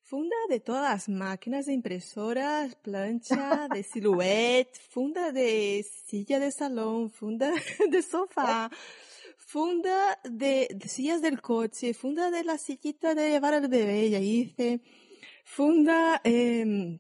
[0.03, 7.11] funda de todas las máquinas de impresoras, plancha de silhouette, funda de silla de salón,
[7.11, 7.51] funda
[7.91, 8.71] de sofá,
[9.39, 14.81] funda de, sillas del coche, funda de la sillita de llevar al bebé, ya hice,
[15.45, 16.99] funda, eh,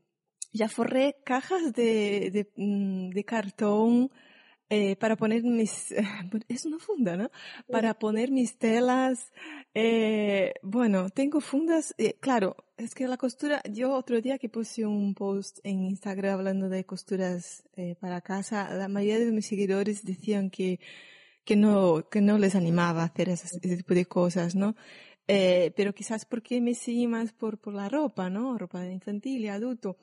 [0.52, 4.10] ya forré cajas de, de, mm, de cartón,
[4.70, 5.92] eh, para poner mis,
[6.48, 7.30] es una funda, ¿no?
[7.70, 9.32] Para poner mis telas,
[9.74, 14.86] eh, bueno, tengo fundas, eh, claro, es que la costura, yo otro día que puse
[14.86, 17.64] un post en Instagram hablando de costuras
[18.00, 20.80] para casa, la mayoría de mis seguidores decían que,
[21.44, 24.74] que no, que no les animaba a hacer ese, tipo de cosas, ¿no?
[25.28, 28.58] Eh, pero quizás porque me seguí más por, por la ropa, ¿no?
[28.58, 29.96] Ropa infantil y adulto.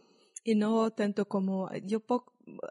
[0.43, 2.03] Y no tanto como, yo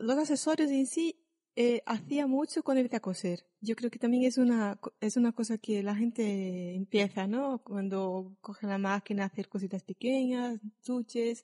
[0.01, 1.17] los accesorios en sí
[1.61, 3.41] eh, hacía mucho con el de coser.
[3.61, 7.59] Yo creo que también es una, es una cosa que la gente empieza, ¿no?
[7.65, 11.43] Cuando coge la máquina a hacer cositas pequeñas, tuches.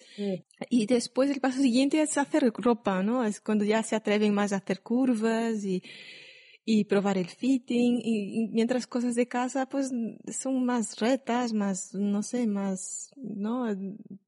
[0.70, 3.24] Y después el paso siguiente es hacer ropa, ¿no?
[3.24, 5.82] Es cuando ya se atreven más a hacer curvas y,
[6.64, 7.98] y probar el fitting.
[8.00, 9.92] Y, mientras cosas de casa, pues
[10.28, 13.66] son más retas, más, no sé, más, ¿no?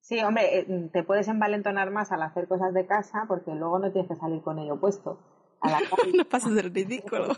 [0.00, 3.92] Sí, hombre, eh, te puedes envalentonar más al hacer cosas de casa porque luego no
[3.92, 5.20] tienes que salir con ello puesto.
[6.14, 7.36] no pasas del ridículo.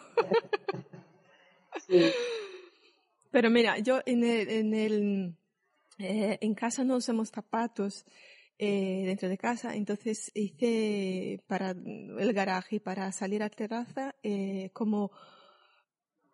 [3.30, 5.36] Pero mira, yo en el, en el,
[5.98, 8.04] eh, en casa no usamos zapatos
[8.58, 9.74] eh, dentro de casa.
[9.74, 15.10] Entonces hice para el garaje y para salir a la terraza eh, como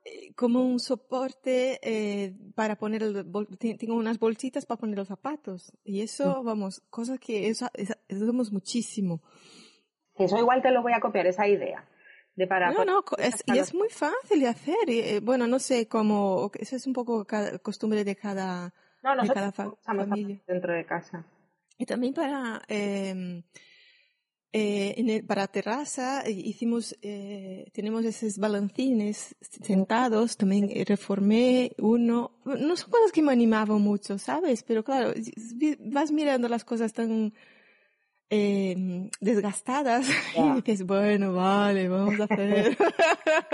[0.06, 3.26] eh, como un soporte eh, para poner el,
[3.58, 6.44] tengo unas bolsitas para poner los zapatos y eso Mm.
[6.44, 9.22] vamos cosas que eso, eso, usamos muchísimo
[10.18, 11.84] Eso igual te lo voy a copiar, esa idea.
[12.36, 15.60] De para no no es, y es muy fácil de hacer y, eh, bueno no
[15.60, 20.40] sé cómo eso es un poco cada, costumbre de cada no, de cada fa- familia
[20.48, 21.24] dentro de casa.
[21.78, 23.42] Y también para, eh,
[24.52, 32.32] eh, en el- para terraza eh, hicimos, eh, tenemos esos balancines sentados, también reformé uno,
[32.44, 34.62] no son cosas que me animaban mucho, ¿sabes?
[34.62, 35.12] Pero claro,
[35.80, 37.34] vas mirando las cosas tan
[38.34, 40.42] eh, desgastadas Ya.
[40.58, 42.76] y dices, bueno, vale, vamos a hacer.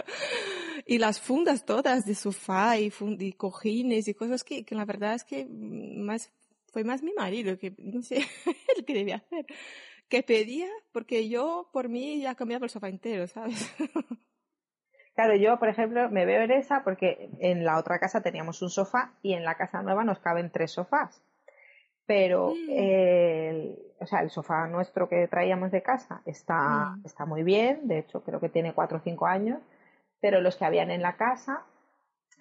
[0.86, 4.84] y las fundas todas de sofá y, fun- y cojines y cosas que, que la
[4.84, 6.30] verdad es que más
[6.72, 8.24] fue más mi marido que no sé
[8.76, 9.44] el que debía hacer
[10.08, 13.70] que pedía porque yo por mí ya cambiaba el sofá entero sabes
[15.14, 18.70] Claro, yo, por ejemplo, me veo en esa porque en la otra casa teníamos un
[18.70, 21.20] sofá y en la casa nueva nos caben tres sofás.
[22.10, 22.70] Pero, Mm.
[22.70, 26.58] el, o sea, el sofá nuestro que traíamos de casa está,
[26.96, 27.06] Mm.
[27.06, 29.60] está muy bien, de hecho creo que tiene cuatro o cinco años,
[30.20, 31.62] pero los que habían en la casa,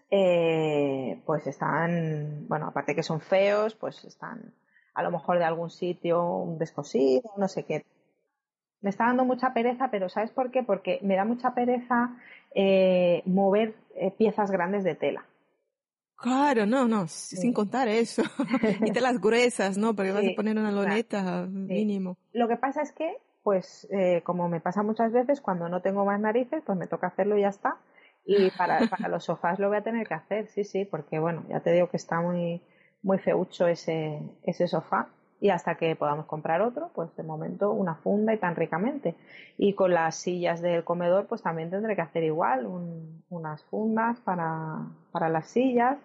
[0.09, 4.55] eh, pues están, bueno, aparte que son feos, pues están
[4.95, 7.85] a lo mejor de algún sitio un descosido, no sé qué.
[8.81, 10.63] Me está dando mucha pereza, pero ¿sabes por qué?
[10.63, 12.17] Porque me da mucha pereza
[12.55, 15.25] eh, mover eh, piezas grandes de tela.
[16.21, 18.23] Claro no no sin contar eso
[18.83, 20.75] y telas gruesas no porque vas a poner una claro.
[20.87, 25.69] loneta mínimo Lo que pasa es que, pues, eh, como me pasa muchas veces, cuando
[25.69, 27.77] no tengo más narices, pues me toca hacerlo y ya está.
[28.25, 31.43] Y para, para los sofás lo voy a tener que hacer, sí, sí, porque bueno,
[31.49, 32.61] ya te digo que está muy,
[33.01, 35.07] muy feucho ese, ese sofá.
[35.41, 39.15] Y hasta que podamos comprar otro, pues de momento una funda y tan ricamente.
[39.57, 44.19] Y con las sillas del comedor, pues también tendré que hacer igual, un- unas fundas
[44.19, 44.79] para,
[45.13, 45.97] para las sillas.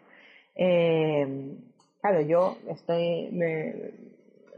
[0.55, 1.57] Eh,
[2.01, 3.91] claro, yo estoy, me,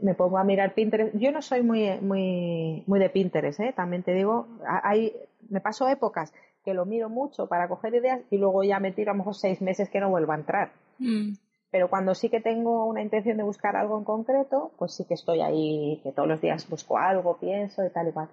[0.01, 1.15] me pongo a mirar Pinterest.
[1.15, 3.73] Yo no soy muy, muy, muy de Pinterest, ¿eh?
[3.75, 4.47] también te digo,
[4.83, 5.13] hay,
[5.49, 6.33] me paso épocas
[6.63, 9.35] que lo miro mucho para coger ideas y luego ya me tiro a lo mejor
[9.35, 10.71] seis meses que no vuelvo a entrar.
[10.99, 11.33] Mm.
[11.71, 15.13] Pero cuando sí que tengo una intención de buscar algo en concreto, pues sí que
[15.13, 18.29] estoy ahí, que todos los días busco algo, pienso y tal y cual.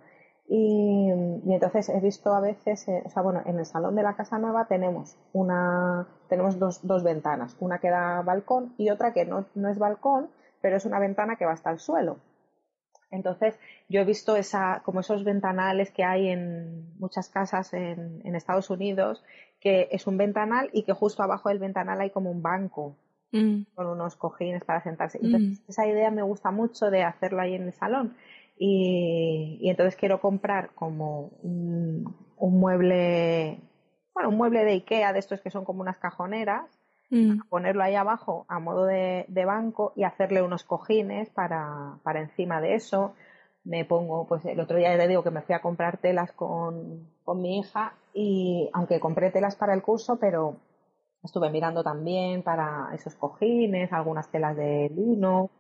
[0.47, 1.11] Y,
[1.47, 4.15] y entonces he visto a veces, eh, o sea, bueno, en el salón de la
[4.15, 9.25] casa nueva tenemos una, tenemos dos, dos ventanas, una que da balcón y otra que
[9.25, 10.29] no, no es balcón,
[10.61, 12.19] pero es una ventana que va hasta el suelo.
[13.11, 13.59] Entonces,
[13.89, 18.71] yo he visto esa, como esos ventanales que hay en muchas casas en, en Estados
[18.71, 19.23] Unidos,
[19.61, 22.97] que es un ventanal y que justo abajo del ventanal hay como un banco
[23.33, 23.65] Mm.
[23.75, 25.19] con unos cojines para sentarse.
[25.21, 25.65] Entonces, Mm.
[25.71, 28.15] esa idea me gusta mucho de hacerlo ahí en el salón.
[28.57, 33.59] Y, y entonces quiero comprar como un, un mueble,
[34.15, 36.79] bueno, un mueble de Ikea de estos que son como unas cajoneras,
[37.11, 37.43] Mm.
[37.49, 42.61] ponerlo ahí abajo a modo de, de banco y hacerle unos cojines para, para encima
[42.61, 43.15] de eso.
[43.63, 47.09] Me pongo, pues el otro día te digo que me fui a comprar telas con,
[47.23, 50.57] con mi hija y aunque compré telas para el curso, pero
[51.23, 55.51] estuve mirando también para esos cojines, algunas telas de lino.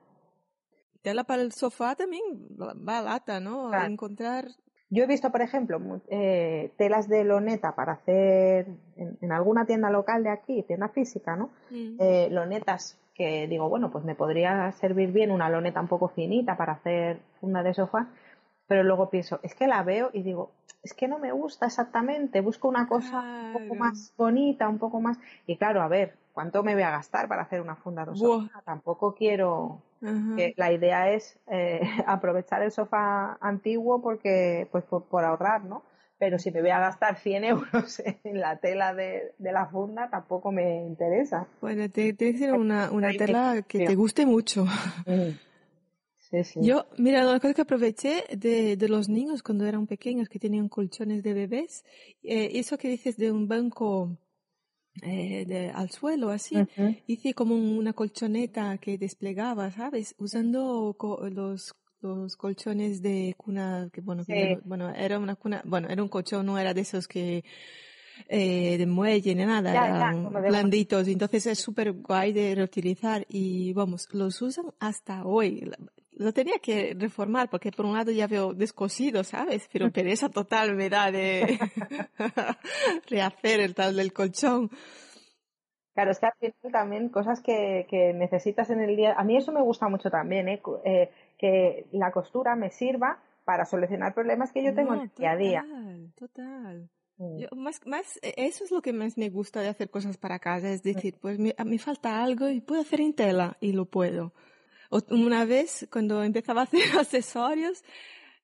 [1.05, 2.23] Tela para el sofá también
[2.59, 3.69] va lata, ¿no?
[3.69, 3.93] Claro.
[3.93, 4.47] Encontrar
[4.89, 5.79] Yo he visto, por ejemplo,
[6.09, 11.37] eh, telas de loneta para hacer en, en alguna tienda local de aquí, tienda física,
[11.37, 11.51] ¿no?
[11.71, 11.97] Mm.
[12.01, 16.57] eh, lonetas que digo, bueno, pues me podría servir bien una loneta un poco finita
[16.57, 18.09] para hacer funda de sofá,
[18.67, 20.53] pero luego pienso, es que la veo y digo,
[20.83, 25.01] es que no me gusta exactamente, busco una cosa un poco más bonita, un poco
[25.01, 28.15] más, y claro, a ver, ¿cuánto me voy a gastar para hacer una funda de
[28.17, 28.63] sofá?
[28.65, 29.81] Tampoco quiero,
[30.37, 35.83] que la idea es eh, aprovechar el sofá antiguo porque, pues por, por ahorrar, ¿no?
[36.19, 40.11] Pero si me voy a gastar 100 euros en la tela de, de la funda,
[40.11, 41.47] tampoco me interesa.
[41.61, 44.67] Bueno, te- ser una, una tela que te guste mucho.
[46.19, 46.61] Sí, sí.
[46.63, 50.69] Yo, mira, una cosa que aproveché de, de los niños cuando eran pequeños que tenían
[50.69, 51.85] colchones de bebés,
[52.23, 54.17] eh, eso que dices de un banco
[55.03, 56.57] eh, de, al suelo, así,
[57.07, 60.15] hice como un- una colchoneta que desplegaba, ¿sabes?
[60.19, 64.61] Usando co- los los colchones de cuna, que bueno, que Sí.
[64.65, 67.45] bueno, era una cuna, bueno, era un colchón, no era de esos que
[68.29, 73.73] eh, de muelle ni nada, Ya, eran blanditos, entonces es súper guay de reutilizar y
[73.73, 75.71] vamos, los usan hasta hoy.
[76.17, 79.69] Lo tenía que reformar porque por un lado ya veo descosido, ¿sabes?
[79.73, 81.59] Pero pereza total me da de
[83.09, 84.71] rehacer el tal del colchón.
[85.95, 89.15] Claro, es que al final también cosas que, que necesitas en el día.
[89.17, 90.61] A mí eso me gusta mucho también, ¿eh?
[90.85, 95.33] Eh, que la costura me sirva para solucionar problemas que yo tengo en el día
[95.33, 95.63] a día.
[95.63, 96.91] Total, total.
[97.57, 100.71] Más, más, e, eso es lo que más me gusta de hacer cosas para casa,
[100.71, 104.33] es decir, pues me, me falta algo y puedo hacer en tela y lo puedo.
[105.11, 107.83] Una vez, cuando empezaba a hacer accesorios,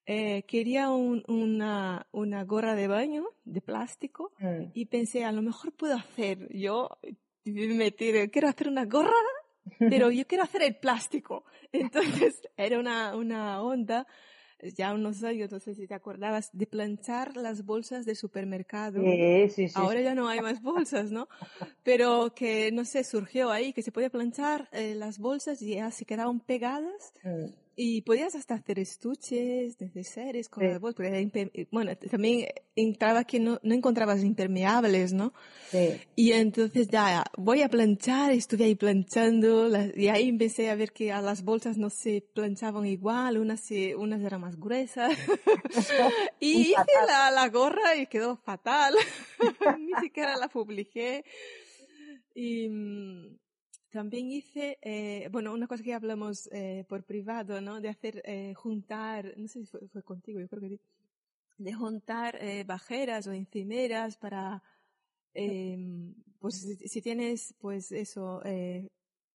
[0.07, 4.71] eh, quería un, una, una gorra de baño de plástico mm.
[4.75, 6.89] y pensé, a lo mejor puedo hacer, yo
[7.45, 9.13] me tiré, quiero hacer una gorra,
[9.79, 11.45] pero yo quiero hacer el plástico.
[11.73, 14.07] Entonces era una, una onda
[14.77, 19.03] ya unos años, no sé si te acordabas, de planchar las bolsas de supermercado.
[19.03, 19.75] Sí, sí, sí.
[19.75, 21.29] Ahora ya no hay más bolsas, ¿no?
[21.83, 25.91] Pero que, no sé, surgió ahí que se podía planchar eh, las bolsas y ya
[25.91, 27.13] se quedaban pegadas.
[27.23, 27.47] Mm.
[27.83, 33.41] Y podías hasta hacer estuches desde seres con la bolsa, porque bueno, también entraba que
[33.41, 35.33] no, no encontrabas impermeables, ¿no?
[35.71, 35.99] Sí.
[36.15, 41.11] Y entonces ya, voy a planchar, estuve ahí planchando, y ahí empecé a ver que
[41.11, 45.17] a las bolsas no se planchaban igual, unas, se, unas eran más gruesas.
[46.39, 48.93] y hice la, la gorra y quedó fatal.
[49.79, 51.25] Ni siquiera la publiqué.
[52.35, 53.40] Y, mm,
[53.91, 57.81] también hice, eh, bueno, una cosa que hablamos eh, por privado, ¿no?
[57.81, 60.81] De hacer, eh, juntar, no sé si fue, contigo, yo creo que sí,
[61.59, 64.63] de juntar eh, bajeras o encimeras para,
[65.35, 68.89] em, pues si, tienes, pues eso, eh,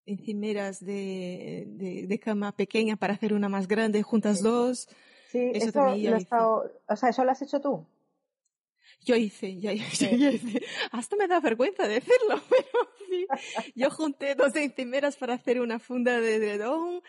[0.05, 4.87] encimeras de, de, de, cama pequeña para hacer una más grande, juntas dos.
[5.31, 7.85] Sí, eso, también lo he estado, o sea, ¿eso lo has hecho tú?
[9.03, 10.61] Yo hice, ya, hice.
[10.91, 13.27] Hasta me da vergüenza decirlo, pero sí.
[13.75, 17.01] Yo junté dos encimeras para hacer una funda de edredón,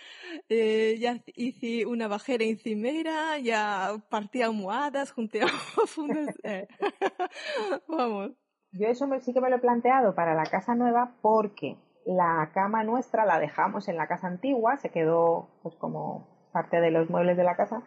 [0.48, 5.40] eh, ya hice una bajera encimera, ya partí almohadas, junté
[5.86, 6.34] fundas.
[6.42, 6.66] Eh.
[7.88, 8.32] Vamos.
[8.72, 12.84] Yo eso sí que me lo he planteado para la casa nueva porque la cama
[12.84, 17.36] nuestra la dejamos en la casa antigua, se quedó pues como parte de los muebles
[17.36, 17.82] de la casa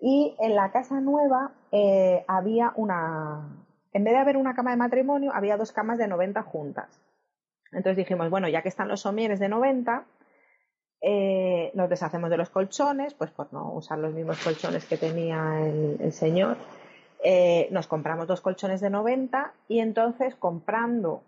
[0.00, 4.76] y en la casa nueva eh, había una, en vez de haber una cama de
[4.76, 7.00] matrimonio, había dos camas de 90 juntas.
[7.76, 10.04] Entonces dijimos, bueno, ya que están los somieres de 90,
[11.02, 15.60] eh, nos deshacemos de los colchones, pues por no usar los mismos colchones que tenía
[15.64, 16.56] el, señor.
[17.22, 21.22] Eh, nos compramos dos colchones de 90 y entonces comprando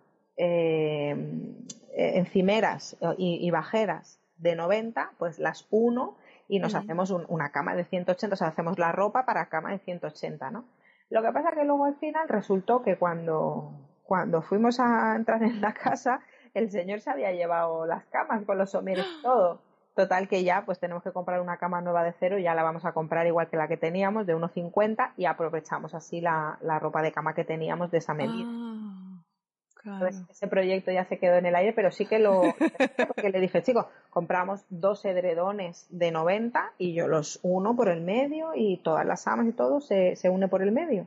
[1.97, 6.17] encimeras y, y, bajeras de 90, pues las uno
[6.49, 9.79] y nos hacemos una cama de 180, o sea, hacemos la ropa para cama de
[9.81, 10.65] 180, ¿no?
[11.11, 13.73] Lo que pasa que luego al final resultó que cuando,
[14.03, 16.21] cuando fuimos a entrar en la casa,
[16.55, 19.61] el señor se había llevado las camas con los somieres y todo.
[19.95, 22.63] Total que ya pues tenemos que comprar una cama nueva de cero y ya la
[22.63, 26.79] vamos a comprar igual que la que teníamos de 1,50 y aprovechamos así la, la,
[26.79, 28.47] ropa de cama que teníamos de esa medida.
[28.47, 29.09] Ah
[30.31, 32.43] ese proyecto ya se quedó en el aire, pero sí que lo.
[33.09, 38.01] porque le dije, chicos, compramos dos edredones de 90 y yo los uno por el
[38.01, 41.07] medio y todas las amas y todo se, se une por el medio.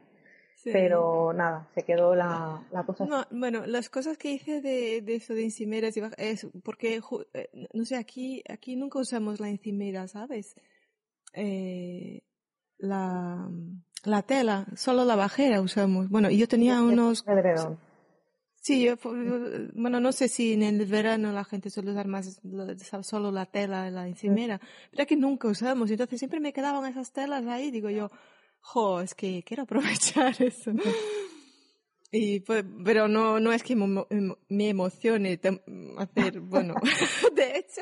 [0.64, 3.06] Pero nada, se quedó la, la cosa.
[3.06, 7.02] No, bueno, las cosas que hice de, de eso de encimeras es porque,
[7.34, 10.56] eh, no sé, aquí, aquí nunca usamos la encimera, ¿sabes?
[11.34, 12.22] Eh,
[12.78, 13.50] la,
[14.04, 16.10] la tela, solo la bajera usamos.
[16.10, 17.26] Bueno, yo tenía unos.
[17.28, 17.80] Edredón
[18.62, 18.96] Sí, yo,
[19.74, 22.40] bueno, no sé si en el verano la gente suele usar más
[23.02, 24.62] solo la tela, la encimera,
[24.92, 28.12] pero que nunca usamos, entonces siempre me quedaban esas telas ahí, digo yo,
[28.62, 30.72] jo, es que quiero aprovechar eso.
[32.12, 35.40] Y pues, pero no, no es que me emocione
[35.98, 36.76] hacer, bueno,
[37.36, 37.82] de hecho,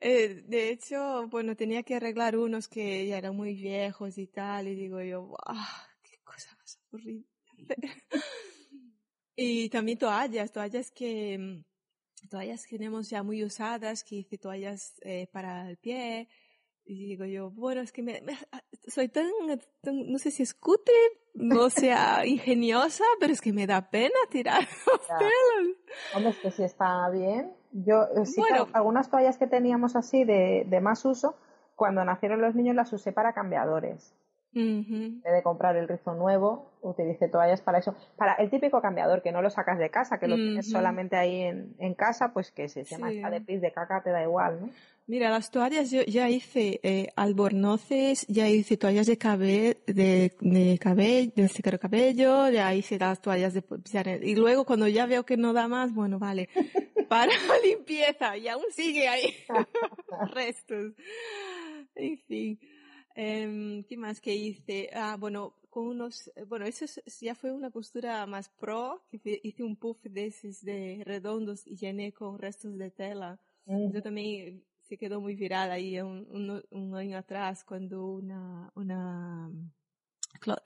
[0.00, 4.68] eh, de hecho, bueno, tenía que arreglar unos que ya eran muy viejos y tal,
[4.68, 5.86] y digo yo, ¡ah!
[6.02, 7.24] ¡Qué cosa más aburrida!
[9.34, 14.94] Y también toallas, toallas que, mm, toallas que tenemos ya muy usadas, que hice toallas
[15.02, 16.28] eh, para el pie.
[16.84, 19.30] Y digo yo, bueno, es que me, ah, soy tan,
[19.84, 20.94] no sé si es cutre,
[21.34, 25.76] no sea ingeniosa, pero es que me da pena tirar los pelos.
[26.14, 27.52] Hombre, es que si está bien.
[27.72, 31.36] Yo, eh, sí, bueno, algunas toallas que teníamos así de, de más uso,
[31.74, 34.14] cuando nacieron los niños las usé para cambiadores.
[34.54, 37.94] En vez de comprar el rizo nuevo, utilice toallas para eso.
[38.16, 41.40] Para el típico cambiador que no lo sacas de casa, que lo tienes solamente ahí
[41.40, 44.68] en, en, casa, pues que se llama de pis de caca, te da igual, ¿no?
[45.12, 50.78] Mira, las toallas yo ya hice eh, albornoces, ya hice toallas de cabello, de, de
[50.78, 53.62] cabello, de secar cabello, ya hice las toallas de
[54.22, 56.48] y luego cuando ya veo que no da más, bueno, vale,
[57.10, 57.30] para
[57.62, 59.34] limpieza y aún sigue ahí
[60.32, 60.94] restos.
[61.94, 62.58] En fin.
[63.14, 64.88] Eh, ¿Qué más que hice?
[64.94, 66.86] Ah, bueno, con unos, bueno, eso
[67.20, 72.14] ya fue una costura más pro, hice un puff de esos de redondos y llené
[72.14, 73.38] con restos de tela.
[73.66, 73.92] Mm.
[73.92, 79.50] Yo también se quedó muy viral ahí un, un, año atrás cuando una, una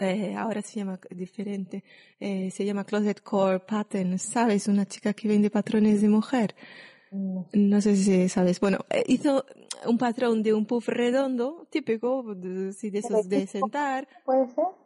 [0.01, 1.85] eh, ahora se llama diferente,
[2.19, 4.66] eh, se llama Closet Core Pattern, ¿sabes?
[4.66, 6.57] Una chica que vende patrones de mujer.
[7.53, 8.59] No sé si sabes.
[8.59, 9.44] Bueno, eh, hizo
[9.86, 14.09] un patrón de un puff redondo, típico, de, de esos de sentar.
[14.24, 14.86] ¿Puede ser?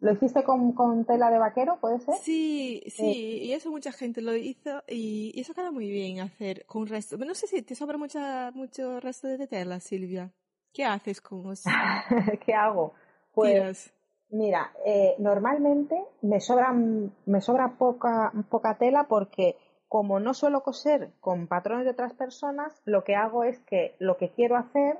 [0.00, 2.14] ¿Lo hiciste con, con, tela de vaquero, puede ser?
[2.16, 6.86] Sí, sí, y eso mucha gente lo hizo y, eso queda muy bien hacer con
[6.86, 7.16] resto.
[7.16, 10.30] No sé si te sobra mucha, mucho resto de tela, Silvia.
[10.72, 11.70] ¿Qué haces con eso?
[12.44, 12.94] ¿Qué hago?
[13.32, 13.94] Pues,
[14.30, 19.56] mira, eh, normalmente me sobra, me sobra poca, poca tela porque
[19.88, 24.16] como no suelo coser con patrones de otras personas, lo que hago es que lo
[24.16, 24.98] que quiero hacer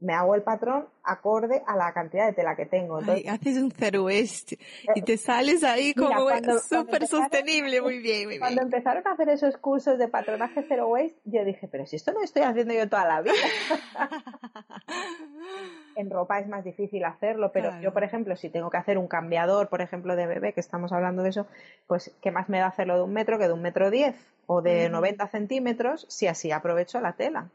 [0.00, 3.00] me hago el patrón acorde a la cantidad de tela que tengo.
[3.00, 4.58] Entonces, haces un zero waste
[4.94, 6.28] y te sales ahí como
[6.60, 11.16] súper sostenible, muy bien, muy Cuando empezaron a hacer esos cursos de patronaje zero waste,
[11.24, 13.34] yo dije, pero si esto no lo estoy haciendo yo toda la vida.
[15.96, 19.08] en ropa es más difícil hacerlo, pero yo, por ejemplo, si tengo que hacer un
[19.08, 21.46] cambiador, por ejemplo, de bebé, que estamos hablando de eso,
[21.86, 24.14] pues ¿qué más me da hacerlo de un metro que de un metro diez
[24.46, 27.48] o de 90 centímetros si así aprovecho la tela?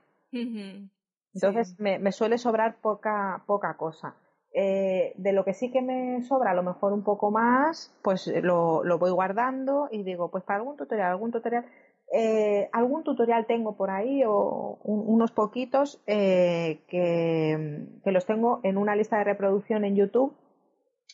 [1.34, 4.15] Entonces me, suele sobrar poca, poca cosa.
[4.51, 8.26] Eh, de lo que sí que me sobra, a lo mejor un poco más, pues
[8.41, 11.65] lo, lo voy guardando y digo, pues para algún tutorial, algún tutorial,
[12.11, 18.77] eh, algún tutorial tengo por ahí o unos poquitos eh, que, que, los tengo en
[18.77, 20.35] una lista de reproducción en YouTube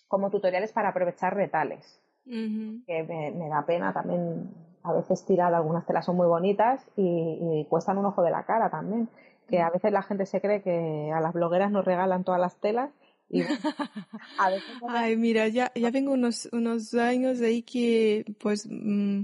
[0.08, 2.02] como tutoriales para aprovechar retales.
[2.24, 4.50] Que me, me, da pena también
[4.82, 8.44] a veces tirar, algunas telas son muy bonitas y, y cuestan un ojo de la
[8.44, 9.10] cara también
[9.48, 12.56] que a veces la gente se cree que a las blogueras nos regalan todas las
[12.60, 12.90] telas
[13.30, 13.42] y
[14.40, 19.24] a veces Ay, mira, ya, ya vengo unos, unos años de ahí que pues mm,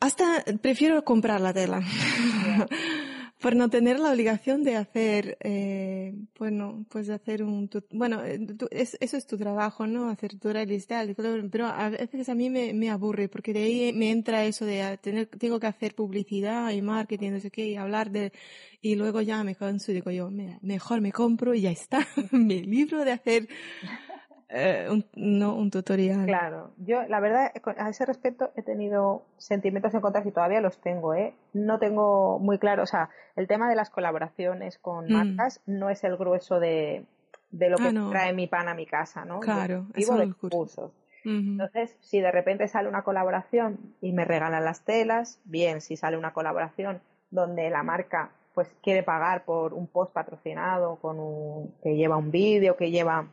[0.00, 1.80] hasta prefiero comprar la tela.
[3.40, 8.38] por no tener la obligación de hacer, eh, bueno, pues de hacer un, bueno, eh,
[8.70, 10.08] eso es tu trabajo, ¿no?
[10.08, 11.14] Hacer tutoriales y
[11.50, 14.98] pero a veces a mí me, me aburre porque de ahí me entra eso de
[15.02, 18.32] tener, tengo que hacer publicidad y marketing, no sé qué, y hablar de,
[18.80, 20.30] y luego ya me canso y digo yo,
[20.62, 23.48] mejor me compro y ya está, mi libro de hacer
[24.48, 26.24] eh, un, no un tutorial.
[26.24, 30.80] Claro, yo la verdad a ese respecto he tenido sentimientos en contra y todavía los
[30.80, 31.34] tengo, ¿eh?
[31.52, 35.12] No tengo muy claro, o sea, el tema de las colaboraciones con mm.
[35.12, 37.06] marcas no es el grueso de,
[37.50, 39.40] de lo que ah, trae mi pan a mi casa, ¿no?
[39.40, 40.92] Claro, vivo de cursos.
[41.24, 46.16] Entonces, si de repente sale una colaboración y me regalan las telas, bien, si sale
[46.16, 47.00] una colaboración
[47.30, 52.30] donde la marca pues quiere pagar por un post patrocinado con un, que lleva un
[52.30, 53.26] vídeo, que lleva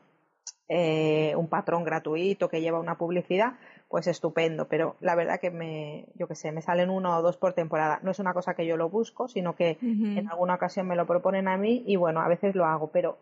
[0.69, 3.53] eh, un patrón gratuito que lleva una publicidad,
[3.89, 4.67] pues estupendo.
[4.67, 7.99] Pero la verdad que me, yo que sé, me salen uno o dos por temporada.
[8.03, 11.05] No es una cosa que yo lo busco, sino que en alguna ocasión me lo
[11.05, 12.87] proponen a mí y bueno, a veces lo hago.
[12.91, 13.17] Pero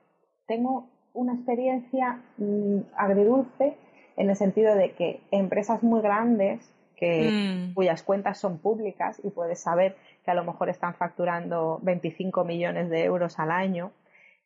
[0.47, 3.77] tengo una experiencia mm, agridulce
[4.17, 7.73] en el sentido de que empresas muy grandes que, mm.
[7.73, 12.89] cuyas cuentas son públicas y puedes saber que a lo mejor están facturando 25 millones
[12.89, 13.91] de euros al año,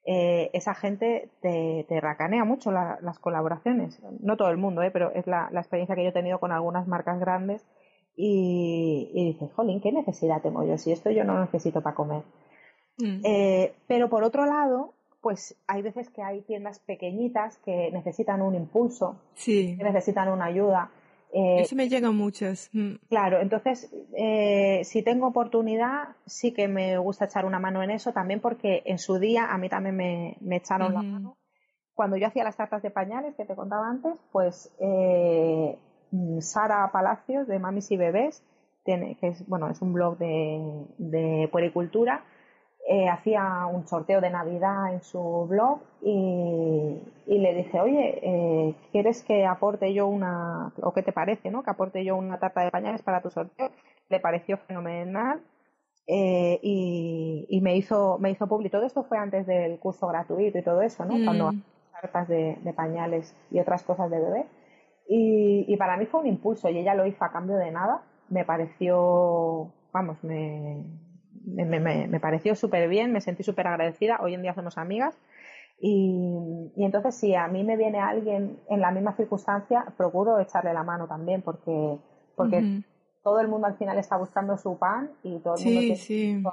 [0.08, 4.00] eh, esa gente te, racanea mucho las colaboraciones.
[4.20, 6.88] No todo el mundo, eh, pero es la, experiencia que yo he tenido con algunas
[6.88, 7.66] marcas grandes
[8.16, 10.78] y, dices, jolín, ¿qué necesidad tengo yo?
[10.78, 12.22] Si esto yo no necesito para comer.
[13.00, 13.22] Mm.
[13.24, 18.54] Eh, pero por otro lado, pues hay veces que hay tiendas pequeñitas que necesitan un
[18.54, 20.92] impulso, que necesitan una ayuda.
[21.38, 22.70] Eh, Eso me llega muchas.
[22.72, 22.94] Mm.
[23.10, 28.14] Claro, entonces, eh, si tengo oportunidad, sí que me gusta echar una mano en eso,
[28.14, 31.38] también porque en su día a mí también me, echaron la mano.
[31.94, 35.78] Cuando yo hacía las tartas de pañales que te contaba antes, pues eh,
[36.40, 38.42] Sara Palacios de Mamis y Bebés,
[38.86, 42.24] tiene, que es, bueno, es un blog de, de puericultura,
[43.12, 49.46] hacía un sorteo de Navidad en su blog y, le dije, oye, eh, ¿quieres que
[49.46, 51.64] aporte yo una, o qué te parece, ¿no?
[51.64, 53.72] Que aporte yo una tarta de pañales para tu sorteo.
[54.10, 55.42] Le pareció fenomenal
[56.08, 58.78] eh, y, me hizo me hizo público.
[58.78, 61.18] Todo esto fue antes del curso gratuito y todo eso, ¿no?
[61.18, 61.26] Mm.
[61.26, 61.52] Cuando
[62.00, 64.46] tartas de, pañales y otras cosas de bebé.
[65.08, 68.02] Y, y para mí fue un impulso y ella lo hizo a cambio de nada.
[68.30, 70.84] Me pareció, vamos, me,
[71.46, 75.18] me, pareció súper bien, me sentí súper agradecida, hoy en día somos amigas.
[75.78, 80.84] Y, entonces si a mí me viene alguien en la misma circunstancia, procuro echarle la
[80.84, 82.00] mano también porque,
[82.36, 82.82] porque
[83.24, 86.44] todo el mundo al final está buscando su pan y todo el mundo sí.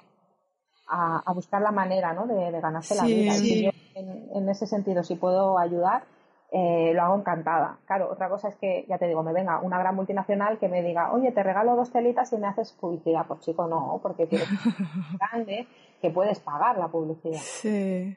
[0.89, 2.27] A, a, buscar la manera ¿no?
[2.27, 3.37] de, ganarse la vida.
[3.39, 6.05] Y en, ese sentido, si puedo ayudar,
[6.51, 7.79] eh, lo hago encantada.
[7.87, 10.83] Claro, otra cosa es que, ya te digo, me venga una gran multinacional que me
[10.83, 13.27] diga, oye, te regalo dos telitas y me haces publicidad.
[13.27, 14.49] Pues chico, no, porque tienes
[15.19, 15.67] grande
[16.01, 17.39] que puedes pagar la publicidad.
[17.41, 18.17] Sí.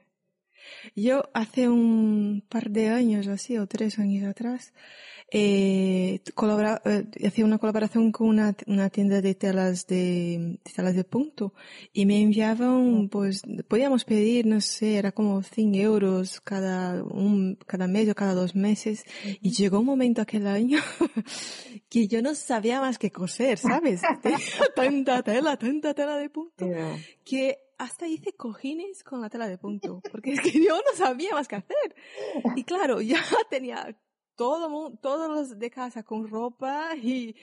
[0.96, 4.74] Yo hace un par de años, así, o tres años atrás,
[5.32, 10.96] eh, colabora, eh, hacía una colaboración con una, una tienda de telas de, de, telas
[10.96, 11.54] de punto
[11.92, 17.88] y me enviaban, pues, podíamos pedir, no sé, era como 100 euros cada un, cada
[17.88, 19.04] mes o cada dos meses
[19.42, 20.80] y llegó un momento aquel año
[21.90, 24.02] que yo no sabía más que coser, ¿sabes?
[24.76, 26.68] tanta tela, tanta tela de punto
[27.24, 31.32] que hasta hice cojines con la tela de punto, porque es que yo no sabía
[31.34, 31.96] más qué hacer.
[32.56, 33.20] Y claro, ya
[33.50, 33.98] tenía
[34.36, 37.36] todo, todos los de casa con ropa y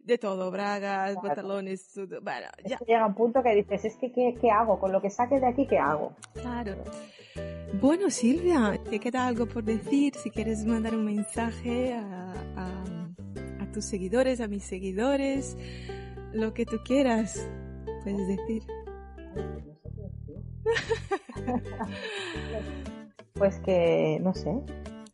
[0.00, 2.78] de todo, bragas, pantalones, bueno, ya.
[2.86, 4.78] llega un punto que dices, es que ¿qué, ¿qué, hago?
[4.78, 6.14] Con lo que saques de aquí, ¿qué hago?
[6.34, 6.76] Claro.
[7.80, 10.14] Bueno, Silvia, ¿te queda algo por decir?
[10.14, 12.84] Si quieres mandar un mensaje a, a,
[13.62, 15.56] a tus seguidores, a mis seguidores,
[16.32, 17.48] lo que tú quieras,
[18.04, 18.62] puedes decir.
[23.34, 24.50] pues que, no sé.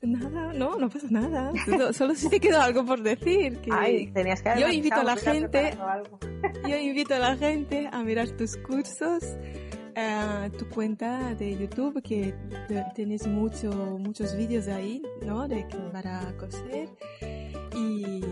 [0.03, 1.53] Nada, no, no pasa nada.
[1.93, 3.61] Solo si te quedó algo por decir.
[3.61, 5.77] Que Ay, tenías que yo invito a la gente,
[6.69, 9.23] yo invito a la gente a mirar tus cursos,
[9.97, 12.35] uh, tu cuenta de YouTube, que
[12.97, 15.47] tienes mucho, muchos vídeos ahí, ¿no?
[15.47, 16.89] De para coser.
[17.77, 18.25] Y,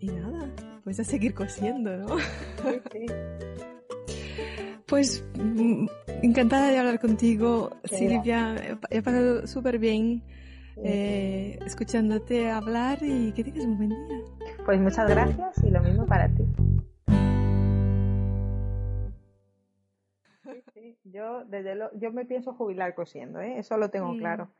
[0.00, 0.50] y nada,
[0.84, 2.18] pues a seguir cosiendo, ¿no?
[2.18, 3.06] Sí, sí.
[4.88, 5.86] Pues mm,
[6.22, 8.56] encantada de hablar contigo, Silvia.
[8.88, 10.22] He pasado súper bien
[10.82, 14.24] eh, escuchándote hablar y que tengas un buen día.
[14.64, 16.42] Pues muchas gracias y lo mismo para ti.
[21.04, 23.58] Yo, desde lo, yo me pienso jubilar cosiendo, ¿eh?
[23.58, 24.50] eso lo tengo claro.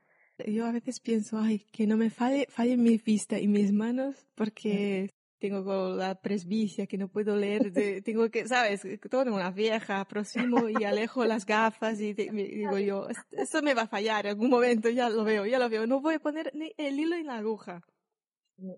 [0.46, 4.26] Yo a veces pienso, ay, que no me falle, falle mi vista y mis manos
[4.34, 7.72] porque tengo la presbicia que no puedo leer,
[8.04, 13.06] tengo que, sabes, todo en una vieja, aproximo y alejo las gafas y, digo yo,
[13.32, 16.00] esto me va a fallar en algún momento, ya lo veo, ya lo veo, no
[16.00, 17.82] voy a poner ni el hilo en la aguja.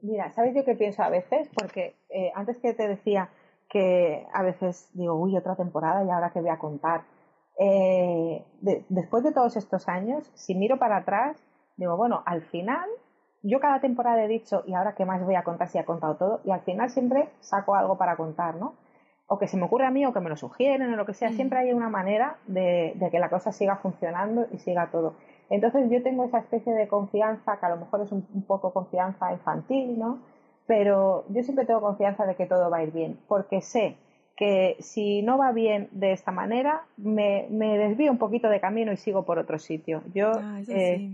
[0.02, 1.48] Mira, ¿sabes yo qué pienso a veces?
[1.54, 3.30] Porque eh, antes que te decía
[3.70, 7.04] que a veces digo, uy, otra temporada y ahora que voy a contar.
[7.58, 8.44] Eh,
[8.88, 11.42] después de todos estos años, si miro para atrás,
[11.76, 12.88] digo, bueno, al final
[13.42, 16.16] yo cada temporada he dicho, y ahora qué más voy a contar si he contado
[16.16, 18.74] todo, y al final siempre saco algo para contar, ¿no?
[19.26, 21.14] O que se me ocurre a mí o que me lo sugieren o lo que
[21.14, 21.34] sea, mm.
[21.34, 25.14] siempre hay una manera de, que la cosa siga funcionando y siga todo.
[25.48, 29.32] Entonces yo tengo esa especie de confianza, que a lo mejor es un, poco confianza
[29.32, 30.18] infantil, ¿no?
[30.66, 33.96] Pero yo siempre tengo confianza de que todo va a ir bien, porque sé
[34.36, 38.90] que si no va bien de esta manera, me, me desvío un poquito de camino
[38.92, 40.02] y sigo por otro sitio.
[40.14, 41.10] Yo ah, eh,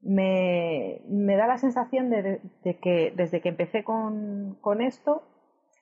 [0.00, 5.22] me, me da la sensación de, que desde que empecé con, con, esto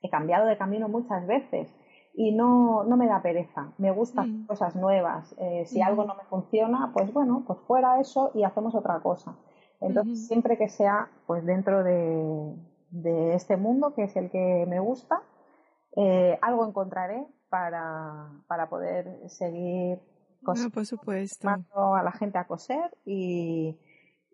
[0.02, 1.68] he cambiado de camino muchas veces
[2.14, 4.46] y no, no me da pereza, me gustan mm.
[4.46, 5.34] cosas nuevas.
[5.38, 5.82] Eh, si mm.
[5.82, 9.36] algo no me funciona, pues bueno, pues fuera eso y hacemos otra cosa.
[9.80, 12.54] Entonces, siempre que sea pues dentro de,
[12.90, 15.20] de, este mundo, que es el que me gusta,
[15.96, 20.00] eh, algo encontraré para, para poder seguir
[20.44, 21.48] por supuesto.
[21.48, 23.78] a la gente a coser y,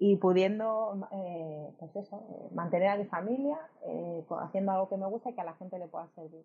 [0.03, 5.07] y pudiendo eh, pues eso, eh, mantener a mi familia eh, haciendo algo que me
[5.07, 6.43] gusta y que a la gente le pueda servir.